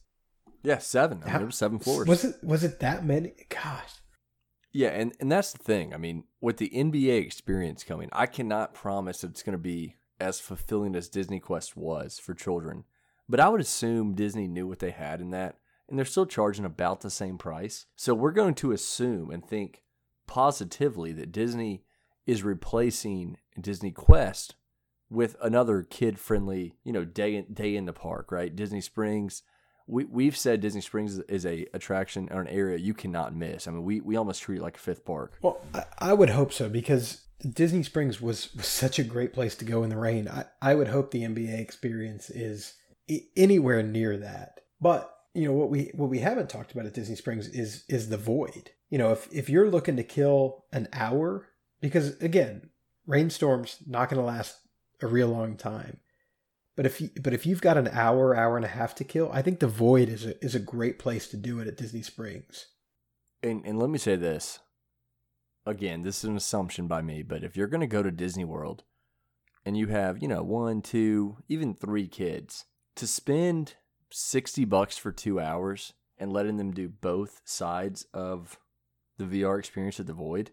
yeah, 0.64 0.78
seven. 0.78 1.22
I 1.24 1.38
mean, 1.38 1.52
seven 1.52 1.78
floors. 1.78 2.08
Was 2.08 2.24
it 2.24 2.36
was 2.42 2.64
it 2.64 2.80
that 2.80 3.04
many? 3.04 3.34
Gosh. 3.48 3.92
Yeah, 4.72 4.88
and, 4.88 5.12
and 5.20 5.30
that's 5.30 5.52
the 5.52 5.62
thing. 5.62 5.94
I 5.94 5.98
mean, 5.98 6.24
with 6.40 6.56
the 6.56 6.68
NBA 6.70 7.22
experience 7.22 7.84
coming, 7.84 8.08
I 8.12 8.26
cannot 8.26 8.74
promise 8.74 9.20
that 9.20 9.30
it's 9.30 9.44
going 9.44 9.52
to 9.52 9.58
be 9.58 9.94
as 10.18 10.40
fulfilling 10.40 10.96
as 10.96 11.08
Disney 11.08 11.38
Quest 11.38 11.76
was 11.76 12.18
for 12.18 12.34
children. 12.34 12.82
But 13.28 13.38
I 13.38 13.48
would 13.48 13.60
assume 13.60 14.14
Disney 14.14 14.48
knew 14.48 14.66
what 14.66 14.80
they 14.80 14.90
had 14.90 15.20
in 15.20 15.30
that, 15.30 15.58
and 15.88 15.96
they're 15.96 16.04
still 16.04 16.26
charging 16.26 16.64
about 16.64 17.02
the 17.02 17.10
same 17.10 17.38
price. 17.38 17.86
So 17.94 18.14
we're 18.14 18.32
going 18.32 18.54
to 18.56 18.72
assume 18.72 19.30
and 19.30 19.46
think 19.46 19.82
positively 20.26 21.12
that 21.12 21.30
Disney 21.30 21.84
is 22.26 22.42
replacing 22.42 23.36
Disney 23.60 23.92
Quest 23.92 24.56
with 25.08 25.36
another 25.40 25.82
kid-friendly, 25.82 26.74
you 26.82 26.92
know, 26.92 27.04
day 27.04 27.36
in, 27.36 27.54
day 27.54 27.76
in 27.76 27.84
the 27.84 27.92
park, 27.92 28.32
right? 28.32 28.54
Disney 28.54 28.80
Springs 28.80 29.42
we 29.86 30.04
we've 30.04 30.36
said 30.36 30.60
Disney 30.60 30.80
Springs 30.80 31.18
is 31.18 31.44
a 31.44 31.66
attraction 31.74 32.28
or 32.30 32.40
an 32.40 32.48
area 32.48 32.78
you 32.78 32.94
cannot 32.94 33.34
miss. 33.34 33.68
I 33.68 33.70
mean, 33.70 33.84
we 33.84 34.00
we 34.00 34.16
almost 34.16 34.42
treat 34.42 34.58
it 34.58 34.62
like 34.62 34.76
a 34.76 34.80
fifth 34.80 35.04
park. 35.04 35.38
Well, 35.42 35.60
I, 35.74 35.84
I 35.98 36.12
would 36.12 36.30
hope 36.30 36.52
so 36.52 36.68
because 36.68 37.24
Disney 37.48 37.82
Springs 37.82 38.20
was, 38.20 38.54
was 38.54 38.66
such 38.66 38.98
a 38.98 39.04
great 39.04 39.32
place 39.32 39.54
to 39.56 39.64
go 39.64 39.82
in 39.82 39.90
the 39.90 39.96
rain. 39.96 40.28
I, 40.28 40.44
I 40.62 40.74
would 40.74 40.88
hope 40.88 41.10
the 41.10 41.22
NBA 41.22 41.58
experience 41.60 42.30
is 42.30 42.74
anywhere 43.36 43.82
near 43.82 44.16
that. 44.16 44.60
But 44.80 45.10
you 45.34 45.46
know 45.46 45.52
what 45.52 45.70
we 45.70 45.90
what 45.94 46.08
we 46.08 46.20
haven't 46.20 46.48
talked 46.48 46.72
about 46.72 46.86
at 46.86 46.94
Disney 46.94 47.16
Springs 47.16 47.48
is 47.48 47.84
is 47.88 48.08
the 48.08 48.16
void. 48.16 48.70
You 48.90 48.98
know, 48.98 49.12
if 49.12 49.28
if 49.32 49.50
you're 49.50 49.70
looking 49.70 49.96
to 49.96 50.04
kill 50.04 50.64
an 50.72 50.88
hour, 50.92 51.48
because 51.80 52.18
again, 52.20 52.70
rainstorms 53.06 53.78
not 53.86 54.08
going 54.08 54.20
to 54.20 54.26
last 54.26 54.56
a 55.02 55.06
real 55.06 55.28
long 55.28 55.56
time. 55.56 55.98
But 56.76 56.86
if 56.86 57.00
you, 57.00 57.10
but 57.20 57.32
if 57.32 57.46
you've 57.46 57.60
got 57.60 57.76
an 57.76 57.88
hour, 57.88 58.34
hour 58.34 58.56
and 58.56 58.64
a 58.64 58.68
half 58.68 58.94
to 58.96 59.04
kill, 59.04 59.30
I 59.32 59.42
think 59.42 59.60
the 59.60 59.68
void 59.68 60.08
is 60.08 60.26
a 60.26 60.44
is 60.44 60.54
a 60.54 60.60
great 60.60 60.98
place 60.98 61.28
to 61.28 61.36
do 61.36 61.60
it 61.60 61.68
at 61.68 61.76
Disney 61.76 62.02
Springs. 62.02 62.66
And 63.42 63.64
and 63.64 63.78
let 63.78 63.90
me 63.90 63.98
say 63.98 64.16
this. 64.16 64.58
Again, 65.66 66.02
this 66.02 66.18
is 66.18 66.24
an 66.24 66.36
assumption 66.36 66.86
by 66.86 67.00
me, 67.00 67.22
but 67.22 67.42
if 67.42 67.56
you're 67.56 67.68
going 67.68 67.80
to 67.80 67.86
go 67.86 68.02
to 68.02 68.10
Disney 68.10 68.44
World 68.44 68.84
and 69.64 69.78
you 69.78 69.86
have, 69.86 70.20
you 70.20 70.28
know, 70.28 70.42
one, 70.42 70.82
two, 70.82 71.38
even 71.48 71.74
three 71.74 72.06
kids, 72.06 72.66
to 72.96 73.06
spend 73.06 73.74
60 74.10 74.66
bucks 74.66 74.98
for 74.98 75.10
2 75.10 75.40
hours 75.40 75.94
and 76.18 76.34
letting 76.34 76.58
them 76.58 76.70
do 76.70 76.88
both 76.88 77.40
sides 77.46 78.04
of 78.12 78.58
the 79.16 79.24
VR 79.24 79.58
experience 79.58 79.98
at 79.98 80.06
the 80.06 80.12
void, 80.12 80.50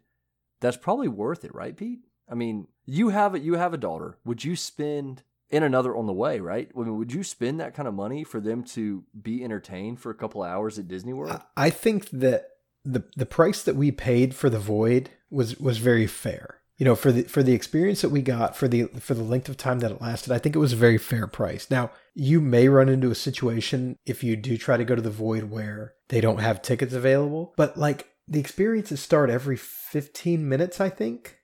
that's 0.61 0.77
probably 0.77 1.09
worth 1.09 1.43
it, 1.43 1.53
right, 1.53 1.75
Pete? 1.75 1.99
I 2.29 2.35
mean, 2.35 2.67
you 2.85 3.09
have 3.09 3.35
a, 3.35 3.39
you 3.39 3.55
have 3.55 3.73
a 3.73 3.77
daughter. 3.77 4.17
Would 4.23 4.45
you 4.45 4.55
spend 4.55 5.23
and 5.51 5.63
another 5.63 5.95
on 5.95 6.07
the 6.07 6.13
way, 6.13 6.39
right? 6.39 6.69
I 6.75 6.79
mean, 6.79 6.97
would 6.97 7.13
you 7.13 7.23
spend 7.23 7.59
that 7.59 7.73
kind 7.73 7.87
of 7.87 7.93
money 7.93 8.23
for 8.23 8.39
them 8.39 8.63
to 8.65 9.03
be 9.19 9.43
entertained 9.43 9.99
for 9.99 10.09
a 10.09 10.15
couple 10.15 10.43
hours 10.43 10.79
at 10.79 10.87
Disney 10.87 11.13
World? 11.13 11.39
I 11.57 11.69
think 11.69 12.09
that 12.11 12.47
the 12.83 13.03
the 13.15 13.25
price 13.25 13.61
that 13.63 13.75
we 13.75 13.91
paid 13.91 14.33
for 14.33 14.49
the 14.49 14.59
void 14.59 15.09
was 15.29 15.59
was 15.59 15.77
very 15.77 16.07
fair. 16.07 16.57
You 16.77 16.85
know, 16.85 16.95
for 16.95 17.11
the 17.11 17.23
for 17.23 17.43
the 17.43 17.53
experience 17.53 18.01
that 18.01 18.09
we 18.09 18.21
got 18.21 18.55
for 18.55 18.67
the 18.67 18.85
for 18.85 19.13
the 19.13 19.23
length 19.23 19.49
of 19.49 19.57
time 19.57 19.79
that 19.79 19.91
it 19.91 20.01
lasted, 20.01 20.33
I 20.33 20.39
think 20.39 20.55
it 20.55 20.59
was 20.59 20.73
a 20.73 20.77
very 20.77 20.97
fair 20.97 21.27
price. 21.27 21.69
Now, 21.69 21.91
you 22.15 22.41
may 22.41 22.69
run 22.69 22.89
into 22.89 23.11
a 23.11 23.15
situation 23.15 23.97
if 24.05 24.23
you 24.23 24.35
do 24.35 24.57
try 24.57 24.77
to 24.77 24.85
go 24.85 24.95
to 24.95 25.01
the 25.01 25.11
void 25.11 25.45
where 25.45 25.93
they 26.09 26.21
don't 26.21 26.39
have 26.39 26.61
tickets 26.61 26.93
available, 26.93 27.53
but 27.55 27.77
like 27.77 28.07
the 28.27 28.39
experiences 28.39 28.99
start 28.99 29.29
every 29.29 29.57
15 29.57 30.47
minutes, 30.47 30.79
I 30.79 30.89
think. 30.89 31.37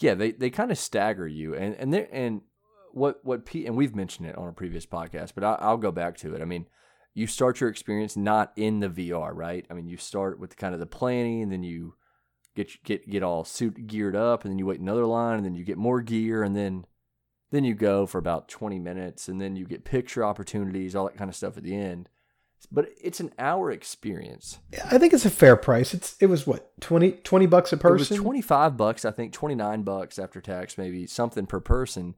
Yeah, 0.00 0.14
they, 0.14 0.32
they 0.32 0.50
kind 0.50 0.70
of 0.70 0.78
stagger 0.78 1.26
you, 1.26 1.54
and 1.54 1.74
and 1.76 1.92
they 1.92 2.06
and 2.12 2.42
what 2.98 3.24
what 3.24 3.46
Pete 3.46 3.66
and 3.66 3.76
we've 3.76 3.94
mentioned 3.94 4.28
it 4.28 4.36
on 4.36 4.48
a 4.48 4.52
previous 4.52 4.86
podcast, 4.86 5.32
but 5.34 5.44
I, 5.44 5.70
will 5.70 5.78
go 5.78 5.92
back 5.92 6.16
to 6.18 6.34
it. 6.34 6.42
I 6.42 6.44
mean, 6.44 6.66
you 7.14 7.26
start 7.26 7.60
your 7.60 7.70
experience 7.70 8.16
not 8.16 8.52
in 8.56 8.80
the 8.80 8.88
VR, 8.88 9.30
right? 9.32 9.66
I 9.70 9.74
mean, 9.74 9.88
you 9.88 9.96
start 9.96 10.38
with 10.38 10.56
kind 10.56 10.74
of 10.74 10.80
the 10.80 10.86
planning, 10.86 11.42
and 11.42 11.52
then 11.52 11.62
you 11.62 11.94
get 12.54 12.82
get 12.84 13.08
get 13.08 13.22
all 13.22 13.44
suit 13.44 13.86
geared 13.86 14.16
up, 14.16 14.44
and 14.44 14.52
then 14.52 14.58
you 14.58 14.66
wait 14.66 14.80
another 14.80 15.06
line, 15.06 15.36
and 15.36 15.44
then 15.44 15.54
you 15.54 15.64
get 15.64 15.78
more 15.78 16.00
gear, 16.00 16.42
and 16.42 16.56
then 16.56 16.84
then 17.50 17.64
you 17.64 17.74
go 17.74 18.06
for 18.06 18.18
about 18.18 18.48
twenty 18.48 18.78
minutes, 18.78 19.28
and 19.28 19.40
then 19.40 19.56
you 19.56 19.66
get 19.66 19.84
picture 19.84 20.24
opportunities, 20.24 20.94
all 20.94 21.06
that 21.06 21.16
kind 21.16 21.30
of 21.30 21.36
stuff 21.36 21.56
at 21.56 21.62
the 21.62 21.74
end. 21.74 22.08
But 22.72 22.88
it's 23.00 23.20
an 23.20 23.32
hour 23.38 23.70
experience. 23.70 24.58
I 24.90 24.98
think 24.98 25.12
it's 25.12 25.24
a 25.24 25.30
fair 25.30 25.56
price. 25.56 25.94
It's 25.94 26.16
it 26.20 26.26
was 26.26 26.46
what 26.46 26.78
20, 26.80 27.12
20 27.12 27.46
bucks 27.46 27.72
a 27.72 27.76
person. 27.76 28.14
It 28.14 28.18
was 28.18 28.24
twenty 28.24 28.42
five 28.42 28.76
bucks, 28.76 29.04
I 29.04 29.10
think, 29.12 29.32
twenty 29.32 29.54
nine 29.54 29.82
bucks 29.82 30.18
after 30.18 30.40
tax, 30.40 30.76
maybe 30.76 31.06
something 31.06 31.46
per 31.46 31.60
person. 31.60 32.16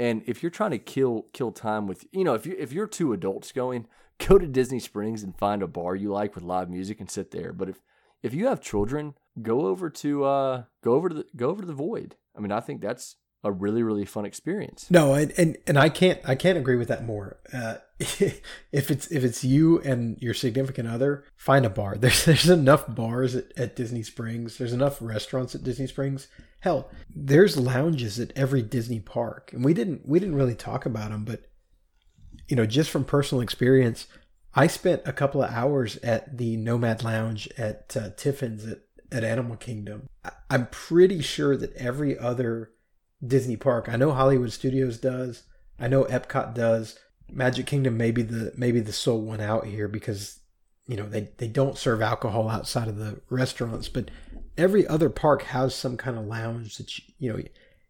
And 0.00 0.22
if 0.24 0.42
you're 0.42 0.48
trying 0.48 0.70
to 0.70 0.78
kill 0.78 1.26
kill 1.34 1.52
time 1.52 1.86
with, 1.86 2.06
you 2.10 2.24
know, 2.24 2.32
if 2.32 2.46
you 2.46 2.56
if 2.58 2.72
you're 2.72 2.86
two 2.86 3.12
adults 3.12 3.52
going, 3.52 3.86
go 4.26 4.38
to 4.38 4.46
Disney 4.46 4.80
Springs 4.80 5.22
and 5.22 5.36
find 5.36 5.62
a 5.62 5.66
bar 5.66 5.94
you 5.94 6.10
like 6.10 6.34
with 6.34 6.42
live 6.42 6.70
music 6.70 7.00
and 7.00 7.10
sit 7.10 7.32
there. 7.32 7.52
But 7.52 7.68
if 7.68 7.82
if 8.22 8.32
you 8.32 8.46
have 8.46 8.62
children, 8.62 9.12
go 9.42 9.66
over 9.66 9.90
to 9.90 10.24
uh 10.24 10.62
go 10.82 10.94
over 10.94 11.10
to 11.10 11.14
the 11.16 11.26
go 11.36 11.50
over 11.50 11.60
to 11.60 11.66
the 11.66 11.74
Void. 11.74 12.16
I 12.34 12.40
mean, 12.40 12.50
I 12.50 12.60
think 12.60 12.80
that's 12.80 13.16
a 13.42 13.50
really 13.50 13.82
really 13.82 14.04
fun 14.04 14.24
experience. 14.24 14.90
No, 14.90 15.14
and 15.14 15.32
and, 15.36 15.56
and 15.66 15.78
I 15.78 15.88
can't 15.88 16.20
I 16.28 16.34
can't 16.34 16.58
agree 16.58 16.76
with 16.76 16.88
that 16.88 17.04
more. 17.04 17.38
Uh, 17.52 17.76
if 17.98 18.90
it's 18.90 19.10
if 19.10 19.24
it's 19.24 19.44
you 19.44 19.80
and 19.80 20.20
your 20.20 20.34
significant 20.34 20.88
other, 20.88 21.24
find 21.36 21.64
a 21.64 21.70
bar. 21.70 21.96
There's 21.98 22.24
there's 22.24 22.48
enough 22.48 22.92
bars 22.94 23.34
at, 23.34 23.52
at 23.56 23.76
Disney 23.76 24.02
Springs. 24.02 24.58
There's 24.58 24.72
enough 24.72 24.98
restaurants 25.00 25.54
at 25.54 25.64
Disney 25.64 25.86
Springs. 25.86 26.28
Hell, 26.60 26.90
there's 27.14 27.56
lounges 27.56 28.20
at 28.20 28.32
every 28.36 28.62
Disney 28.62 29.00
park, 29.00 29.52
and 29.52 29.64
we 29.64 29.74
didn't 29.74 30.06
we 30.06 30.20
didn't 30.20 30.36
really 30.36 30.54
talk 30.54 30.84
about 30.84 31.10
them, 31.10 31.24
but 31.24 31.46
you 32.48 32.56
know, 32.56 32.66
just 32.66 32.90
from 32.90 33.04
personal 33.04 33.40
experience, 33.40 34.06
I 34.54 34.66
spent 34.66 35.02
a 35.06 35.12
couple 35.12 35.42
of 35.42 35.50
hours 35.50 35.96
at 35.98 36.36
the 36.36 36.56
Nomad 36.56 37.04
Lounge 37.04 37.48
at 37.56 37.96
uh, 37.96 38.10
Tiffins 38.16 38.66
at, 38.66 38.80
at 39.12 39.24
Animal 39.24 39.56
Kingdom. 39.56 40.08
I'm 40.50 40.66
pretty 40.66 41.22
sure 41.22 41.56
that 41.56 41.74
every 41.76 42.18
other 42.18 42.72
Disney 43.24 43.56
park, 43.56 43.88
I 43.88 43.96
know 43.96 44.12
Hollywood 44.12 44.52
Studios 44.52 44.98
does, 44.98 45.44
I 45.78 45.88
know 45.88 46.04
Epcot 46.04 46.54
does. 46.54 46.98
Magic 47.32 47.66
Kingdom 47.66 47.96
may 47.96 48.10
be 48.10 48.22
the 48.22 48.52
maybe 48.56 48.80
the 48.80 48.92
sole 48.92 49.20
one 49.20 49.40
out 49.40 49.66
here 49.66 49.86
because 49.86 50.40
you 50.86 50.96
know 50.96 51.08
they, 51.08 51.30
they 51.38 51.46
don't 51.46 51.78
serve 51.78 52.02
alcohol 52.02 52.48
outside 52.48 52.88
of 52.88 52.96
the 52.96 53.20
restaurants, 53.30 53.88
but 53.88 54.10
every 54.58 54.86
other 54.86 55.08
park 55.08 55.42
has 55.42 55.74
some 55.74 55.96
kind 55.96 56.18
of 56.18 56.26
lounge 56.26 56.76
that 56.76 56.98
you, 56.98 57.04
you 57.18 57.32
know 57.32 57.42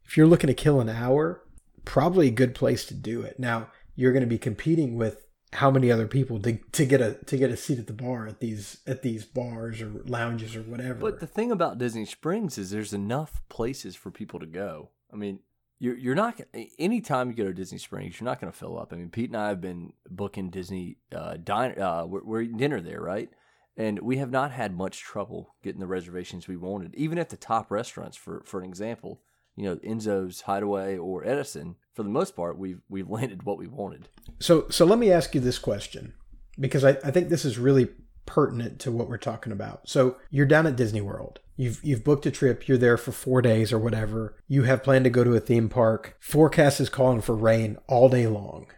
if 0.04 0.16
you're 0.16 0.26
looking 0.26 0.48
to 0.48 0.54
kill 0.54 0.80
an 0.80 0.88
hour 0.88 1.42
probably 1.84 2.28
a 2.28 2.32
good 2.32 2.54
place 2.54 2.84
to 2.84 2.94
do 2.94 3.22
it 3.22 3.38
now 3.38 3.68
you're 3.96 4.12
going 4.12 4.22
to 4.22 4.26
be 4.26 4.38
competing 4.38 4.96
with 4.96 5.26
how 5.52 5.70
many 5.70 5.90
other 5.90 6.06
people 6.06 6.40
to, 6.40 6.58
to 6.72 6.86
get 6.86 7.00
a 7.00 7.14
to 7.26 7.36
get 7.36 7.50
a 7.50 7.56
seat 7.56 7.78
at 7.78 7.86
the 7.86 7.92
bar 7.92 8.26
at 8.26 8.40
these 8.40 8.78
at 8.86 9.02
these 9.02 9.24
bars 9.24 9.82
or 9.82 9.90
lounges 10.06 10.54
or 10.54 10.62
whatever. 10.62 10.94
But 10.94 11.20
the 11.20 11.26
thing 11.26 11.50
about 11.50 11.78
Disney 11.78 12.04
Springs 12.04 12.56
is 12.56 12.70
there's 12.70 12.92
enough 12.92 13.42
places 13.48 13.96
for 13.96 14.10
people 14.10 14.38
to 14.38 14.46
go. 14.46 14.90
I 15.12 15.16
mean, 15.16 15.40
you're 15.78 15.96
you're 15.96 16.14
not 16.14 16.40
anytime 16.78 17.30
you 17.30 17.36
go 17.36 17.44
to 17.44 17.54
Disney 17.54 17.78
Springs, 17.78 18.20
you're 18.20 18.26
not 18.26 18.40
going 18.40 18.52
to 18.52 18.58
fill 18.58 18.78
up. 18.78 18.92
I 18.92 18.96
mean, 18.96 19.10
Pete 19.10 19.30
and 19.30 19.36
I 19.36 19.48
have 19.48 19.60
been 19.60 19.92
booking 20.08 20.50
Disney 20.50 20.98
uh. 21.14 21.36
Uh, 21.48 22.04
we're, 22.06 22.24
we're 22.24 22.42
eating 22.42 22.58
dinner 22.58 22.80
there, 22.80 23.00
right? 23.00 23.30
And 23.76 23.98
we 24.00 24.18
have 24.18 24.30
not 24.30 24.52
had 24.52 24.76
much 24.76 25.00
trouble 25.00 25.54
getting 25.62 25.80
the 25.80 25.86
reservations 25.86 26.46
we 26.46 26.56
wanted, 26.56 26.94
even 26.94 27.18
at 27.18 27.30
the 27.30 27.36
top 27.36 27.70
restaurants. 27.70 28.16
For 28.16 28.42
for 28.44 28.60
an 28.60 28.68
example, 28.68 29.22
you 29.56 29.64
know, 29.64 29.76
Enzo's 29.76 30.42
Hideaway 30.42 30.98
or 30.98 31.24
Edison. 31.24 31.76
For 31.94 32.02
the 32.02 32.10
most 32.10 32.36
part, 32.36 32.58
we've 32.58 32.82
we've 32.88 33.08
landed 33.10 33.44
what 33.44 33.58
we 33.58 33.66
wanted. 33.66 34.08
So 34.38 34.66
so 34.68 34.84
let 34.84 34.98
me 34.98 35.10
ask 35.10 35.34
you 35.34 35.40
this 35.40 35.58
question 35.58 36.12
because 36.58 36.84
I, 36.84 36.90
I 37.02 37.10
think 37.10 37.30
this 37.30 37.46
is 37.46 37.58
really 37.58 37.88
pertinent 38.26 38.78
to 38.80 38.92
what 38.92 39.08
we're 39.08 39.16
talking 39.18 39.52
about. 39.52 39.88
So 39.88 40.16
you're 40.30 40.46
down 40.46 40.66
at 40.66 40.76
Disney 40.76 41.00
World. 41.00 41.40
You've 41.60 41.84
you've 41.84 42.04
booked 42.04 42.24
a 42.24 42.30
trip, 42.30 42.66
you're 42.66 42.78
there 42.78 42.96
for 42.96 43.12
4 43.12 43.42
days 43.42 43.70
or 43.70 43.78
whatever. 43.78 44.34
You 44.48 44.62
have 44.62 44.82
planned 44.82 45.04
to 45.04 45.10
go 45.10 45.24
to 45.24 45.34
a 45.34 45.40
theme 45.40 45.68
park. 45.68 46.16
Forecast 46.18 46.80
is 46.80 46.88
calling 46.88 47.20
for 47.20 47.36
rain 47.36 47.76
all 47.86 48.08
day 48.08 48.26
long 48.26 48.68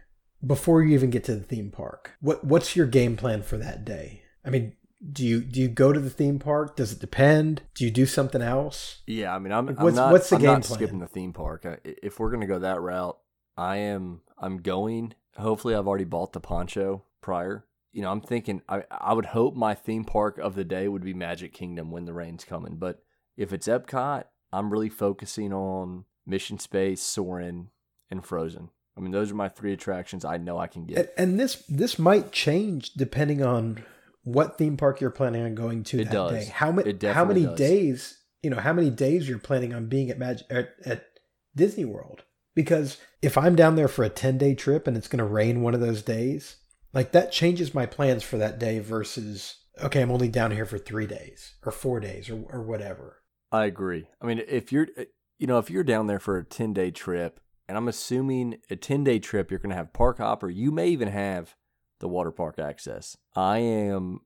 before 0.45 0.83
you 0.83 0.93
even 0.93 1.09
get 1.09 1.23
to 1.23 1.35
the 1.35 1.43
theme 1.43 1.71
park. 1.71 2.11
What 2.19 2.43
what's 2.43 2.75
your 2.75 2.85
game 2.85 3.15
plan 3.15 3.41
for 3.41 3.57
that 3.57 3.85
day? 3.85 4.23
I 4.43 4.49
mean, 4.49 4.73
do 5.11 5.25
you 5.25 5.39
do 5.39 5.61
you 5.61 5.69
go 5.69 5.93
to 5.93 5.99
the 6.01 6.09
theme 6.09 6.39
park? 6.39 6.75
Does 6.75 6.91
it 6.91 6.99
depend? 6.99 7.61
Do 7.73 7.85
you 7.85 7.91
do 7.91 8.05
something 8.05 8.41
else? 8.41 9.01
Yeah, 9.07 9.33
I 9.33 9.39
mean, 9.39 9.53
I'm, 9.53 9.67
what's, 9.67 9.79
I'm 9.79 9.95
not, 9.95 10.11
what's 10.11 10.29
the 10.29 10.35
I'm 10.35 10.41
game 10.41 10.51
not 10.51 10.63
plan? 10.63 10.77
skipping 10.77 10.99
the 10.99 11.07
theme 11.07 11.31
park. 11.31 11.65
If 11.85 12.19
we're 12.19 12.31
gonna 12.31 12.47
go 12.47 12.59
that 12.59 12.81
route, 12.81 13.17
I 13.55 13.77
am. 13.77 14.23
I'm 14.37 14.57
going. 14.57 15.13
Hopefully, 15.37 15.73
I've 15.73 15.87
already 15.87 16.03
bought 16.03 16.33
the 16.33 16.41
poncho 16.41 17.05
prior 17.21 17.65
you 17.93 18.01
know, 18.01 18.11
I'm 18.11 18.21
thinking 18.21 18.61
I 18.67 18.83
I 18.91 19.13
would 19.13 19.27
hope 19.27 19.55
my 19.55 19.75
theme 19.75 20.03
park 20.03 20.37
of 20.39 20.55
the 20.55 20.65
day 20.65 20.87
would 20.87 21.03
be 21.03 21.13
Magic 21.13 21.53
Kingdom 21.53 21.91
when 21.91 22.05
the 22.05 22.13
rain's 22.13 22.43
coming. 22.43 22.75
But 22.75 23.03
if 23.37 23.53
it's 23.53 23.67
Epcot, 23.67 24.25
I'm 24.51 24.71
really 24.71 24.89
focusing 24.89 25.53
on 25.53 26.05
Mission 26.25 26.59
Space, 26.59 27.01
Soarin', 27.01 27.69
and 28.09 28.25
Frozen. 28.25 28.69
I 28.97 29.01
mean, 29.01 29.11
those 29.11 29.31
are 29.31 29.35
my 29.35 29.49
three 29.49 29.73
attractions 29.73 30.25
I 30.25 30.37
know 30.37 30.57
I 30.57 30.67
can 30.67 30.85
get. 30.85 30.97
And, 30.97 31.09
and 31.17 31.39
this 31.39 31.63
this 31.67 31.97
might 31.97 32.31
change 32.31 32.93
depending 32.93 33.43
on 33.43 33.83
what 34.23 34.57
theme 34.57 34.77
park 34.77 35.01
you're 35.01 35.09
planning 35.09 35.43
on 35.43 35.55
going 35.55 35.83
to 35.83 36.01
It 36.01 36.05
that 36.05 36.13
does. 36.13 36.31
day. 36.31 36.51
How 36.53 36.71
many 36.71 36.97
how 37.01 37.25
many 37.25 37.45
does. 37.45 37.57
days, 37.57 38.19
you 38.41 38.49
know, 38.49 38.59
how 38.59 38.73
many 38.73 38.89
days 38.89 39.27
you're 39.27 39.39
planning 39.39 39.73
on 39.73 39.87
being 39.87 40.09
at 40.09 40.17
Magic 40.17 40.47
at, 40.49 40.69
at 40.85 41.05
Disney 41.55 41.85
World? 41.85 42.23
Because 42.55 42.97
if 43.21 43.37
I'm 43.37 43.55
down 43.55 43.75
there 43.75 43.87
for 43.87 44.03
a 44.03 44.11
10-day 44.11 44.53
trip 44.53 44.85
and 44.87 44.95
it's 44.95 45.07
going 45.07 45.17
to 45.17 45.25
rain 45.25 45.63
one 45.63 45.73
of 45.73 45.79
those 45.79 46.03
days, 46.03 46.57
like 46.93 47.11
that 47.11 47.31
changes 47.31 47.73
my 47.73 47.85
plans 47.85 48.23
for 48.23 48.37
that 48.37 48.59
day 48.59 48.79
versus 48.79 49.57
okay, 49.81 50.01
I'm 50.01 50.11
only 50.11 50.29
down 50.29 50.51
here 50.51 50.65
for 50.65 50.77
3 50.77 51.07
days 51.07 51.55
or 51.65 51.71
4 51.71 51.99
days 51.99 52.29
or 52.29 52.43
or 52.49 52.61
whatever. 52.61 53.23
I 53.51 53.65
agree. 53.65 54.07
I 54.19 54.25
mean, 54.25 54.41
if 54.47 54.71
you're, 54.71 54.87
eh, 54.97 55.05
you 55.37 55.45
know, 55.45 55.59
if 55.59 55.69
you're 55.69 55.83
down 55.83 56.07
there 56.07 56.19
for 56.19 56.37
a 56.37 56.43
10 56.43 56.73
day 56.73 56.89
trip, 56.89 57.39
and 57.67 57.77
I'm 57.77 57.87
assuming 57.87 58.57
a 58.69 58.75
10 58.75 59.03
day 59.03 59.19
trip, 59.19 59.51
you're 59.51 59.59
going 59.59 59.69
to 59.69 59.75
have 59.75 59.93
park 59.93 60.17
hopper, 60.17 60.49
you 60.49 60.71
may 60.71 60.87
even 60.87 61.07
have 61.07 61.55
the 61.99 62.07
water 62.07 62.31
park 62.31 62.57
access. 62.59 63.15
I 63.35 63.59
am, 63.59 64.21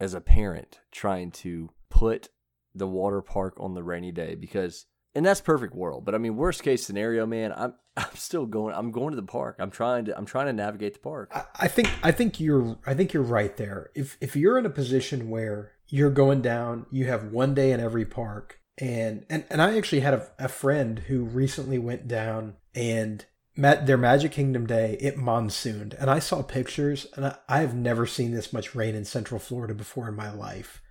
as 0.00 0.12
a 0.12 0.20
parent, 0.20 0.80
trying 0.92 1.30
to 1.32 1.70
put 1.88 2.28
the 2.74 2.88
water 2.88 3.22
park 3.22 3.54
on 3.58 3.74
the 3.74 3.84
rainy 3.84 4.10
day 4.10 4.34
because, 4.34 4.86
and 5.14 5.24
that's 5.24 5.40
perfect 5.40 5.74
world. 5.74 6.04
But 6.04 6.14
I 6.14 6.18
mean, 6.18 6.36
worst 6.36 6.62
case 6.62 6.84
scenario, 6.84 7.26
man, 7.26 7.52
I'm, 7.56 7.74
I'm 7.96 8.14
still 8.14 8.46
going, 8.46 8.74
I'm 8.74 8.90
going 8.90 9.10
to 9.10 9.16
the 9.16 9.22
park. 9.22 9.56
I'm 9.58 9.70
trying 9.70 10.06
to, 10.06 10.16
I'm 10.16 10.26
trying 10.26 10.46
to 10.46 10.52
navigate 10.52 10.94
the 10.94 11.00
park. 11.00 11.30
I, 11.34 11.44
I 11.60 11.68
think 11.68 11.88
I 12.02 12.10
think 12.10 12.40
you're 12.40 12.78
I 12.86 12.94
think 12.94 13.12
you're 13.12 13.22
right 13.22 13.56
there. 13.56 13.90
If 13.94 14.16
if 14.20 14.36
you're 14.36 14.58
in 14.58 14.66
a 14.66 14.70
position 14.70 15.30
where 15.30 15.72
you're 15.88 16.10
going 16.10 16.42
down, 16.42 16.86
you 16.90 17.06
have 17.06 17.32
one 17.32 17.54
day 17.54 17.70
in 17.72 17.80
every 17.80 18.04
park, 18.04 18.58
and 18.78 19.24
and 19.30 19.44
and 19.50 19.62
I 19.62 19.76
actually 19.76 20.00
had 20.00 20.14
a, 20.14 20.30
a 20.38 20.48
friend 20.48 21.00
who 21.00 21.24
recently 21.24 21.78
went 21.78 22.08
down 22.08 22.54
and 22.74 23.24
met 23.56 23.86
their 23.86 23.96
Magic 23.96 24.32
Kingdom 24.32 24.66
day. 24.66 24.96
It 25.00 25.16
monsooned, 25.16 25.94
and 25.94 26.10
I 26.10 26.18
saw 26.18 26.42
pictures, 26.42 27.06
and 27.14 27.26
I, 27.26 27.36
I 27.48 27.60
have 27.60 27.74
never 27.74 28.06
seen 28.06 28.32
this 28.32 28.52
much 28.52 28.74
rain 28.74 28.96
in 28.96 29.04
Central 29.04 29.38
Florida 29.38 29.74
before 29.74 30.08
in 30.08 30.16
my 30.16 30.32
life. 30.32 30.82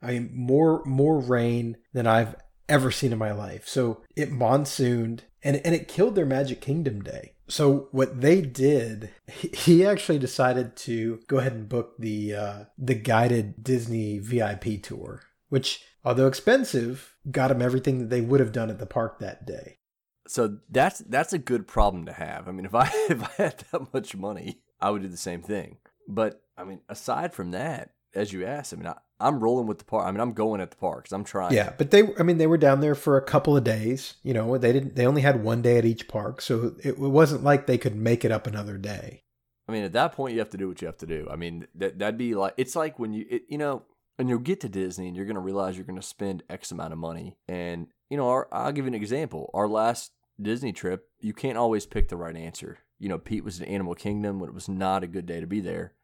I 0.00 0.12
mean, 0.12 0.30
more 0.32 0.82
more 0.86 1.20
rain 1.20 1.76
than 1.92 2.06
I've 2.06 2.36
ever 2.68 2.90
seen 2.90 3.12
in 3.12 3.18
my 3.18 3.32
life. 3.32 3.66
So 3.68 4.02
it 4.14 4.30
monsooned 4.30 5.24
and 5.42 5.60
and 5.64 5.74
it 5.74 5.88
killed 5.88 6.14
their 6.14 6.26
Magic 6.26 6.60
Kingdom 6.60 7.02
day. 7.02 7.32
So 7.48 7.88
what 7.92 8.20
they 8.20 8.40
did, 8.40 9.10
he- 9.28 9.86
actually 9.86 10.18
decided 10.18 10.74
to 10.78 11.20
go 11.28 11.38
ahead 11.38 11.52
and 11.52 11.68
book 11.68 11.94
the 11.98 12.34
uh, 12.34 12.64
the 12.76 12.94
guided 12.94 13.62
Disney 13.62 14.18
VIP 14.18 14.82
tour, 14.82 15.22
which 15.48 15.84
although 16.04 16.26
expensive, 16.26 17.14
got 17.30 17.50
him 17.50 17.62
everything 17.62 17.98
that 18.00 18.10
they 18.10 18.20
would 18.20 18.40
have 18.40 18.52
done 18.52 18.70
at 18.70 18.78
the 18.78 18.86
park 18.86 19.18
that 19.20 19.46
day. 19.46 19.78
So 20.26 20.58
that's 20.68 20.98
that's 21.00 21.32
a 21.32 21.38
good 21.38 21.68
problem 21.68 22.06
to 22.06 22.12
have. 22.12 22.48
I 22.48 22.52
mean, 22.52 22.66
if 22.66 22.74
I 22.74 22.90
if 23.08 23.22
I 23.22 23.42
had 23.42 23.64
that 23.70 23.94
much 23.94 24.16
money, 24.16 24.62
I 24.80 24.90
would 24.90 25.02
do 25.02 25.08
the 25.08 25.16
same 25.16 25.42
thing. 25.42 25.78
But 26.08 26.42
I 26.58 26.64
mean, 26.64 26.80
aside 26.88 27.32
from 27.32 27.52
that, 27.52 27.90
as 28.16 28.32
you 28.32 28.44
asked, 28.44 28.72
I 28.72 28.76
mean, 28.76 28.86
I, 28.86 28.96
I'm 29.20 29.40
rolling 29.40 29.66
with 29.66 29.78
the 29.78 29.84
park. 29.84 30.06
I 30.06 30.10
mean, 30.10 30.20
I'm 30.20 30.32
going 30.32 30.60
at 30.60 30.70
the 30.70 30.76
parks. 30.76 31.12
I'm 31.12 31.24
trying. 31.24 31.54
Yeah, 31.54 31.72
but 31.76 31.90
they 31.90 32.02
I 32.18 32.22
mean 32.22 32.38
they 32.38 32.46
were 32.46 32.58
down 32.58 32.80
there 32.80 32.94
for 32.94 33.16
a 33.16 33.22
couple 33.22 33.56
of 33.56 33.64
days, 33.64 34.14
you 34.22 34.34
know, 34.34 34.58
they 34.58 34.72
didn't 34.72 34.96
they 34.96 35.06
only 35.06 35.22
had 35.22 35.42
one 35.42 35.62
day 35.62 35.78
at 35.78 35.84
each 35.84 36.08
park, 36.08 36.40
so 36.40 36.74
it 36.82 36.98
wasn't 36.98 37.44
like 37.44 37.66
they 37.66 37.78
could 37.78 37.94
make 37.94 38.24
it 38.24 38.32
up 38.32 38.46
another 38.46 38.78
day. 38.78 39.22
I 39.68 39.72
mean, 39.72 39.84
at 39.84 39.92
that 39.94 40.12
point, 40.12 40.34
you 40.34 40.38
have 40.38 40.50
to 40.50 40.56
do 40.56 40.68
what 40.68 40.80
you 40.80 40.86
have 40.86 40.98
to 40.98 41.06
do. 41.06 41.26
I 41.30 41.36
mean, 41.36 41.66
that 41.74 41.98
that'd 41.98 42.18
be 42.18 42.34
like 42.34 42.54
it's 42.56 42.76
like 42.76 42.98
when 42.98 43.12
you 43.12 43.26
it, 43.28 43.42
you 43.48 43.58
know 43.58 43.82
when 44.16 44.28
you'll 44.28 44.38
get 44.38 44.60
to 44.60 44.68
Disney 44.68 45.08
and 45.08 45.16
you're 45.16 45.26
gonna 45.26 45.40
realize 45.40 45.76
you're 45.76 45.84
gonna 45.84 46.02
spend 46.02 46.42
X 46.48 46.70
amount 46.70 46.92
of 46.92 46.98
money, 46.98 47.36
and 47.48 47.88
you 48.10 48.16
know, 48.16 48.28
our, 48.28 48.48
I'll 48.52 48.72
give 48.72 48.84
you 48.84 48.90
an 48.90 48.94
example. 48.94 49.50
Our 49.54 49.68
last 49.68 50.12
Disney 50.40 50.72
trip, 50.72 51.08
you 51.20 51.32
can't 51.32 51.58
always 51.58 51.86
pick 51.86 52.08
the 52.08 52.16
right 52.16 52.36
answer. 52.36 52.78
You 52.98 53.08
know, 53.08 53.18
Pete 53.18 53.44
was 53.44 53.60
in 53.60 53.66
Animal 53.66 53.94
Kingdom 53.94 54.38
when 54.38 54.48
it 54.48 54.54
was 54.54 54.68
not 54.68 55.02
a 55.02 55.08
good 55.08 55.26
day 55.26 55.40
to 55.40 55.46
be 55.46 55.60
there, 55.60 55.94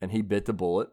and 0.00 0.10
he 0.10 0.22
bit 0.22 0.46
the 0.46 0.52
bullet, 0.52 0.88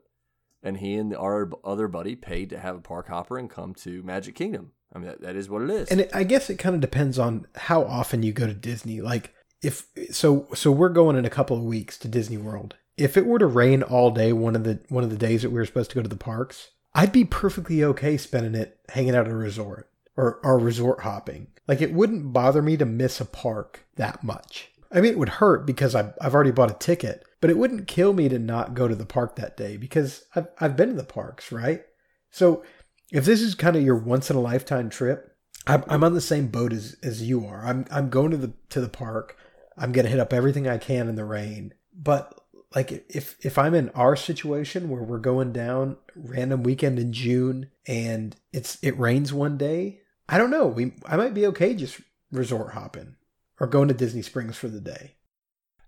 and 0.64 0.78
he 0.78 0.96
and 0.96 1.12
the, 1.12 1.20
our 1.20 1.50
other 1.64 1.88
buddy 1.88 2.16
paid 2.16 2.50
to 2.50 2.60
have 2.60 2.76
a 2.76 2.82
park 2.82 3.08
hopper 3.08 3.38
and 3.38 3.50
come 3.50 3.74
to 3.76 4.02
Magic 4.04 4.36
Kingdom. 4.36 4.72
I 4.94 5.00
mean, 5.00 5.08
that, 5.08 5.22
that 5.22 5.36
is 5.36 5.50
what 5.50 5.64
it 5.64 5.70
is. 5.70 5.90
And 5.90 6.02
it, 6.02 6.12
I 6.14 6.24
guess 6.24 6.50
it 6.50 6.60
kind 6.60 6.76
of 6.76 6.82
depends 6.82 7.20
on 7.20 7.48
how 7.56 7.84
often 7.84 8.24
you 8.24 8.32
go 8.32 8.48
to 8.48 8.54
Disney. 8.54 9.02
Like 9.02 9.34
if 9.62 9.88
so, 10.12 10.48
so 10.54 10.72
we're 10.72 10.90
going 10.90 11.16
in 11.16 11.26
a 11.26 11.30
couple 11.30 11.58
of 11.58 11.64
weeks 11.64 11.98
to 12.00 12.08
Disney 12.08 12.38
World. 12.38 12.76
If 12.96 13.18
it 13.18 13.26
were 13.26 13.40
to 13.40 13.48
rain 13.48 13.82
all 13.82 14.12
day 14.12 14.34
one 14.34 14.56
of 14.56 14.64
the 14.64 14.80
one 14.90 15.04
of 15.04 15.10
the 15.10 15.18
days 15.18 15.42
that 15.42 15.50
we 15.50 15.56
were 15.56 15.66
supposed 15.66 15.90
to 15.92 15.96
go 15.96 16.04
to 16.04 16.10
the 16.10 16.16
parks, 16.16 16.70
I'd 16.94 17.12
be 17.12 17.26
perfectly 17.26 17.84
okay 17.84 18.18
spending 18.18 18.56
it 18.56 18.80
hanging 18.90 19.16
out 19.16 19.26
at 19.26 19.32
a 19.32 19.36
resort 19.36 19.90
or 20.16 20.40
or 20.44 20.60
resort 20.60 21.02
hopping. 21.02 21.48
Like 21.68 21.82
it 21.82 21.94
wouldn't 21.94 22.34
bother 22.34 22.62
me 22.62 22.78
to 22.78 22.86
miss 22.86 23.20
a 23.20 23.26
park 23.26 23.86
that 23.96 24.24
much. 24.24 24.70
I 24.92 25.02
mean, 25.02 25.12
it 25.12 25.18
would 25.18 25.30
hurt 25.30 25.66
because 25.66 25.96
I've 25.96 26.14
I've 26.22 26.36
already 26.36 26.52
bought 26.52 26.72
a 26.72 26.76
ticket, 26.76 27.26
but 27.44 27.50
it 27.50 27.58
wouldn't 27.58 27.88
kill 27.88 28.14
me 28.14 28.30
to 28.30 28.40
not 28.40 28.74
go 28.74 28.88
to 28.88 28.96
the 28.96 29.06
park 29.06 29.36
that 29.36 29.58
day 29.58 29.76
because 29.76 30.24
I've 30.34 30.48
I've 30.62 30.78
been 30.78 30.88
to 30.88 30.96
the 30.96 31.04
parks, 31.04 31.52
right? 31.52 31.84
So 32.32 32.64
if 33.12 33.26
this 33.26 33.42
is 33.42 33.54
kind 33.54 33.76
of 33.76 33.84
your 33.84 33.98
once 33.98 34.30
in 34.30 34.38
a 34.38 34.40
lifetime 34.40 34.90
trip, 34.90 35.36
I'm, 35.68 35.84
I'm 35.90 36.06
on 36.06 36.14
the 36.14 36.22
same 36.22 36.48
boat 36.48 36.72
as, 36.72 36.96
as 37.04 37.22
you 37.22 37.46
are. 37.46 37.66
I'm 37.66 37.84
I'm 37.92 38.10
going 38.10 38.32
to 38.32 38.38
the 38.38 38.54
to 38.70 38.80
the 38.80 38.88
park. 38.88 39.36
I'm 39.78 39.92
gonna 39.92 40.08
hit 40.08 40.22
up 40.22 40.32
everything 40.32 40.70
I 40.70 40.78
can 40.78 41.10
in 41.10 41.16
the 41.16 41.26
rain. 41.26 41.74
But 41.94 42.34
like 42.74 43.06
if 43.10 43.36
if 43.46 43.58
I'm 43.58 43.74
in 43.74 43.90
our 43.90 44.16
situation 44.16 44.88
where 44.88 45.04
we're 45.04 45.18
going 45.18 45.52
down 45.52 45.98
random 46.16 46.64
weekend 46.64 46.98
in 46.98 47.12
June 47.12 47.72
and 47.86 48.38
it's 48.54 48.78
it 48.82 48.98
rains 48.98 49.34
one 49.34 49.58
day, 49.58 50.00
I 50.30 50.38
don't 50.38 50.50
know. 50.50 50.68
We 50.68 50.94
I 51.06 51.18
might 51.18 51.34
be 51.34 51.46
okay 51.48 51.74
just 51.74 52.00
resort 52.32 52.72
hopping 52.72 53.18
or 53.60 53.68
going 53.68 53.90
to 53.90 53.94
Disney 53.94 54.22
Springs 54.22 54.56
for 54.56 54.70
the 54.70 54.80
day. 54.80 55.16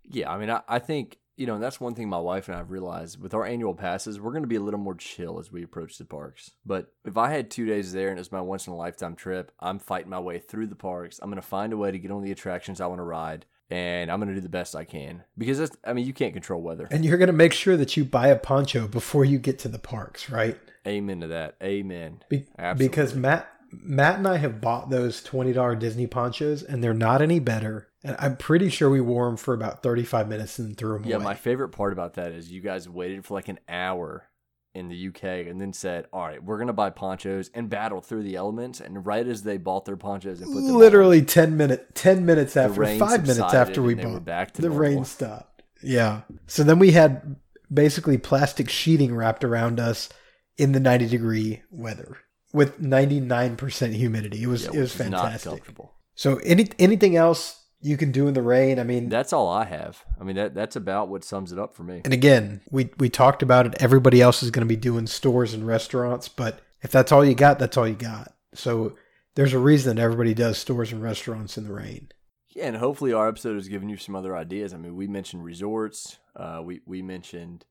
Yeah, 0.03 0.33
I 0.33 0.37
mean, 0.37 0.49
I, 0.49 0.61
I 0.67 0.79
think 0.79 1.17
you 1.37 1.45
know 1.45 1.55
and 1.55 1.63
that's 1.63 1.79
one 1.81 1.95
thing 1.95 2.09
my 2.09 2.19
wife 2.19 2.47
and 2.47 2.55
I 2.55 2.59
have 2.59 2.71
realized 2.71 3.21
with 3.21 3.33
our 3.33 3.45
annual 3.45 3.73
passes, 3.73 4.19
we're 4.19 4.31
going 4.31 4.43
to 4.43 4.47
be 4.47 4.55
a 4.55 4.61
little 4.61 4.79
more 4.79 4.95
chill 4.95 5.39
as 5.39 5.51
we 5.51 5.63
approach 5.63 5.97
the 5.97 6.05
parks. 6.05 6.51
But 6.65 6.91
if 7.03 7.17
I 7.17 7.31
had 7.31 7.51
two 7.51 7.65
days 7.65 7.93
there 7.93 8.09
and 8.09 8.19
it's 8.19 8.31
my 8.31 8.41
once 8.41 8.67
in 8.67 8.73
a 8.73 8.77
lifetime 8.77 9.15
trip, 9.15 9.51
I'm 9.59 9.79
fighting 9.79 10.09
my 10.09 10.19
way 10.19 10.39
through 10.39 10.67
the 10.67 10.75
parks. 10.75 11.19
I'm 11.21 11.29
going 11.29 11.41
to 11.41 11.47
find 11.47 11.73
a 11.73 11.77
way 11.77 11.91
to 11.91 11.99
get 11.99 12.11
on 12.11 12.23
the 12.23 12.31
attractions 12.31 12.79
I 12.79 12.87
want 12.87 12.99
to 12.99 13.03
ride, 13.03 13.45
and 13.69 14.11
I'm 14.11 14.19
going 14.19 14.29
to 14.29 14.35
do 14.35 14.41
the 14.41 14.49
best 14.49 14.75
I 14.75 14.85
can 14.85 15.23
because 15.37 15.57
that's, 15.59 15.75
I 15.83 15.93
mean, 15.93 16.05
you 16.05 16.13
can't 16.13 16.33
control 16.33 16.61
weather. 16.61 16.87
And 16.91 17.03
you're 17.03 17.17
gonna 17.17 17.33
make 17.33 17.53
sure 17.53 17.77
that 17.77 17.97
you 17.97 18.05
buy 18.05 18.27
a 18.27 18.35
poncho 18.37 18.87
before 18.87 19.25
you 19.25 19.39
get 19.39 19.59
to 19.59 19.67
the 19.67 19.79
parks, 19.79 20.29
right? 20.29 20.57
Amen 20.87 21.21
to 21.21 21.27
that. 21.27 21.55
Amen. 21.63 22.23
Be- 22.29 22.45
because 22.77 23.15
Matt 23.15 23.49
Matt 23.71 24.19
and 24.19 24.27
I 24.27 24.37
have 24.37 24.61
bought 24.61 24.89
those 24.89 25.21
twenty 25.23 25.51
dollar 25.51 25.75
Disney 25.75 26.07
ponchos, 26.07 26.63
and 26.63 26.83
they're 26.83 26.93
not 26.93 27.21
any 27.21 27.39
better. 27.39 27.87
And 28.05 28.15
I'm 28.19 28.37
pretty 28.37 28.69
sure 28.69 28.89
we 28.89 29.01
wore 29.01 29.25
them 29.25 29.37
for 29.37 29.53
about 29.53 29.81
thirty 29.83 30.03
five 30.03 30.29
minutes 30.29 30.59
and 30.59 30.77
threw 30.77 30.93
them 30.93 31.05
Yeah, 31.05 31.15
away. 31.17 31.23
my 31.25 31.33
favorite 31.35 31.69
part 31.69 31.91
about 31.93 32.13
that 32.15 32.31
is 32.31 32.51
you 32.51 32.61
guys 32.61 32.87
waited 32.87 33.25
for 33.25 33.33
like 33.33 33.47
an 33.49 33.59
hour 33.67 34.27
in 34.73 34.89
the 34.89 35.07
UK 35.07 35.47
and 35.47 35.59
then 35.59 35.71
said, 35.73 36.05
"All 36.13 36.21
right, 36.25 36.43
we're 36.43 36.57
gonna 36.59 36.73
buy 36.73 36.89
ponchos 36.89 37.49
and 37.53 37.69
battle 37.69 38.01
through 38.01 38.23
the 38.23 38.35
elements." 38.35 38.79
And 38.81 39.05
right 39.05 39.25
as 39.25 39.43
they 39.43 39.57
bought 39.57 39.85
their 39.85 39.95
ponchos 39.97 40.41
and 40.41 40.51
put 40.53 40.59
them 40.61 40.71
on, 40.75 40.77
Literally 40.79 41.21
ten 41.23 41.57
minute 41.57 41.95
ten 41.95 42.25
minutes 42.25 42.55
after 42.57 42.85
five 42.97 43.21
minutes 43.25 43.53
after 43.53 43.81
we 43.81 43.95
bought 43.95 44.23
back 44.25 44.51
to 44.53 44.61
the 44.61 44.67
normal. 44.69 44.81
rain 44.81 45.05
stopped. 45.05 45.63
Yeah. 45.81 46.21
So 46.47 46.63
then 46.63 46.77
we 46.79 46.91
had 46.91 47.37
basically 47.73 48.17
plastic 48.17 48.69
sheeting 48.69 49.15
wrapped 49.15 49.43
around 49.43 49.79
us 49.79 50.09
in 50.57 50.71
the 50.71 50.79
90 50.79 51.07
degree 51.07 51.61
weather 51.71 52.17
with 52.53 52.79
99% 52.79 53.93
humidity. 53.93 54.43
It 54.43 54.47
was 54.47 54.63
Yeah, 54.65 54.71
it 54.73 54.79
was 54.79 54.93
fantastic. 54.93 55.63
So 56.15 56.37
any 56.37 56.69
anything 56.79 57.15
else 57.15 57.64
you 57.85 57.97
can 57.97 58.11
do 58.11 58.27
in 58.27 58.33
the 58.33 58.41
rain? 58.41 58.79
I 58.79 58.83
mean, 58.83 59.09
That's 59.09 59.31
all 59.31 59.47
I 59.47 59.65
have. 59.65 60.03
I 60.19 60.23
mean, 60.23 60.35
that 60.37 60.55
that's 60.55 60.75
about 60.75 61.07
what 61.07 61.23
sums 61.23 61.51
it 61.51 61.59
up 61.59 61.75
for 61.75 61.83
me. 61.83 62.01
and 62.03 62.13
again, 62.13 62.61
we 62.71 62.89
we 62.97 63.09
talked 63.09 63.43
about 63.43 63.67
it. 63.67 63.75
Everybody 63.79 64.21
else 64.21 64.41
is 64.41 64.49
going 64.51 64.67
to 64.67 64.73
be 64.73 64.75
doing 64.75 65.05
stores 65.07 65.53
and 65.53 65.67
restaurants, 65.67 66.27
but 66.27 66.61
if 66.81 66.91
that's 66.91 67.11
all 67.11 67.23
you 67.23 67.35
got, 67.35 67.59
that's 67.59 67.77
all 67.77 67.87
you 67.87 67.95
got. 67.95 68.33
So 68.53 68.95
there's 69.35 69.53
a 69.53 69.59
reason 69.59 69.95
that 69.95 70.01
everybody 70.01 70.33
does 70.33 70.57
stores 70.57 70.91
and 70.91 71.03
restaurants 71.03 71.57
in 71.57 71.65
the 71.65 71.73
rain. 71.73 72.09
Yeah, 72.49 72.67
and 72.67 72.77
hopefully 72.77 73.11
our 73.13 73.27
episode 73.27 73.55
has 73.55 73.67
given 73.67 73.89
you 73.89 73.97
some 73.97 74.15
other 74.15 74.35
ideas. 74.35 74.73
I 74.73 74.77
mean, 74.77 74.95
we 74.95 75.07
mentioned 75.07 75.43
resorts, 75.43 76.17
uh, 76.35 76.61
we 76.63 76.81
we 76.85 77.01
mentioned 77.01 77.65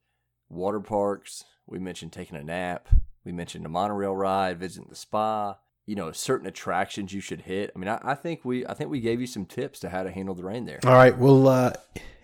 water 0.49 0.81
parks, 0.81 1.45
we 1.67 1.79
mentioned 1.79 2.13
taking 2.13 2.37
a 2.37 2.45
nap, 2.45 2.89
we 3.25 3.33
mentioned 3.33 3.67
a 3.67 3.69
monorail 3.71 4.15
ride, 4.15 4.61
visiting 4.61 4.89
the 4.91 4.97
spa. 4.97 5.57
You 5.87 5.97
know, 5.97 6.13
certain 6.13 6.47
attractions 6.47 7.13
you 7.13 7.21
should 7.21 7.43
hit. 7.43 7.71
I 7.75 7.79
mean, 7.79 7.89
I, 7.89 8.01
I 8.03 8.15
think 8.15 8.45
we 8.45 8.67
I 8.67 8.75
think 8.75 8.91
we 8.91 9.01
gave 9.01 9.21
you 9.21 9.27
some 9.27 9.45
tips 9.45 9.81
to 9.81 9.91
how 9.91 10.03
to 10.03 10.11
handle 10.11 10.35
the 10.35 10.45
rain 10.45 10.65
there. 10.65 10.81
All 10.85 10.95
right. 10.95 11.17
Well, 11.17 11.47
uh, 11.49 11.73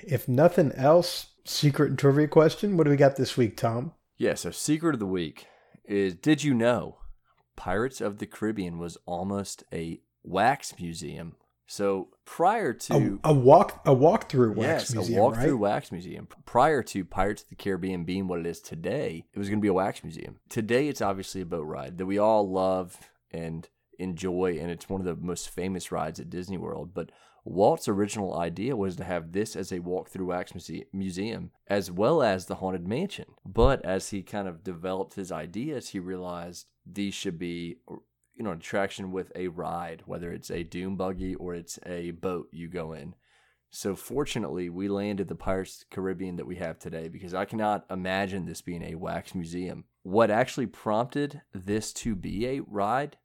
if 0.03 0.29
nothing 0.29 0.73
else, 0.73 1.27
secret 1.45 1.91
and 1.91 1.99
trivia 1.99 2.29
question. 2.29 2.77
What 2.77 2.85
do 2.85 2.91
we 2.91 2.97
got 2.97 3.17
this 3.17 3.37
week, 3.37 3.57
Tom? 3.57 3.93
Yeah. 4.17 4.35
So, 4.35 4.51
secret 4.51 4.95
of 4.95 5.01
the 5.01 5.07
week 5.07 5.47
is: 5.85 6.15
Did 6.15 6.43
you 6.43 6.55
know 6.55 6.99
Pirates 7.57 8.01
of 8.01 8.19
the 8.19 8.27
Caribbean 8.27 8.79
was 8.79 8.97
almost 9.07 9.65
a 9.73 10.01
wax 10.23 10.79
museum? 10.79 11.37
So 11.71 12.09
prior 12.25 12.73
to 12.73 13.21
a 13.23 13.33
walk 13.33 13.81
a 13.87 13.95
walkthrough 13.95 14.57
wax 14.57 14.93
yes, 14.93 14.93
museum, 14.93 15.19
a 15.21 15.23
walk-through 15.23 15.53
right? 15.53 15.61
wax 15.61 15.93
museum. 15.93 16.27
Prior 16.45 16.83
to 16.83 17.05
Pirates 17.05 17.45
of 17.45 17.49
the 17.49 17.55
Caribbean 17.55 18.03
being 18.03 18.27
what 18.27 18.41
it 18.41 18.47
is 18.47 18.61
today, 18.61 19.25
it 19.33 19.39
was 19.39 19.49
going 19.49 19.61
to 19.61 19.63
be 19.63 19.69
a 19.69 19.73
wax 19.73 20.03
museum. 20.03 20.41
Today, 20.49 20.89
it's 20.89 21.01
obviously 21.01 21.43
a 21.43 21.47
boat 21.47 21.63
ride 21.63 21.97
that 21.99 22.07
we 22.07 22.19
all 22.19 22.51
love 22.51 22.99
and 23.31 23.69
enjoy, 23.99 24.59
and 24.61 24.71
it's 24.71 24.89
one 24.89 25.01
of 25.01 25.07
the 25.07 25.17
most 25.17 25.51
famous 25.51 25.93
rides 25.93 26.19
at 26.21 26.31
Disney 26.31 26.57
World. 26.57 26.95
But 26.95 27.11
Walt's 27.45 27.89
original 27.89 28.39
idea 28.39 28.77
was 28.77 28.97
to 28.97 29.05
have 29.05 29.33
this 29.33 29.57
as 29.57 29.73
a 29.73 29.81
walk-through 29.81 30.27
wax 30.27 30.53
museum, 30.93 31.51
as 31.67 31.91
well 31.91 32.23
as 32.23 32.47
the 32.47 32.57
Haunted 32.57 32.87
Mansion. 32.87 33.27
But 33.45 33.85
as 33.85 34.11
he 34.11 34.23
kind 34.23 34.49
of 34.49 34.65
developed 34.65 35.15
his 35.15 35.33
ideas, 35.33 35.91
he 35.91 35.99
realized 35.99 36.67
these 36.85 37.15
should 37.15 37.39
be 37.39 37.79
you 38.41 38.45
know, 38.45 38.53
an 38.53 38.59
attraction 38.59 39.13
with 39.13 39.31
a 39.35 39.49
ride, 39.49 40.03
whether 40.07 40.33
it's 40.33 40.51
a 40.51 40.63
doom 40.63 40.97
buggy 40.97 41.35
or 41.35 41.55
it's 41.55 41.79
a 41.85 42.13
boat 42.13 42.49
you 42.53 42.69
go 42.69 42.93
in. 42.95 43.15
So 43.71 43.95
fortunately, 43.95 44.69
we 44.69 44.89
landed 44.89 45.29
the 45.29 45.35
Pirates 45.35 45.85
Caribbean 45.91 46.37
that 46.37 46.47
we 46.47 46.57
have 46.57 46.79
today 46.79 47.09
because 47.09 47.35
I 47.35 47.45
cannot 47.45 47.85
imagine 47.91 48.47
this 48.47 48.63
being 48.63 48.83
a 48.83 48.97
wax 48.97 49.35
museum. 49.35 49.85
What 50.03 50.31
actually 50.31 50.67
prompted 50.67 51.43
this 51.53 51.93
to 51.95 52.15
be 52.17 52.47
a 52.47 52.61
ride 52.61 53.17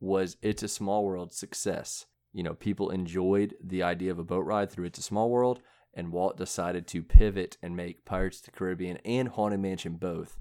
was 0.00 0.36
It's 0.42 0.62
a 0.62 0.68
Small 0.68 1.04
World 1.04 1.32
success. 1.32 2.06
You 2.32 2.42
know, 2.42 2.54
people 2.54 2.90
enjoyed 2.90 3.54
the 3.62 3.82
idea 3.82 4.10
of 4.10 4.18
a 4.18 4.24
boat 4.24 4.44
ride 4.44 4.70
through 4.70 4.86
It's 4.86 4.98
a 4.98 5.02
Small 5.02 5.30
World, 5.30 5.60
and 5.94 6.12
Walt 6.12 6.36
decided 6.36 6.86
to 6.88 7.02
pivot 7.02 7.58
and 7.62 7.76
make 7.76 8.04
Pirates 8.04 8.38
of 8.38 8.46
the 8.46 8.50
Caribbean 8.52 8.98
and 9.04 9.28
Haunted 9.28 9.60
Mansion 9.60 9.94
both 9.94 10.38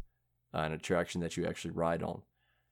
uh, 0.53 0.60
an 0.60 0.72
attraction 0.72 1.22
that 1.22 1.38
you 1.38 1.45
actually 1.45 1.72
ride 1.72 2.03
on. 2.03 2.22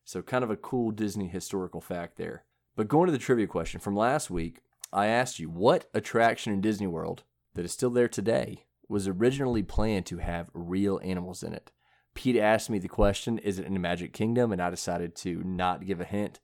So, 0.04 0.22
kind 0.22 0.44
of 0.44 0.50
a 0.50 0.56
cool 0.56 0.92
Disney 0.92 1.28
historical 1.28 1.82
fact 1.82 2.18
there. 2.18 2.46
But 2.76 2.88
going 2.88 3.08
to 3.08 3.12
the 3.12 3.18
trivia 3.18 3.48
question 3.48 3.80
from 3.80 3.96
last 3.96 4.30
week, 4.30 4.62
I 4.94 5.08
asked 5.08 5.40
you 5.40 5.50
what 5.50 5.90
attraction 5.94 6.54
in 6.54 6.62
Disney 6.62 6.88
World 6.88 7.24
that 7.56 7.66
is 7.66 7.74
still 7.74 7.90
there 7.90 8.08
today 8.08 8.66
was 8.88 9.08
originally 9.08 9.64
planned 9.64 10.06
to 10.06 10.18
have 10.20 10.50
real 10.54 11.02
animals 11.04 11.44
in 11.44 11.54
it. 11.54 11.72
Pete 12.14 12.38
asked 12.38 12.70
me 12.70 12.80
the 12.80 12.88
question, 12.88 13.38
is 13.40 13.60
it 13.60 13.66
in 13.66 13.74
the 13.74 13.80
Magic 13.80 14.14
Kingdom? 14.14 14.52
And 14.52 14.62
I 14.62 14.70
decided 14.70 15.16
to 15.18 15.44
not 15.44 15.86
give 15.86 16.00
a 16.00 16.06
hint. 16.06 16.40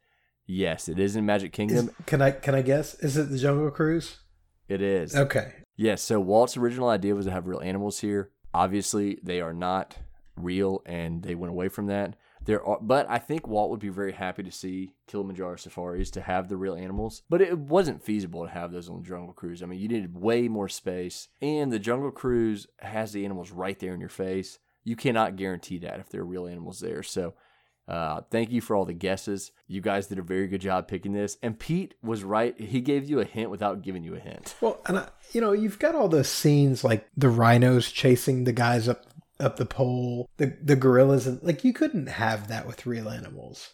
Yes, 0.46 0.90
it 0.90 1.00
is 1.00 1.16
in 1.16 1.26
Magic 1.26 1.54
Kingdom. 1.54 1.90
Is, 1.90 2.06
can 2.06 2.22
I 2.22 2.32
can 2.32 2.56
I 2.56 2.62
guess? 2.62 2.96
Is 2.96 3.18
it 3.18 3.30
the 3.30 3.38
Jungle 3.38 3.72
Cruise? 3.72 4.18
it 4.68 4.82
is. 4.82 5.16
Okay. 5.16 5.54
Yes, 5.76 6.02
so 6.02 6.20
Walt's 6.20 6.58
original 6.58 6.90
idea 6.90 7.16
was 7.16 7.26
to 7.26 7.32
have 7.32 7.48
real 7.48 7.62
animals 7.62 8.00
here. 8.00 8.32
Obviously, 8.54 9.20
they 9.24 9.42
are 9.42 9.54
not 9.54 9.98
real 10.36 10.82
and 10.86 11.24
they 11.24 11.36
went 11.36 11.52
away 11.52 11.70
from 11.70 11.88
that. 11.88 12.16
There 12.46 12.64
are 12.64 12.80
but 12.82 13.10
I 13.10 13.20
think 13.20 13.48
Walt 13.48 13.70
would 13.70 13.80
be 13.80 13.90
very 13.90 14.12
happy 14.12 14.44
to 14.44 14.52
see 14.52 14.94
Kilimanjaro 15.08 15.56
safaris 15.56 16.12
to 16.12 16.22
have 16.22 16.50
the 16.50 16.58
real 16.58 16.76
animals. 16.76 17.24
But 17.30 17.42
it 17.42 17.58
wasn't 17.58 18.04
feasible 18.04 18.44
to 18.44 18.52
have 18.52 18.72
those 18.72 18.90
on 18.90 19.02
the 19.02 19.08
Jungle 19.08 19.34
Cruise. 19.34 19.64
I 19.64 19.66
mean, 19.66 19.80
you 19.80 19.88
needed 19.88 20.16
way 20.16 20.48
more 20.48 20.70
space 20.70 21.30
and 21.42 21.72
the 21.72 21.80
Jungle 21.80 22.12
Cruise 22.12 22.68
has 22.80 23.14
the 23.14 23.24
animals 23.24 23.52
right 23.52 23.80
there 23.80 23.94
in 23.94 24.00
your 24.00 24.10
face. 24.10 24.60
You 24.84 24.96
cannot 24.96 25.38
guarantee 25.38 25.78
that 25.80 26.00
if 26.00 26.10
there 26.10 26.22
are 26.22 26.26
real 26.26 26.48
animals 26.48 26.82
there. 26.82 27.02
So 27.02 27.34
uh, 27.88 28.22
thank 28.32 28.52
you 28.52 28.62
for 28.62 28.76
all 28.76 28.86
the 28.86 28.94
guesses. 28.94 29.52
You 29.68 29.82
guys 29.82 30.08
did 30.08 30.20
a 30.20 30.24
very 30.24 30.48
good 30.48 30.62
job 30.62 30.88
picking 30.88 31.14
this. 31.14 31.38
And 31.42 31.60
Pete 31.60 31.96
was 32.02 32.24
right. 32.24 32.60
He 32.60 32.80
gave 32.82 33.10
you 33.10 33.20
a 33.20 33.26
hint 33.26 33.50
without 33.50 33.82
giving 33.82 34.04
you 34.04 34.16
a 34.16 34.20
hint. 34.20 34.56
Well, 34.62 34.80
and 34.86 35.00
I, 35.00 35.10
you 35.34 35.42
know, 35.42 35.52
you've 35.52 35.80
got 35.80 35.94
all 35.96 36.08
those 36.08 36.30
scenes 36.30 36.84
like 36.84 37.10
the 37.18 37.28
rhinos 37.28 37.92
chasing 37.92 38.46
the 38.46 38.54
guys 38.54 38.88
up 38.88 39.06
up 39.40 39.58
the 39.58 39.66
pole, 39.66 40.30
the 40.38 40.56
the 40.62 40.78
gorillas, 40.78 41.28
and 41.28 41.42
like 41.44 41.66
you 41.66 41.74
couldn't 41.74 42.08
have 42.08 42.48
that 42.48 42.66
with 42.66 42.86
real 42.86 43.10
animals. 43.10 43.72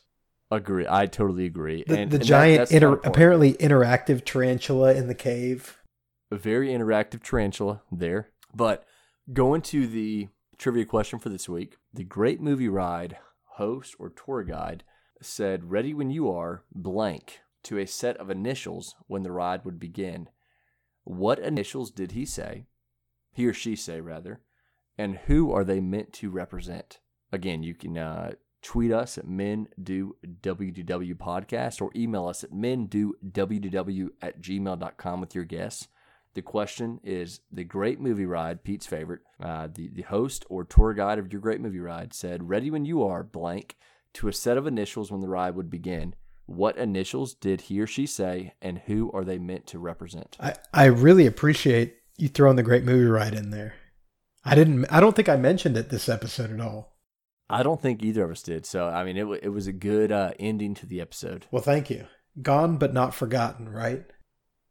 Agree. 0.50 0.88
I 0.90 1.06
totally 1.06 1.46
agree. 1.46 1.84
The, 1.86 2.00
and 2.00 2.12
the 2.12 2.16
and 2.18 2.26
giant, 2.26 2.58
that's 2.60 2.72
inter- 2.72 2.90
not 2.90 2.94
a 2.94 3.02
part 3.02 3.06
of 3.06 3.12
apparently 3.14 3.54
interactive 3.54 4.26
tarantula 4.26 4.96
in 4.96 5.08
the 5.08 5.14
cave. 5.14 5.78
a 6.32 6.38
very 6.38 6.70
interactive 6.70 7.22
tarantula 7.22 7.84
there. 7.92 8.30
But 8.56 8.84
going 9.32 9.62
to 9.64 9.86
the 9.86 10.30
trivia 10.58 10.86
question 10.86 11.20
for 11.20 11.30
this 11.30 11.48
week, 11.48 11.78
the 11.94 12.04
Great 12.04 12.42
Movie 12.42 12.68
Ride 12.70 13.18
host 13.60 13.96
or 14.00 14.10
tour 14.10 14.44
guide 14.44 14.84
said, 15.22 15.70
"Ready 15.70 15.94
when 15.94 16.10
you 16.10 16.32
are 16.32 16.64
blank." 16.72 17.42
To 17.64 17.78
a 17.78 17.86
set 17.86 18.16
of 18.18 18.30
initials 18.30 18.96
when 19.08 19.24
the 19.24 19.34
ride 19.34 19.66
would 19.66 19.80
begin. 19.80 20.30
What 21.04 21.40
initials 21.40 21.92
did 21.92 22.14
he 22.14 22.26
say? 22.26 22.68
He 23.34 23.46
or 23.46 23.54
she 23.54 23.76
say 23.76 24.00
rather, 24.00 24.42
and 24.98 25.18
who 25.28 25.52
are 25.52 25.66
they 25.66 25.82
meant 25.82 26.14
to 26.14 26.30
represent? 26.30 27.00
Again, 27.34 27.62
you 27.62 27.76
can 27.76 27.98
uh, 27.98 28.32
tweet 28.62 28.92
us 28.92 29.18
at 29.18 29.28
men 29.28 29.68
do 29.82 30.16
podcast 30.24 31.82
or 31.82 31.92
email 31.96 32.28
us 32.28 32.44
at 32.44 32.54
men 32.54 32.86
do 32.86 33.16
wdw 33.26 34.10
at 34.22 34.42
gmail.com 34.42 35.22
with 35.22 35.36
your 35.36 35.46
guess 35.46 35.88
the 36.40 36.52
question 36.56 37.00
is 37.04 37.42
the 37.60 37.64
great 37.64 38.00
movie 38.00 38.26
ride 38.38 38.64
pete's 38.64 38.86
favorite 38.96 39.22
uh, 39.48 39.68
the, 39.78 39.90
the 39.98 40.04
host 40.04 40.46
or 40.50 40.64
tour 40.64 40.94
guide 40.94 41.20
of 41.20 41.32
your 41.34 41.42
great 41.42 41.62
movie 41.66 41.80
ride 41.92 42.14
said 42.14 42.50
ready 42.54 42.70
when 42.72 42.86
you 42.86 43.04
are 43.04 43.24
blank 43.24 43.76
to 44.18 44.28
a 44.28 44.34
set 44.34 44.58
of 44.58 44.66
initials 44.74 45.12
when 45.12 45.22
the 45.22 45.28
ride 45.40 45.56
would 45.56 45.70
begin 45.70 46.16
what 46.46 46.78
initials 46.78 47.34
did 47.48 47.62
he 47.68 47.80
or 47.84 47.86
she 47.96 48.06
say 48.06 48.54
and 48.62 48.80
who 48.88 49.12
are 49.14 49.26
they 49.26 49.38
meant 49.38 49.66
to 49.68 49.78
represent 49.92 50.38
I 50.40 50.52
I 50.74 50.86
really 50.86 51.28
appreciate 51.34 51.90
you 52.18 52.28
throwing 52.28 52.56
the 52.58 52.64
great 52.70 52.84
movie 52.84 53.06
ride 53.20 53.34
in 53.42 53.50
there. 53.52 53.74
I 54.44 54.56
didn't. 54.56 54.86
I 54.90 55.00
don't 55.00 55.16
think 55.16 55.30
I 55.30 55.36
mentioned 55.38 55.78
it 55.78 55.90
this 55.90 56.10
episode 56.10 56.52
at 56.52 56.60
all. 56.68 56.82
i 57.50 57.62
don't 57.64 57.82
think 57.82 58.02
either 58.02 58.24
of 58.26 58.32
us 58.32 58.44
did 58.52 58.66
so 58.66 58.80
i 58.88 59.04
mean 59.06 59.18
it, 59.18 59.28
it 59.48 59.50
was 59.58 59.68
a 59.68 59.72
good 59.90 60.12
uh, 60.12 60.32
ending 60.40 60.74
to 60.80 60.86
the 60.86 61.02
episode 61.02 61.46
Well, 61.52 61.62
thank 61.72 61.90
you. 61.90 62.02
Gone 62.42 62.78
but 62.78 62.94
not 62.94 63.14
forgotten, 63.14 63.66
right? 63.70 64.04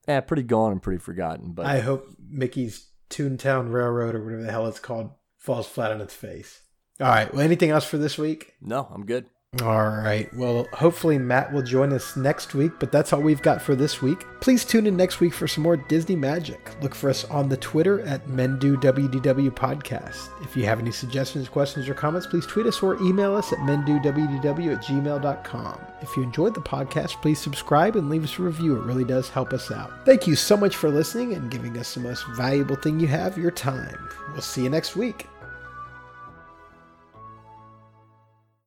Yeah 0.09 0.21
pretty 0.21 0.43
gone 0.43 0.73
and 0.73 0.83
pretty 0.83 0.99
forgotten 0.99 1.53
but 1.53 1.67
I 1.67 1.81
hope 1.81 2.09
Mickey's 2.29 2.89
Toontown 3.11 3.73
Railroad 3.73 4.15
or 4.15 4.25
whatever 4.25 4.43
the 4.43 4.51
hell 4.51 4.67
it's 4.67 4.81
called 4.81 5.11
falls 5.39 5.67
flat 5.67 5.93
on 5.93 6.01
its 6.01 6.15
face. 6.15 6.63
All 7.01 7.07
right. 7.07 7.33
Well, 7.33 7.43
anything 7.43 7.71
else 7.71 7.85
for 7.85 7.97
this 7.99 8.19
week? 8.19 8.55
no 8.61 8.89
i'm 8.93 9.07
good 9.07 9.27
All 9.63 9.89
right. 9.89 10.33
Well, 10.35 10.69
hopefully 10.75 11.17
Matt 11.17 11.51
will 11.55 11.63
join 11.63 11.95
us 11.95 12.17
next 12.17 12.55
week, 12.55 12.73
but 12.79 12.93
that's 12.93 13.15
all 13.15 13.23
we've 13.23 13.41
got 13.41 13.63
for 13.63 13.75
this 13.75 14.03
week. 14.03 14.27
Please 14.43 14.63
tune 14.63 14.87
in 14.87 14.95
next 14.95 15.21
week 15.21 15.33
for 15.33 15.49
some 15.49 15.65
more 15.65 15.79
Disney 15.79 16.17
magic. 16.17 16.71
Look 16.83 16.95
for 16.95 17.09
us 17.09 17.25
on 17.25 17.49
the 17.49 17.57
Twitter 17.57 18.03
at 18.03 18.29
MenDoWDW 18.29 19.51
Podcast. 19.53 20.29
If 20.43 20.55
you 20.55 20.67
have 20.67 20.81
any 20.81 20.93
suggestions, 20.93 21.49
questions, 21.49 21.89
or 21.89 21.95
comments, 21.95 22.27
please 22.27 22.45
tweet 22.45 22.67
us 22.67 22.83
or 22.83 23.03
email 23.03 23.35
us 23.35 23.51
at 23.51 23.59
MenDoWDW 23.61 24.77
at 24.77 24.85
gmail.com. 24.85 25.81
If 26.03 26.15
you 26.15 26.23
enjoyed 26.23 26.55
the 26.55 26.61
podcast, 26.61 27.23
please 27.23 27.41
subscribe 27.41 27.97
and 27.97 28.11
leave 28.11 28.25
us 28.25 28.39
a 28.39 28.43
review. 28.43 28.77
It 28.77 28.85
really 28.85 29.05
does 29.05 29.31
help 29.31 29.55
us 29.55 29.71
out. 29.71 30.05
Thank 30.05 30.27
you 30.27 30.37
so 30.37 30.59
much 30.59 30.77
for 30.77 30.91
listening 30.91 31.33
and 31.33 31.51
giving 31.51 31.79
us 31.79 31.95
the 31.95 32.01
most 32.01 32.27
valuable 32.37 32.77
thing 32.77 33.01
you 33.01 33.07
have, 33.07 33.39
your 33.39 33.51
time. 33.51 34.11
We'll 34.33 34.43
see 34.43 34.65
you 34.65 34.69
next 34.69 34.95
week. 34.95 35.27